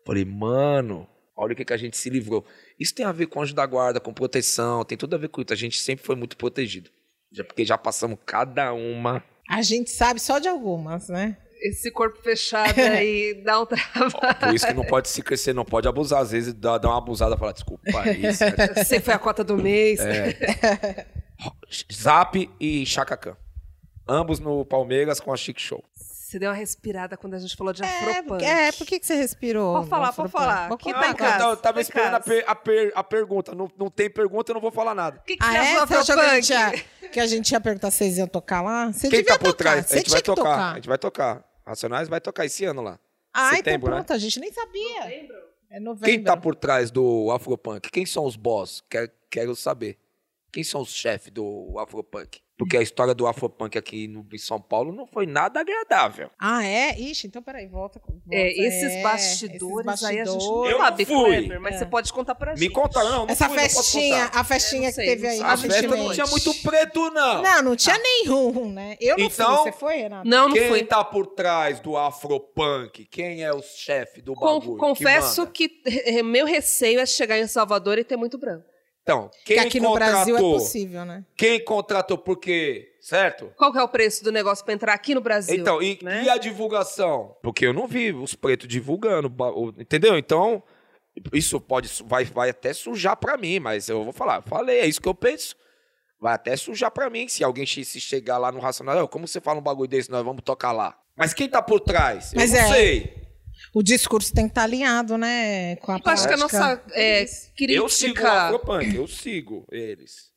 [0.06, 2.46] Falei, mano, olha o que, que a gente se livrou.
[2.80, 5.42] Isso tem a ver com anjo da guarda, com proteção, tem tudo a ver com
[5.42, 5.54] isso.
[5.54, 6.90] A gente sempre foi muito protegido.
[7.32, 9.24] Já, porque já passamos cada uma.
[9.50, 11.38] A gente sabe só de algumas, né?
[11.68, 14.12] Esse corpo fechado aí dá um trabalho.
[14.40, 16.22] Por isso que não pode se crescer, não pode abusar.
[16.22, 18.44] Às vezes dá, dá uma abusada e falar, desculpa, isso.
[18.44, 18.54] né?
[18.84, 20.00] Você foi a cota do mês.
[21.94, 23.36] Zap e Chacacã.
[24.08, 25.84] Ambos no Palmeiras com a Chic Show.
[25.96, 28.44] Você deu uma respirada quando a gente falou de É, afropunk.
[28.44, 29.76] é, por que, que você respirou?
[29.78, 30.68] Pode falar, pode falar.
[30.70, 31.44] Pode Que tá em casa.
[31.46, 33.56] eu, tava tá esperando a, per- a per- a pergunta.
[33.56, 35.18] Não, não tem pergunta, eu não vou falar nada.
[35.20, 35.74] O que, que Ah, é?
[35.76, 36.86] achou Você achou que a, gente afropunk?
[37.04, 38.92] ia, que a gente ia perguntar se vocês iam tocar lá?
[38.92, 39.58] Você Quem devia tá por tocar.
[39.72, 39.86] trás?
[39.88, 40.42] Você A gente vai que tocar.
[40.44, 40.72] tocar.
[40.72, 41.44] A gente vai tocar.
[41.66, 43.00] Racionais vai tocar esse ano lá.
[43.34, 43.96] Ah, Setembro, então né?
[43.98, 45.04] pronto, a gente nem sabia.
[45.70, 46.06] É novembro.
[46.10, 47.90] Quem tá por trás do Afropunk?
[47.92, 48.84] Quem são os boss?
[48.90, 49.98] Quero, quero saber.
[50.56, 52.40] Quem são os chefes do Afropunk?
[52.58, 56.30] Porque a história do Afropunk aqui no, em São Paulo não foi nada agradável.
[56.40, 56.98] Ah, é?
[56.98, 58.00] Ixi, então peraí, volta.
[58.00, 58.24] com- volta.
[58.32, 60.50] É, esses É, bastidores, esses aí a gente bastidores.
[60.64, 61.36] não Eu sabe, não fui.
[61.40, 62.72] Kleber, mas você pode contar pra Me gente.
[62.72, 63.26] contaram, não.
[63.26, 64.40] não Essa fui, não festinha, contar.
[64.40, 65.42] a festinha não que sei, teve não aí.
[65.42, 67.42] A Ah, festa não tinha muito preto, não.
[67.42, 68.96] Não, não tinha nenhum, né?
[69.02, 69.72] Eu não Então- fui.
[69.74, 70.26] Você foi, Renato?
[70.30, 70.84] Não, não Quem fui.
[70.86, 73.06] tá por trás do Afropunk?
[73.12, 74.78] Quem é o chefe do Con- bagulho?
[74.78, 75.52] confesso manda?
[75.52, 78.64] que, eh, meu receio é chegar em Salvador e ter muito branco.
[79.06, 79.94] Então, Que quem aqui no?
[79.94, 81.24] Brasil é possível, né?
[81.38, 82.92] Quem contratou por quê?
[83.00, 83.54] Certo?
[83.56, 85.56] Qual que é o preço do negócio pra entrar aqui no Brasil?
[85.56, 86.24] Então, e, né?
[86.24, 87.36] e a divulgação?
[87.44, 89.32] Porque eu não vi os pretos divulgando,
[89.78, 90.18] entendeu?
[90.18, 90.64] Então,
[91.32, 95.00] isso pode, vai, vai até sujar pra mim, mas eu vou falar, falei, é isso
[95.00, 95.56] que eu penso.
[96.20, 99.40] Vai até sujar pra mim, se alguém se chegar lá no Racional, "Ô, como você
[99.40, 100.98] fala um bagulho desse, nós vamos tocar lá.
[101.16, 102.34] Mas quem tá por trás?
[102.34, 102.68] Eu Mas não é.
[102.74, 103.25] sei.
[103.76, 105.76] O discurso tem que estar alinhado, né?
[105.78, 106.38] Com a Eu acho que a prática.
[106.38, 108.32] nossa é, Eu sigo o crítica...
[108.32, 110.32] Afropunk, eu sigo eles.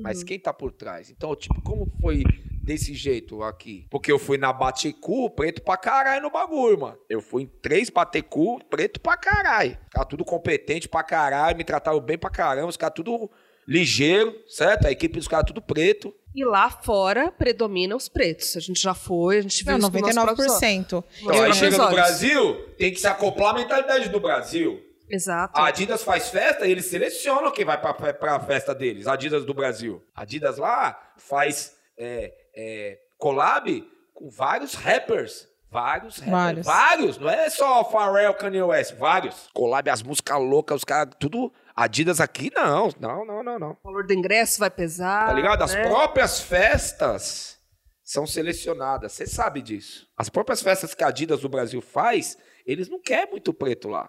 [0.00, 0.24] Mas Uhum.
[0.26, 1.10] quem tá por trás?
[1.10, 2.22] Então, tipo, como foi
[2.62, 3.86] desse jeito aqui?
[3.90, 6.98] Porque eu fui na Batecu, preto pra caralho no bagulho, mano.
[7.08, 9.72] Eu fui em três Batecu, preto pra caralho.
[9.72, 13.28] Os caras tudo competente pra caralho, me trataram bem pra caramba, os caras tudo
[13.66, 14.86] ligeiro, certo?
[14.86, 16.14] A equipe dos caras tudo preto.
[16.34, 18.56] E lá fora predominam os pretos.
[18.56, 20.60] A gente já foi, a gente viu Não, isso com nossos próprios olhos.
[20.60, 21.04] 99%.
[21.22, 21.90] Então, aí chega no.
[21.90, 24.82] Brasil, tem que se acoplar à mentalidade do Brasil.
[25.08, 25.60] Exato.
[25.60, 29.06] A Adidas faz festa e eles selecionam quem vai pra, pra festa deles.
[29.06, 30.02] Adidas do Brasil.
[30.14, 35.46] Adidas lá faz é, é, collab com vários rappers.
[35.70, 36.32] Vários rappers.
[36.32, 36.66] Vários.
[36.66, 37.18] Vários.
[37.18, 38.94] Não é só Pharrell, Kanye West.
[38.94, 39.48] Vários.
[39.52, 41.52] Collab, as músicas loucas, os caras, tudo...
[41.74, 42.90] Adidas aqui, não.
[43.00, 43.70] Não, não, não, não.
[43.72, 45.26] O valor do ingresso vai pesar.
[45.26, 45.62] Tá ligado?
[45.62, 45.82] As né?
[45.82, 47.58] próprias festas
[48.02, 49.12] são selecionadas.
[49.12, 50.06] Você sabe disso.
[50.16, 54.08] As próprias festas que a Adidas do Brasil faz, eles não querem muito preto lá.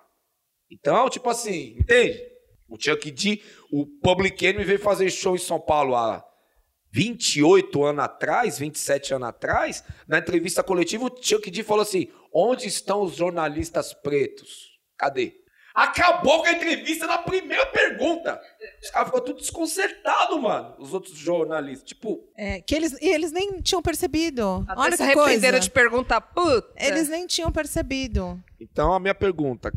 [0.70, 2.22] Então, tipo assim, entende?
[2.68, 6.24] O Chuck D, o Public Enemy veio fazer show em São Paulo há
[6.92, 9.84] 28 anos atrás, 27 anos atrás.
[10.08, 14.80] Na entrevista coletiva, o Chuck D falou assim: onde estão os jornalistas pretos?
[14.98, 15.45] Cadê?
[15.76, 18.40] Acabou com a entrevista na primeira pergunta.
[18.82, 20.74] Os caras ficou tudo desconcertado, mano.
[20.80, 21.86] Os outros jornalistas.
[21.86, 24.64] Tipo, É, que eles, e eles nem tinham percebido.
[24.70, 25.60] Até Olha se que arrependeram coisa.
[25.60, 26.72] de perguntar, puta.
[26.78, 28.42] Eles nem tinham percebido.
[28.58, 29.70] então a minha pergunta: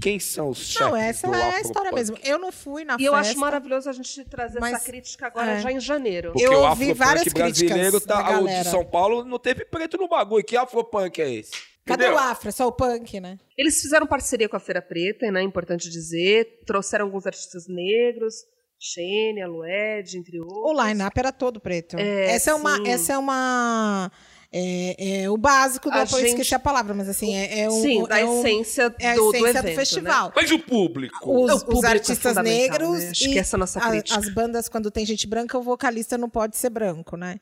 [0.00, 1.94] quem são os chefes Não, essa do é a história Afropunk?
[1.94, 2.18] mesmo.
[2.22, 3.30] Eu não fui na E eu festa.
[3.32, 5.60] acho maravilhoso a gente trazer Mas- essa crítica agora é.
[5.60, 6.30] já em janeiro.
[6.32, 8.70] Porque Eu ouvi várias brasileiro críticas tá, da o de galera.
[8.70, 10.44] São Paulo não teve preto no bagulho.
[10.44, 11.50] Que Afropunk é esse?
[11.86, 12.18] Cadê Entendeu?
[12.22, 12.48] o Afro?
[12.48, 13.38] É Só o punk, né?
[13.58, 15.42] Eles fizeram parceria com a Feira Preta, né?
[15.42, 16.60] Importante dizer.
[16.66, 18.34] Trouxeram alguns artistas negros,
[18.80, 20.58] Xênia, Lued, entre outros.
[20.80, 21.96] O line-up era todo preto.
[21.98, 22.76] É, essa é uma.
[22.76, 22.88] sim.
[22.88, 24.10] Essa é uma
[24.56, 27.68] é, é o básico da A depois gente- esqueci a palavra, mas assim, é, é
[27.68, 27.82] um.
[27.82, 29.74] Sim, da é um- essência do, é a do essência evento, do, né?
[29.74, 30.32] festival.
[30.34, 31.16] Mas o público?
[31.44, 33.10] Os, O os público é artistas fundamental, negros né?
[33.10, 34.18] Acho e que essa é a nossa a- crítica.
[34.18, 37.40] as bandas, quando tem gente branca, o vocalista não pode ser branco, né?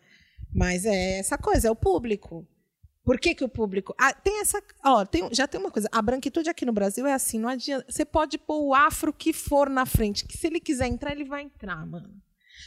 [0.52, 2.44] Mas é essa coisa, é o público.
[3.04, 3.94] Por que, que o público.
[3.98, 4.62] Ah, tem essa.
[4.84, 5.88] Ó, tem, já tem uma coisa.
[5.90, 7.84] A branquitude aqui no Brasil é assim: não adianta.
[7.90, 11.24] Você pode pôr o afro que for na frente, que se ele quiser entrar, ele
[11.24, 12.14] vai entrar, mano.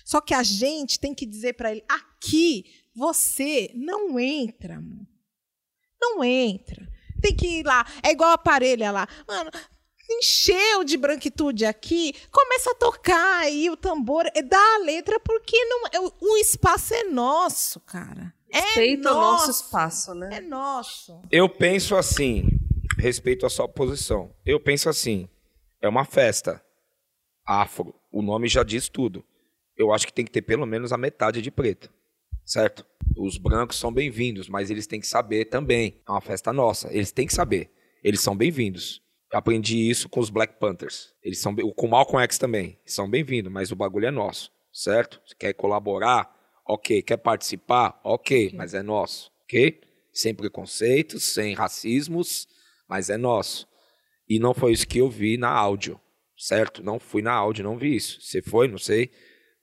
[0.04, 5.08] Só que a gente tem que dizer pra ele: aqui você não entra, mano.
[6.02, 6.86] Não entra.
[7.22, 7.86] Tem que ir lá.
[8.04, 9.08] É igual a parelha lá.
[9.26, 9.50] Mano,
[10.10, 15.58] encheu de branquitude aqui, começa a tocar aí o tambor, é, dá a letra, porque
[15.66, 18.35] não, é, o espaço é nosso, cara.
[18.56, 20.38] É Respeita o nosso, nosso espaço, né?
[20.38, 21.22] É nosso.
[21.30, 22.48] Eu penso assim,
[22.98, 24.34] respeito a sua posição.
[24.46, 25.28] Eu penso assim,
[25.82, 26.64] é uma festa
[27.46, 27.94] afro.
[28.10, 29.26] O nome já diz tudo.
[29.76, 31.92] Eu acho que tem que ter pelo menos a metade de preto,
[32.46, 32.86] certo?
[33.18, 36.02] Os brancos são bem-vindos, mas eles têm que saber também.
[36.08, 36.88] É uma festa nossa.
[36.94, 37.70] Eles têm que saber.
[38.02, 39.02] Eles são bem-vindos.
[39.34, 41.14] Eu aprendi isso com os Black Panthers.
[41.22, 42.80] Eles são com o Malcolm X também.
[42.86, 45.22] São bem-vindos, mas o bagulho é nosso, certo?
[45.26, 46.34] Você quer colaborar?
[46.66, 47.02] Ok.
[47.02, 48.00] Quer participar?
[48.04, 49.80] Ok, mas é nosso, ok?
[50.12, 52.48] Sem preconceitos, sem racismos,
[52.88, 53.68] mas é nosso.
[54.28, 56.00] E não foi isso que eu vi na áudio,
[56.38, 56.84] certo?
[56.84, 58.20] Não fui na áudio, não vi isso.
[58.22, 59.12] Você foi, não sei.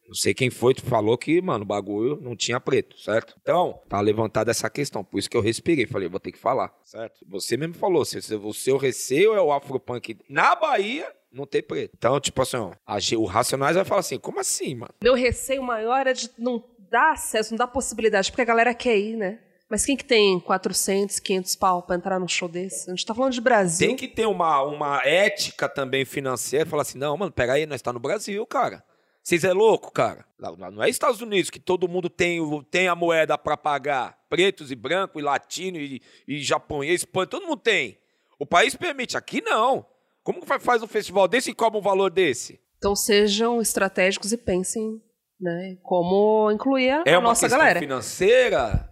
[0.06, 3.34] Não sei quem foi, tu falou que, mano, o bagulho não tinha preto, certo?
[3.40, 5.02] Então, tá levantada essa questão.
[5.02, 5.86] Por isso que eu respirei.
[5.86, 7.24] Falei, vou ter que falar, certo?
[7.28, 11.62] Você mesmo falou, se, se o seu receio é o afropunk na Bahia não ter
[11.62, 11.94] preto.
[11.96, 12.72] Então, tipo assim, ó,
[13.16, 14.92] o Racionais vai falar assim, como assim, mano?
[15.02, 16.62] Meu receio maior é de não
[16.92, 19.38] dar acesso, não dar possibilidade, porque a galera quer ir, né?
[19.68, 22.90] Mas quem que tem 400, 500 pau pra entrar num show desse?
[22.90, 23.88] A gente tá falando de Brasil.
[23.88, 26.68] Tem que ter uma, uma ética também financeira.
[26.68, 28.84] Falar assim, não, mano, peraí, nós tá no Brasil, cara.
[29.22, 30.26] Vocês é louco, cara?
[30.38, 32.40] Não é Estados Unidos que todo mundo tem,
[32.70, 34.18] tem a moeda pra pagar.
[34.28, 37.96] Pretos e brancos, e latino, e, e japonês, espanhol, todo mundo tem.
[38.38, 39.86] O país permite, aqui não.
[40.22, 42.60] Como que faz um festival desse e cobra um valor desse?
[42.76, 45.00] Então sejam estratégicos e pensem,
[45.42, 47.80] né, como incluir a, É a uma nossa questão galera.
[47.80, 48.88] financeira?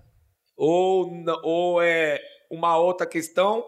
[0.57, 1.09] Ou,
[1.43, 2.21] ou é
[2.51, 3.65] uma outra questão?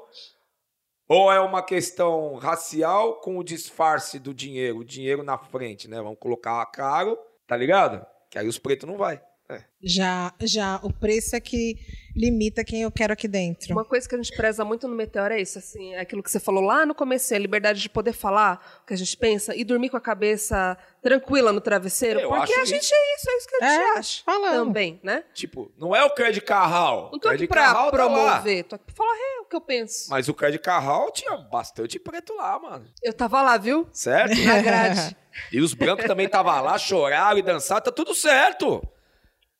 [1.08, 6.00] Ou é uma questão racial com o disfarce do dinheiro, o dinheiro na frente, né?
[6.00, 8.04] Vamos colocar caro, tá ligado?
[8.30, 9.22] Que aí os pretos não vai.
[9.54, 9.64] É.
[9.84, 11.76] Já, já o preço é que
[12.14, 13.72] limita quem eu quero aqui dentro.
[13.72, 16.30] Uma coisa que a gente preza muito no Meteoro é isso, assim, é aquilo que
[16.30, 19.56] você falou lá no começo, a liberdade de poder falar o que a gente pensa
[19.56, 22.94] e dormir com a cabeça tranquila no travesseiro, Eu porque acho a gente isso.
[22.94, 24.66] é isso, é isso que a gente É, acha falando.
[24.66, 25.24] também, né?
[25.34, 27.10] Tipo, não é o Cred Carral.
[27.12, 29.60] Não tô aqui pra Carral tá promover, tô aqui pra falar é, o que eu
[29.60, 30.08] penso.
[30.10, 32.86] Mas o Cred Carral tinha bastante preto lá, mano.
[33.02, 33.88] Eu tava lá, viu?
[33.92, 34.36] Certo?
[34.44, 35.16] Na grade.
[35.50, 38.86] E os brancos também estavam lá, choraram e dançaram, tá tudo certo.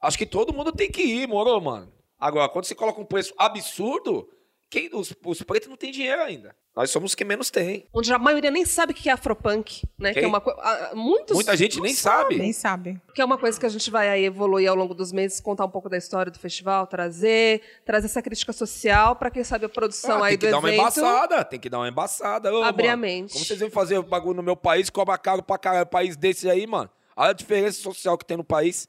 [0.03, 1.93] Acho que todo mundo tem que ir, moro, mano?
[2.19, 4.29] Agora, quando você coloca um preço absurdo,
[4.70, 6.55] quem, os, os pretos não têm dinheiro ainda.
[6.74, 7.85] Nós somos os que menos tem.
[7.93, 10.15] Onde a maioria nem sabe o que é afropunk, né?
[10.15, 10.59] Que é uma coisa.
[10.95, 12.39] Muitos Muita gente nem sabe.
[12.39, 12.99] Nem sabe.
[13.15, 15.66] Que é uma coisa que a gente vai aí evoluir ao longo dos meses, contar
[15.66, 19.69] um pouco da história do festival, trazer, trazer essa crítica social para quem sabe a
[19.69, 20.81] produção Ah, aí tem que do dar uma evento.
[20.81, 22.55] embaçada, tem que dar uma embaçada.
[22.55, 23.33] Ô, Abrir mano, a mente.
[23.35, 26.49] Como vocês vêm fazer o bagulho no meu país, cobra caro pra caralho, país desse
[26.49, 26.89] aí, mano?
[27.15, 28.89] Olha a diferença social que tem no país.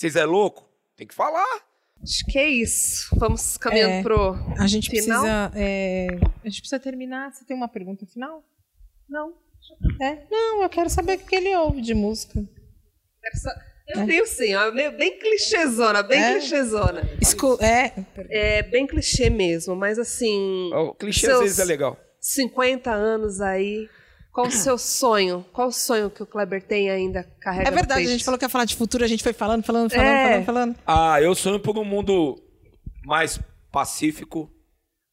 [0.00, 0.66] Vocês é louco?
[0.96, 1.44] Tem que falar.
[2.02, 3.14] Acho que é isso.
[3.18, 4.02] Vamos caminhando É.
[4.02, 5.20] pro A gente final.
[5.22, 5.52] precisa.
[5.62, 6.06] é,
[6.42, 7.30] a gente precisa terminar.
[7.34, 8.42] Você tem uma pergunta final?
[9.06, 9.34] Não.
[10.00, 10.22] É?
[10.30, 12.42] Não, eu quero saber o que ele ouve de música.
[13.88, 16.32] Eu tenho sim, ó, bem clichêzona, bem É?
[16.38, 17.02] clichêzona.
[17.20, 17.92] Escu é,
[18.30, 21.98] É bem clichê mesmo, mas assim, O clichê às vezes é legal.
[22.18, 23.86] 50 anos aí,
[24.32, 25.44] qual o seu sonho?
[25.52, 28.44] Qual o sonho que o Kleber tem ainda carrega é verdade, a gente falou que
[28.44, 30.26] ia falar de futuro, a gente foi falando, falando, falando, É.
[30.28, 30.76] falando, falando.
[30.86, 32.40] Ah, eu sonho por um mundo
[33.04, 33.40] mais
[33.72, 34.50] pacífico,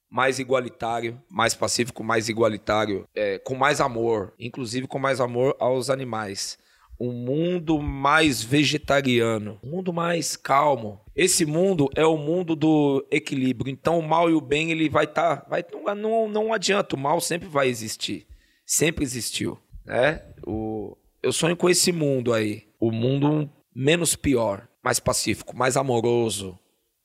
[0.09, 5.89] mais igualitário, mais pacífico, mais igualitário, é, com mais amor, inclusive com mais amor aos
[5.89, 6.57] animais.
[6.99, 10.99] Um mundo mais vegetariano, um mundo mais calmo.
[11.15, 13.71] Esse mundo é o mundo do equilíbrio.
[13.71, 16.95] Então, o mal e o bem ele vai estar, vai não, não, não adianta.
[16.95, 18.25] O mal sempre vai existir,
[18.67, 20.21] sempre existiu, né?
[20.45, 26.59] O, eu sonho com esse mundo aí, o mundo menos pior, mais pacífico, mais amoroso,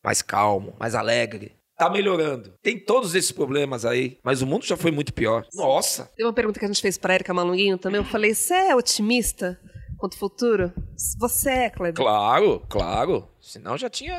[0.04, 1.56] mais calmo, mais alegre.
[1.76, 2.54] Tá melhorando.
[2.62, 5.46] Tem todos esses problemas aí, mas o mundo já foi muito pior.
[5.54, 6.10] Nossa.
[6.16, 8.00] Tem uma pergunta que a gente fez pra Erika Malunguinho também.
[8.00, 9.58] Eu falei: você é otimista
[9.96, 10.72] quanto ao futuro?
[11.18, 11.94] Você é, Kleber.
[11.94, 13.28] Claro, claro.
[13.40, 14.16] Senão já tinha.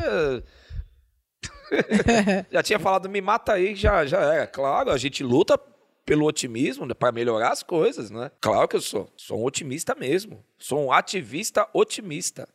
[2.52, 4.48] já tinha falado, me mata aí, já, já era.
[4.48, 5.57] Claro, a gente luta
[6.06, 8.32] pelo otimismo né, para melhorar as coisas, né?
[8.42, 9.10] Claro que eu sou.
[9.16, 10.44] Sou um otimista mesmo.
[10.58, 12.48] Sou um ativista otimista.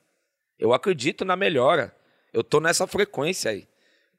[0.59, 1.95] Eu acredito na melhora.
[2.33, 3.66] Eu tô nessa frequência aí.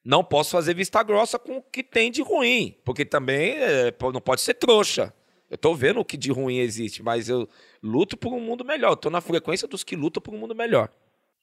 [0.03, 4.21] Não posso fazer vista grossa com o que tem de ruim, porque também é, não
[4.21, 5.13] pode ser trouxa.
[5.49, 7.47] Eu tô vendo o que de ruim existe, mas eu
[7.83, 8.91] luto por um mundo melhor.
[8.91, 10.89] Eu tô na frequência dos que lutam por um mundo melhor.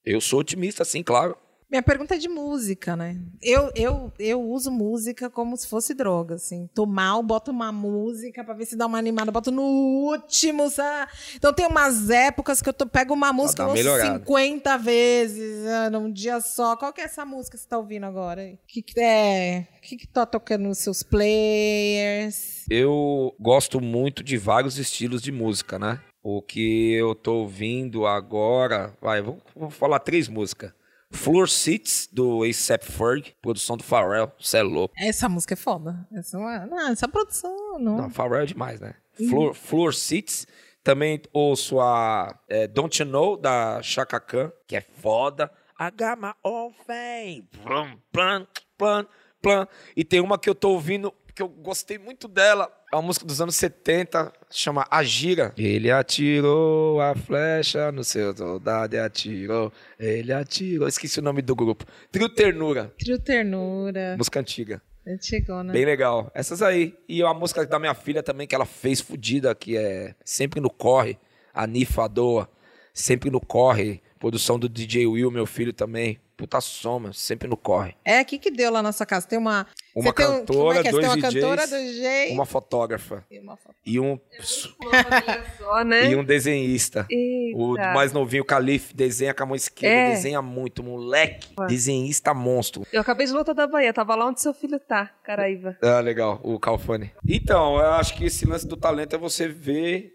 [0.05, 1.37] Eu sou otimista, sim, claro.
[1.69, 3.21] Minha pergunta é de música, né?
[3.43, 6.69] Eu, eu, eu uso música como se fosse droga, assim.
[6.73, 11.11] Tô mal, boto uma música pra ver se dá uma animada, boto no último, sabe?
[11.35, 14.21] Então tem umas épocas que eu tô, pego uma música umas melhorada.
[14.21, 16.77] 50 vezes, ah, num dia só.
[16.77, 18.43] Qual que é essa música que você tá ouvindo agora?
[18.43, 19.67] O que, que é?
[19.79, 22.65] O que, que tá tocando nos seus players?
[22.71, 26.01] Eu gosto muito de vários estilos de música, né?
[26.23, 30.73] O que eu tô ouvindo agora, vai, vou, vou falar três músicas.
[31.11, 34.95] Floor Seats, do A$AP Ferg, produção do Pharrell, cê é louco.
[34.99, 36.07] Essa música é foda.
[36.13, 37.97] Essa, não é- não, essa produção, não.
[37.99, 38.95] Não, Pharrell é demais, né?
[39.29, 40.47] Floor, Floor Seats,
[40.83, 45.51] também ouço a é, Don't You Know, da Chaka Khan, que é foda.
[45.81, 47.49] I got my own fame.
[47.63, 48.47] Plum, plum,
[48.77, 49.07] plum,
[49.43, 49.67] plum.
[49.97, 52.71] E tem uma que eu tô ouvindo, que eu gostei muito dela.
[52.93, 55.53] É uma música dos anos 70, chama Agira.
[55.59, 59.73] Ele atirou a flecha no seu soldado atirou.
[59.99, 60.87] Ele atirou.
[60.87, 61.85] Esqueci o nome do grupo.
[62.13, 64.15] Trio Ternura, Trio Ternura.
[64.17, 64.81] música antiga.
[65.07, 65.73] Antigona.
[65.73, 66.31] Bem legal.
[66.35, 66.97] Essas aí.
[67.09, 70.69] E a música da minha filha também, que ela fez fodida, que é Sempre no
[70.69, 71.19] Corre,
[71.55, 72.49] a Nifa Doa.
[72.93, 74.03] Sempre no Corre.
[74.19, 76.19] Produção do DJ Will, meu filho também.
[76.37, 77.95] Puta soma, sempre no corre.
[78.05, 79.27] É aqui que deu lá na sua casa.
[79.27, 79.67] Tem uma.
[79.95, 80.91] Uma você tem um- cantora, é que é?
[80.91, 82.31] Dois tem uma DJs, cantora, DJ.
[82.33, 83.25] Uma fotógrafa.
[83.31, 83.75] e uma foto.
[83.87, 84.21] E um,
[85.59, 86.11] Só, né?
[86.11, 87.07] e um desenhista.
[87.55, 87.93] O Eita.
[87.95, 90.11] mais novinho, o Calife, desenha com a mão esquerda, É.
[90.15, 90.83] desenha muito.
[90.83, 92.87] Moleque, desenhista monstro.
[92.93, 95.77] Eu acabei de voltar da Bahia, tava lá onde seu filho tá, Caraíva.
[95.83, 97.13] Ah, legal, o Calfani.
[97.27, 100.13] Então, eu acho que esse lance do talento é você ver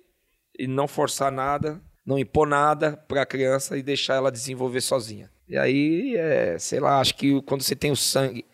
[0.58, 5.30] e não forçar nada, não impor nada pra criança e deixar ela desenvolver sozinha.
[5.48, 8.46] E aí, é, sei lá, acho que quando você tem o sangue,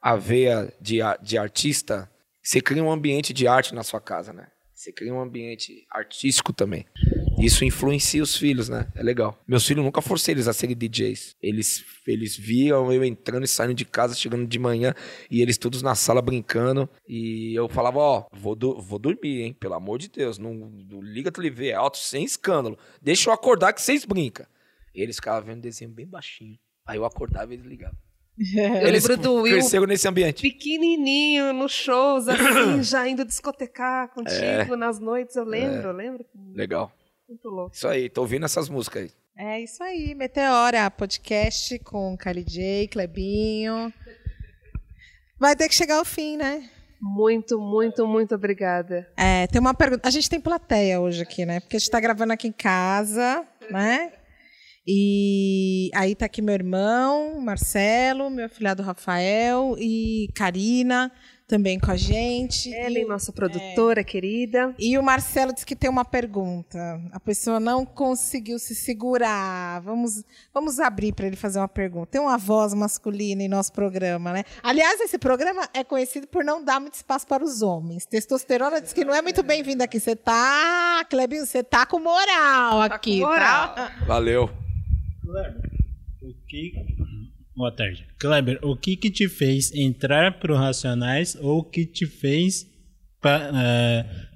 [0.00, 2.10] a veia de, a- de artista,
[2.42, 4.46] você cria um ambiente de arte na sua casa, né?
[4.74, 6.86] Você cria um ambiente artístico também.
[7.38, 8.86] Isso influencia os filhos, né?
[8.94, 9.38] É legal.
[9.46, 11.36] Meus filhos nunca forcei eles a serem DJs.
[11.42, 14.94] Eles, eles viam eu entrando e saindo de casa, chegando de manhã,
[15.30, 16.88] e eles todos na sala brincando.
[17.06, 19.52] E eu falava, ó, vou, do- vou dormir, hein?
[19.58, 20.38] Pelo amor de Deus.
[20.38, 22.78] Não, não liga a TV, é alto, sem escândalo.
[23.02, 24.46] Deixa eu acordar que vocês brincam.
[24.94, 26.56] E eles ficavam vendo desenho bem baixinho.
[26.86, 27.96] Aí eu acordava e eles ligavam.
[28.38, 30.42] Eu eles lembro do Will nesse ambiente.
[30.42, 34.76] pequenininho, nos shows, assim, já indo discotecar contigo É.
[34.76, 36.24] nas noites, eu lembro, eu lembro.
[36.54, 36.92] Legal.
[37.28, 37.74] Muito louco.
[37.74, 39.10] Isso aí, tô ouvindo essas músicas aí.
[39.38, 43.92] É isso aí, Meteora, podcast com Kylie J, Clebinho.
[45.38, 46.70] Vai ter que chegar ao fim, né?
[47.00, 49.06] Muito, muito, muito obrigada.
[49.16, 50.08] É, tem uma pergunta.
[50.08, 51.60] A gente tem plateia hoje aqui, né?
[51.60, 54.12] Porque a gente tá gravando aqui em casa, né?
[54.86, 61.12] E aí tá aqui meu irmão, Marcelo, meu filhado Rafael e Karina
[61.46, 62.70] também com a gente.
[62.72, 64.74] Ellen, E- nossa produtora querida.
[64.78, 67.00] E o Marcelo disse que tem uma pergunta.
[67.12, 69.80] A pessoa não conseguiu se segurar.
[69.82, 72.06] Vamos, vamos abrir para ele fazer uma pergunta.
[72.12, 74.44] Tem uma voz masculina em nosso programa, né?
[74.62, 78.04] Aliás, esse programa é conhecido por não dar muito espaço para os homens.
[78.06, 80.00] Testosterona diz que não é muito bem-vinda aqui.
[80.00, 83.74] Você tá, Clebinho, você tá com moral aqui, moral.
[83.74, 83.92] tá?
[84.06, 84.50] Valeu.
[85.22, 85.70] Kleber,
[86.22, 86.72] o que...
[87.56, 88.06] Boa tarde.
[88.18, 92.66] Kleber, o que que te fez entrar pro Racionais ou o que te fez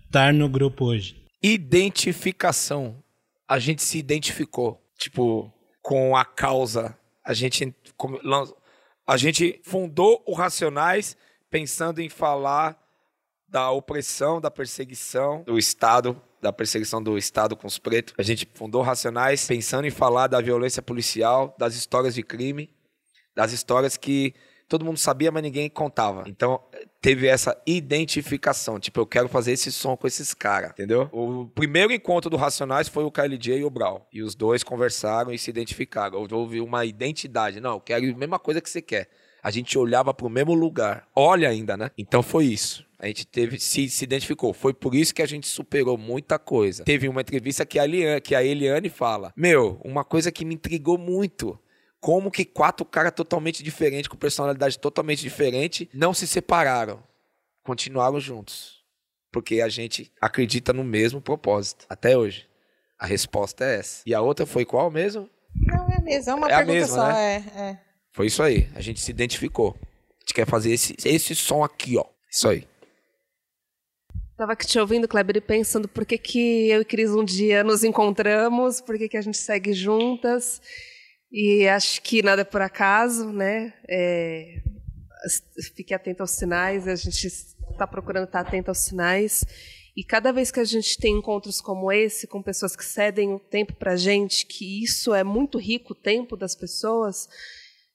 [0.06, 1.22] estar no grupo hoje?
[1.42, 3.04] Identificação.
[3.46, 5.52] A gente se identificou, tipo,
[5.82, 6.96] com a causa.
[7.22, 7.74] A gente,
[9.06, 11.14] a gente fundou o Racionais
[11.50, 12.82] pensando em falar
[13.46, 18.14] da opressão, da perseguição do Estado, da perseguição do Estado com os pretos.
[18.16, 22.70] A gente fundou Racionais pensando em falar da violência policial, das histórias de crime,
[23.34, 24.34] das histórias que
[24.70, 26.22] todo mundo sabia, mas ninguém contava.
[26.28, 26.60] Então,
[27.00, 28.78] teve essa identificação.
[28.78, 31.08] Tipo, eu quero fazer esse som com esses caras, entendeu?
[31.12, 34.06] O primeiro encontro do Racionais foi o KLJ e o Brau.
[34.12, 36.24] E os dois conversaram e se identificaram.
[36.30, 37.60] Houve uma identidade.
[37.60, 39.08] Não, eu quero a mesma coisa que você quer.
[39.42, 41.08] A gente olhava pro mesmo lugar.
[41.16, 41.90] Olha ainda, né?
[41.98, 42.86] Então foi isso.
[42.98, 44.52] A gente teve, se, se identificou.
[44.52, 46.84] Foi por isso que a gente superou muita coisa.
[46.84, 50.98] Teve uma entrevista que a, que a Eliane fala: Meu, uma coisa que me intrigou
[50.98, 51.58] muito.
[52.00, 57.02] Como que quatro caras totalmente diferentes, com personalidade totalmente diferente, não se separaram.
[57.62, 58.82] Continuaram juntos.
[59.30, 61.86] Porque a gente acredita no mesmo propósito.
[61.88, 62.48] Até hoje.
[62.98, 64.02] A resposta é essa.
[64.06, 65.28] E a outra foi qual mesmo?
[65.54, 67.08] Não é mesmo, é uma É a pergunta mesma, só.
[67.08, 67.36] né?
[67.56, 67.80] É, é.
[68.12, 68.68] Foi isso aí.
[68.74, 69.76] A gente se identificou.
[69.80, 72.04] A gente quer fazer esse, esse som aqui, ó.
[72.30, 72.66] Isso aí.
[74.36, 77.62] Tava aqui te ouvindo, Kleber, e pensando por que, que eu e Cris um dia
[77.62, 80.62] nos encontramos, por que, que a gente segue juntas.
[81.32, 83.72] E acho que nada é por acaso, né?
[83.88, 84.60] É,
[85.74, 89.44] fique atento aos sinais, a gente está procurando estar atento aos sinais.
[89.96, 93.38] E cada vez que a gente tem encontros como esse, com pessoas que cedem o
[93.38, 97.28] tempo para a gente, que isso é muito rico, o tempo das pessoas,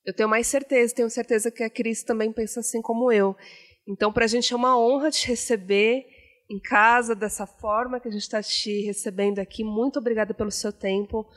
[0.05, 3.35] Eu tenho mais certeza, tenho certeza que a Cris também pensa assim como eu.
[3.87, 6.05] Então, para a gente é uma honra te receber
[6.47, 9.63] em casa dessa forma que a gente está te recebendo aqui.
[9.63, 11.27] Muito obrigada pelo seu tempo,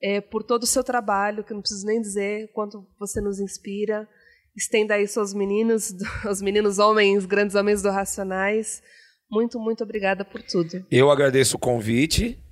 [0.00, 4.08] é, por todo o seu trabalho, que não preciso nem dizer quanto você nos inspira.
[4.56, 5.94] Estenda aí seus meninos,
[6.28, 8.82] os meninos homens, grandes homens do Racionais.
[9.30, 10.84] Muito, muito obrigada por tudo.
[10.90, 12.42] Eu agradeço o convite,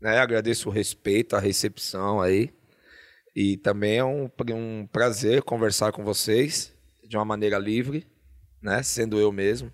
[0.00, 0.18] né?
[0.18, 2.50] agradeço o respeito, a recepção aí.
[3.34, 6.74] E também é um, um prazer conversar com vocês
[7.06, 8.06] de uma maneira livre,
[8.62, 8.82] né?
[8.82, 9.72] Sendo eu mesmo.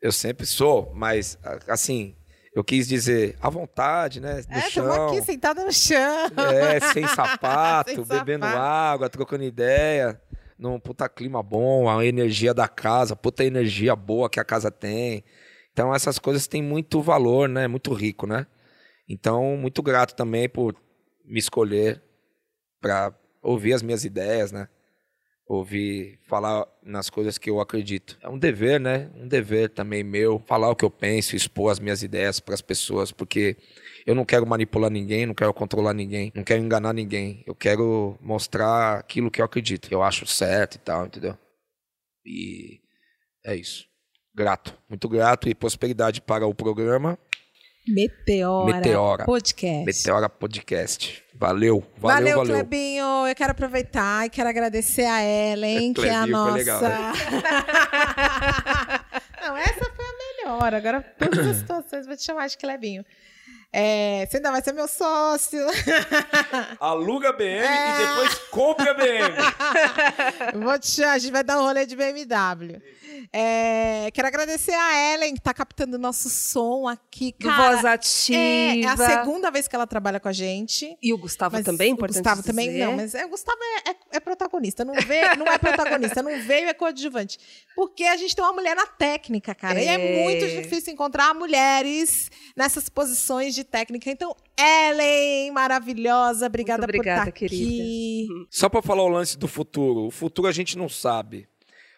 [0.00, 1.36] Eu sempre sou, mas
[1.66, 2.14] assim,
[2.54, 4.42] eu quis dizer à vontade, né?
[4.48, 5.08] No é, chão.
[5.08, 6.26] aqui sentada no chão.
[6.52, 8.62] É, sem sapato, Sem bebendo sapato.
[8.62, 10.20] água, trocando ideia.
[10.56, 15.24] Num puta clima bom, a energia da casa, puta energia boa que a casa tem.
[15.72, 17.66] Então essas coisas têm muito valor, né?
[17.66, 18.46] Muito rico, né?
[19.08, 20.74] Então, muito grato também por
[21.24, 22.02] me escolher
[22.80, 23.12] para
[23.42, 24.68] ouvir as minhas ideias, né?
[25.46, 28.18] Ouvir falar nas coisas que eu acredito.
[28.22, 29.10] É um dever, né?
[29.14, 32.62] Um dever também meu, falar o que eu penso, expor as minhas ideias para as
[32.62, 33.56] pessoas, porque
[34.06, 37.42] eu não quero manipular ninguém, não quero controlar ninguém, não quero enganar ninguém.
[37.46, 41.36] Eu quero mostrar aquilo que eu acredito, que eu acho certo e tal, entendeu?
[42.24, 42.80] E
[43.44, 43.86] é isso.
[44.34, 47.18] Grato, muito grato e prosperidade para o programa
[47.86, 49.24] Meteora, Meteora.
[49.24, 49.84] Podcast.
[49.84, 51.22] Meteora Podcast.
[51.34, 52.54] Valeu, valeu, Valeu, valeu.
[52.54, 53.26] Clebinho.
[53.26, 56.54] Eu quero aproveitar e quero agradecer a Ellen, que é a nossa.
[56.54, 56.80] legal,
[59.42, 60.74] Não, essa foi a melhor.
[60.74, 63.04] Agora, todas as situações, vou te chamar de Clebinho.
[63.76, 65.58] É, você ainda vai ser meu sócio.
[66.78, 67.94] Aluga BM É.
[68.02, 69.34] e depois compra a BM.
[70.64, 72.80] Vou te chamar, a gente vai dar um rolê de BMW.
[73.32, 77.32] É, quero agradecer a Ellen, que tá captando o nosso som aqui.
[77.32, 78.38] Cara, Voz Ativa.
[78.38, 80.96] É, é a segunda vez que ela trabalha com a gente.
[81.02, 82.86] E o Gustavo Mas também, o importante Gustavo também, dizer.
[82.86, 86.38] não, mas é, o Gustavo é, é- é protagonista, não, vê, não é protagonista, não
[86.42, 87.38] veio, é coadjuvante.
[87.74, 89.80] Porque a gente tem uma mulher na técnica, cara.
[89.82, 90.22] E é É.
[90.22, 94.10] muito difícil encontrar mulheres nessas posições de técnica.
[94.10, 97.64] Então, Ellen, maravilhosa, obrigada, Muito obrigada, por estar querida.
[97.82, 98.28] aqui.
[98.50, 100.06] Só pra falar o lance do futuro.
[100.06, 101.48] O futuro a gente não sabe.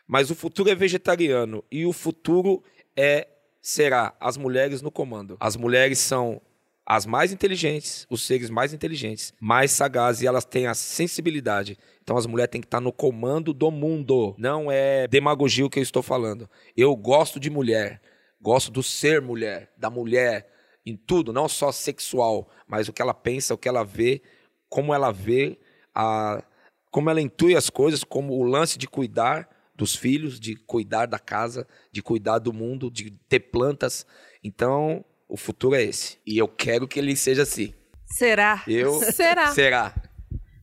[0.07, 1.65] Mas o futuro é vegetariano.
[1.71, 2.63] E o futuro
[2.97, 3.29] é
[3.61, 5.37] será as mulheres no comando.
[5.41, 6.41] As mulheres são
[6.89, 11.77] as mais inteligentes, os seres mais inteligentes, mais sagazes e elas têm a sensibilidade.
[12.01, 14.37] Então as mulheres têm que estar no comando do mundo.
[14.39, 16.49] Não é demagogia o que eu estou falando.
[16.77, 18.01] Eu gosto de mulher.
[18.41, 20.47] Gosto do ser mulher, da mulher
[20.87, 24.23] em tudo, não só sexual, mas o que ela pensa, o que ela vê,
[24.69, 25.59] como ela vê,
[25.93, 26.43] a,
[26.91, 31.19] como ela intui as coisas, como o lance de cuidar dos filhos, de cuidar da
[31.19, 34.07] casa, de cuidar do mundo, de ter plantas.
[34.43, 36.19] Então, o futuro é esse.
[36.25, 37.75] E eu quero que ele seja assim.
[38.07, 38.63] Será?
[38.67, 39.49] Eu Será?
[39.53, 39.95] será.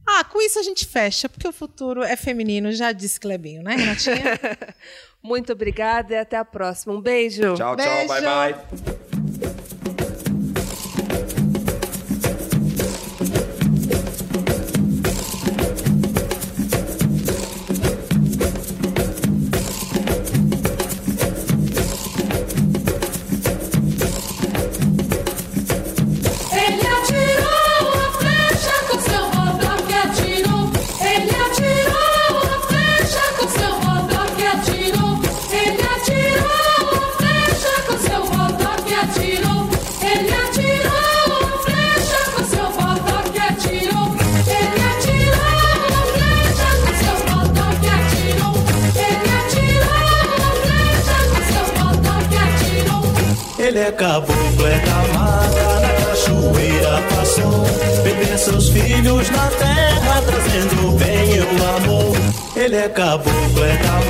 [0.05, 3.75] Ah, com isso a gente fecha, porque o futuro é feminino, já disse Clebinho, né,
[3.75, 4.39] Renatinha?
[5.21, 6.93] Muito obrigada e até a próxima.
[6.93, 7.55] Um beijo.
[7.55, 8.07] Tchau, tchau, Beijo.
[8.07, 9.12] bye bye.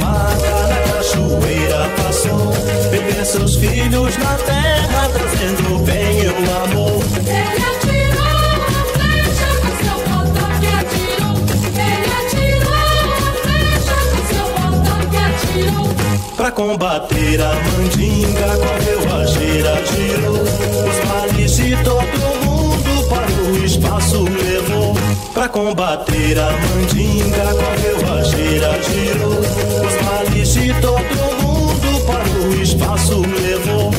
[0.02, 2.54] Mata, na cachoeira passou.
[2.92, 6.32] Beber seus filhos na terra, trazendo o bem e o
[6.64, 7.02] amor.
[7.26, 10.00] Ele atirou a flecha com seu
[10.60, 11.36] que atirou.
[11.76, 12.74] Ele atirou
[13.14, 14.48] a flecha com seu
[15.10, 15.90] que atirou.
[16.38, 20.42] Pra combater a mandinga, correu a gira, girou.
[20.44, 22.33] Os males de todo
[23.54, 24.94] o espaço levou.
[25.34, 29.40] Pra combater a mandinga, correu a gira, girou.
[29.40, 33.92] Os males de todo mundo para o espaço levou.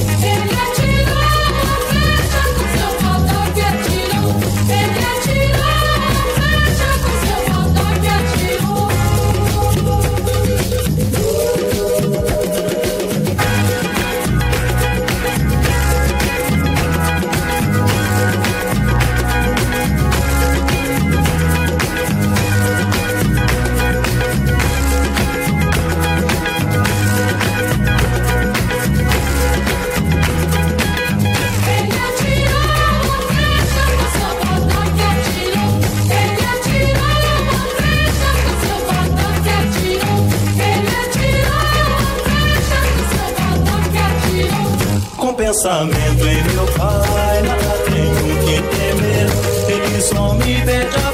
[45.54, 49.28] pensamento em meu Pai, não tenho que temer,
[49.68, 51.13] Ele só me beija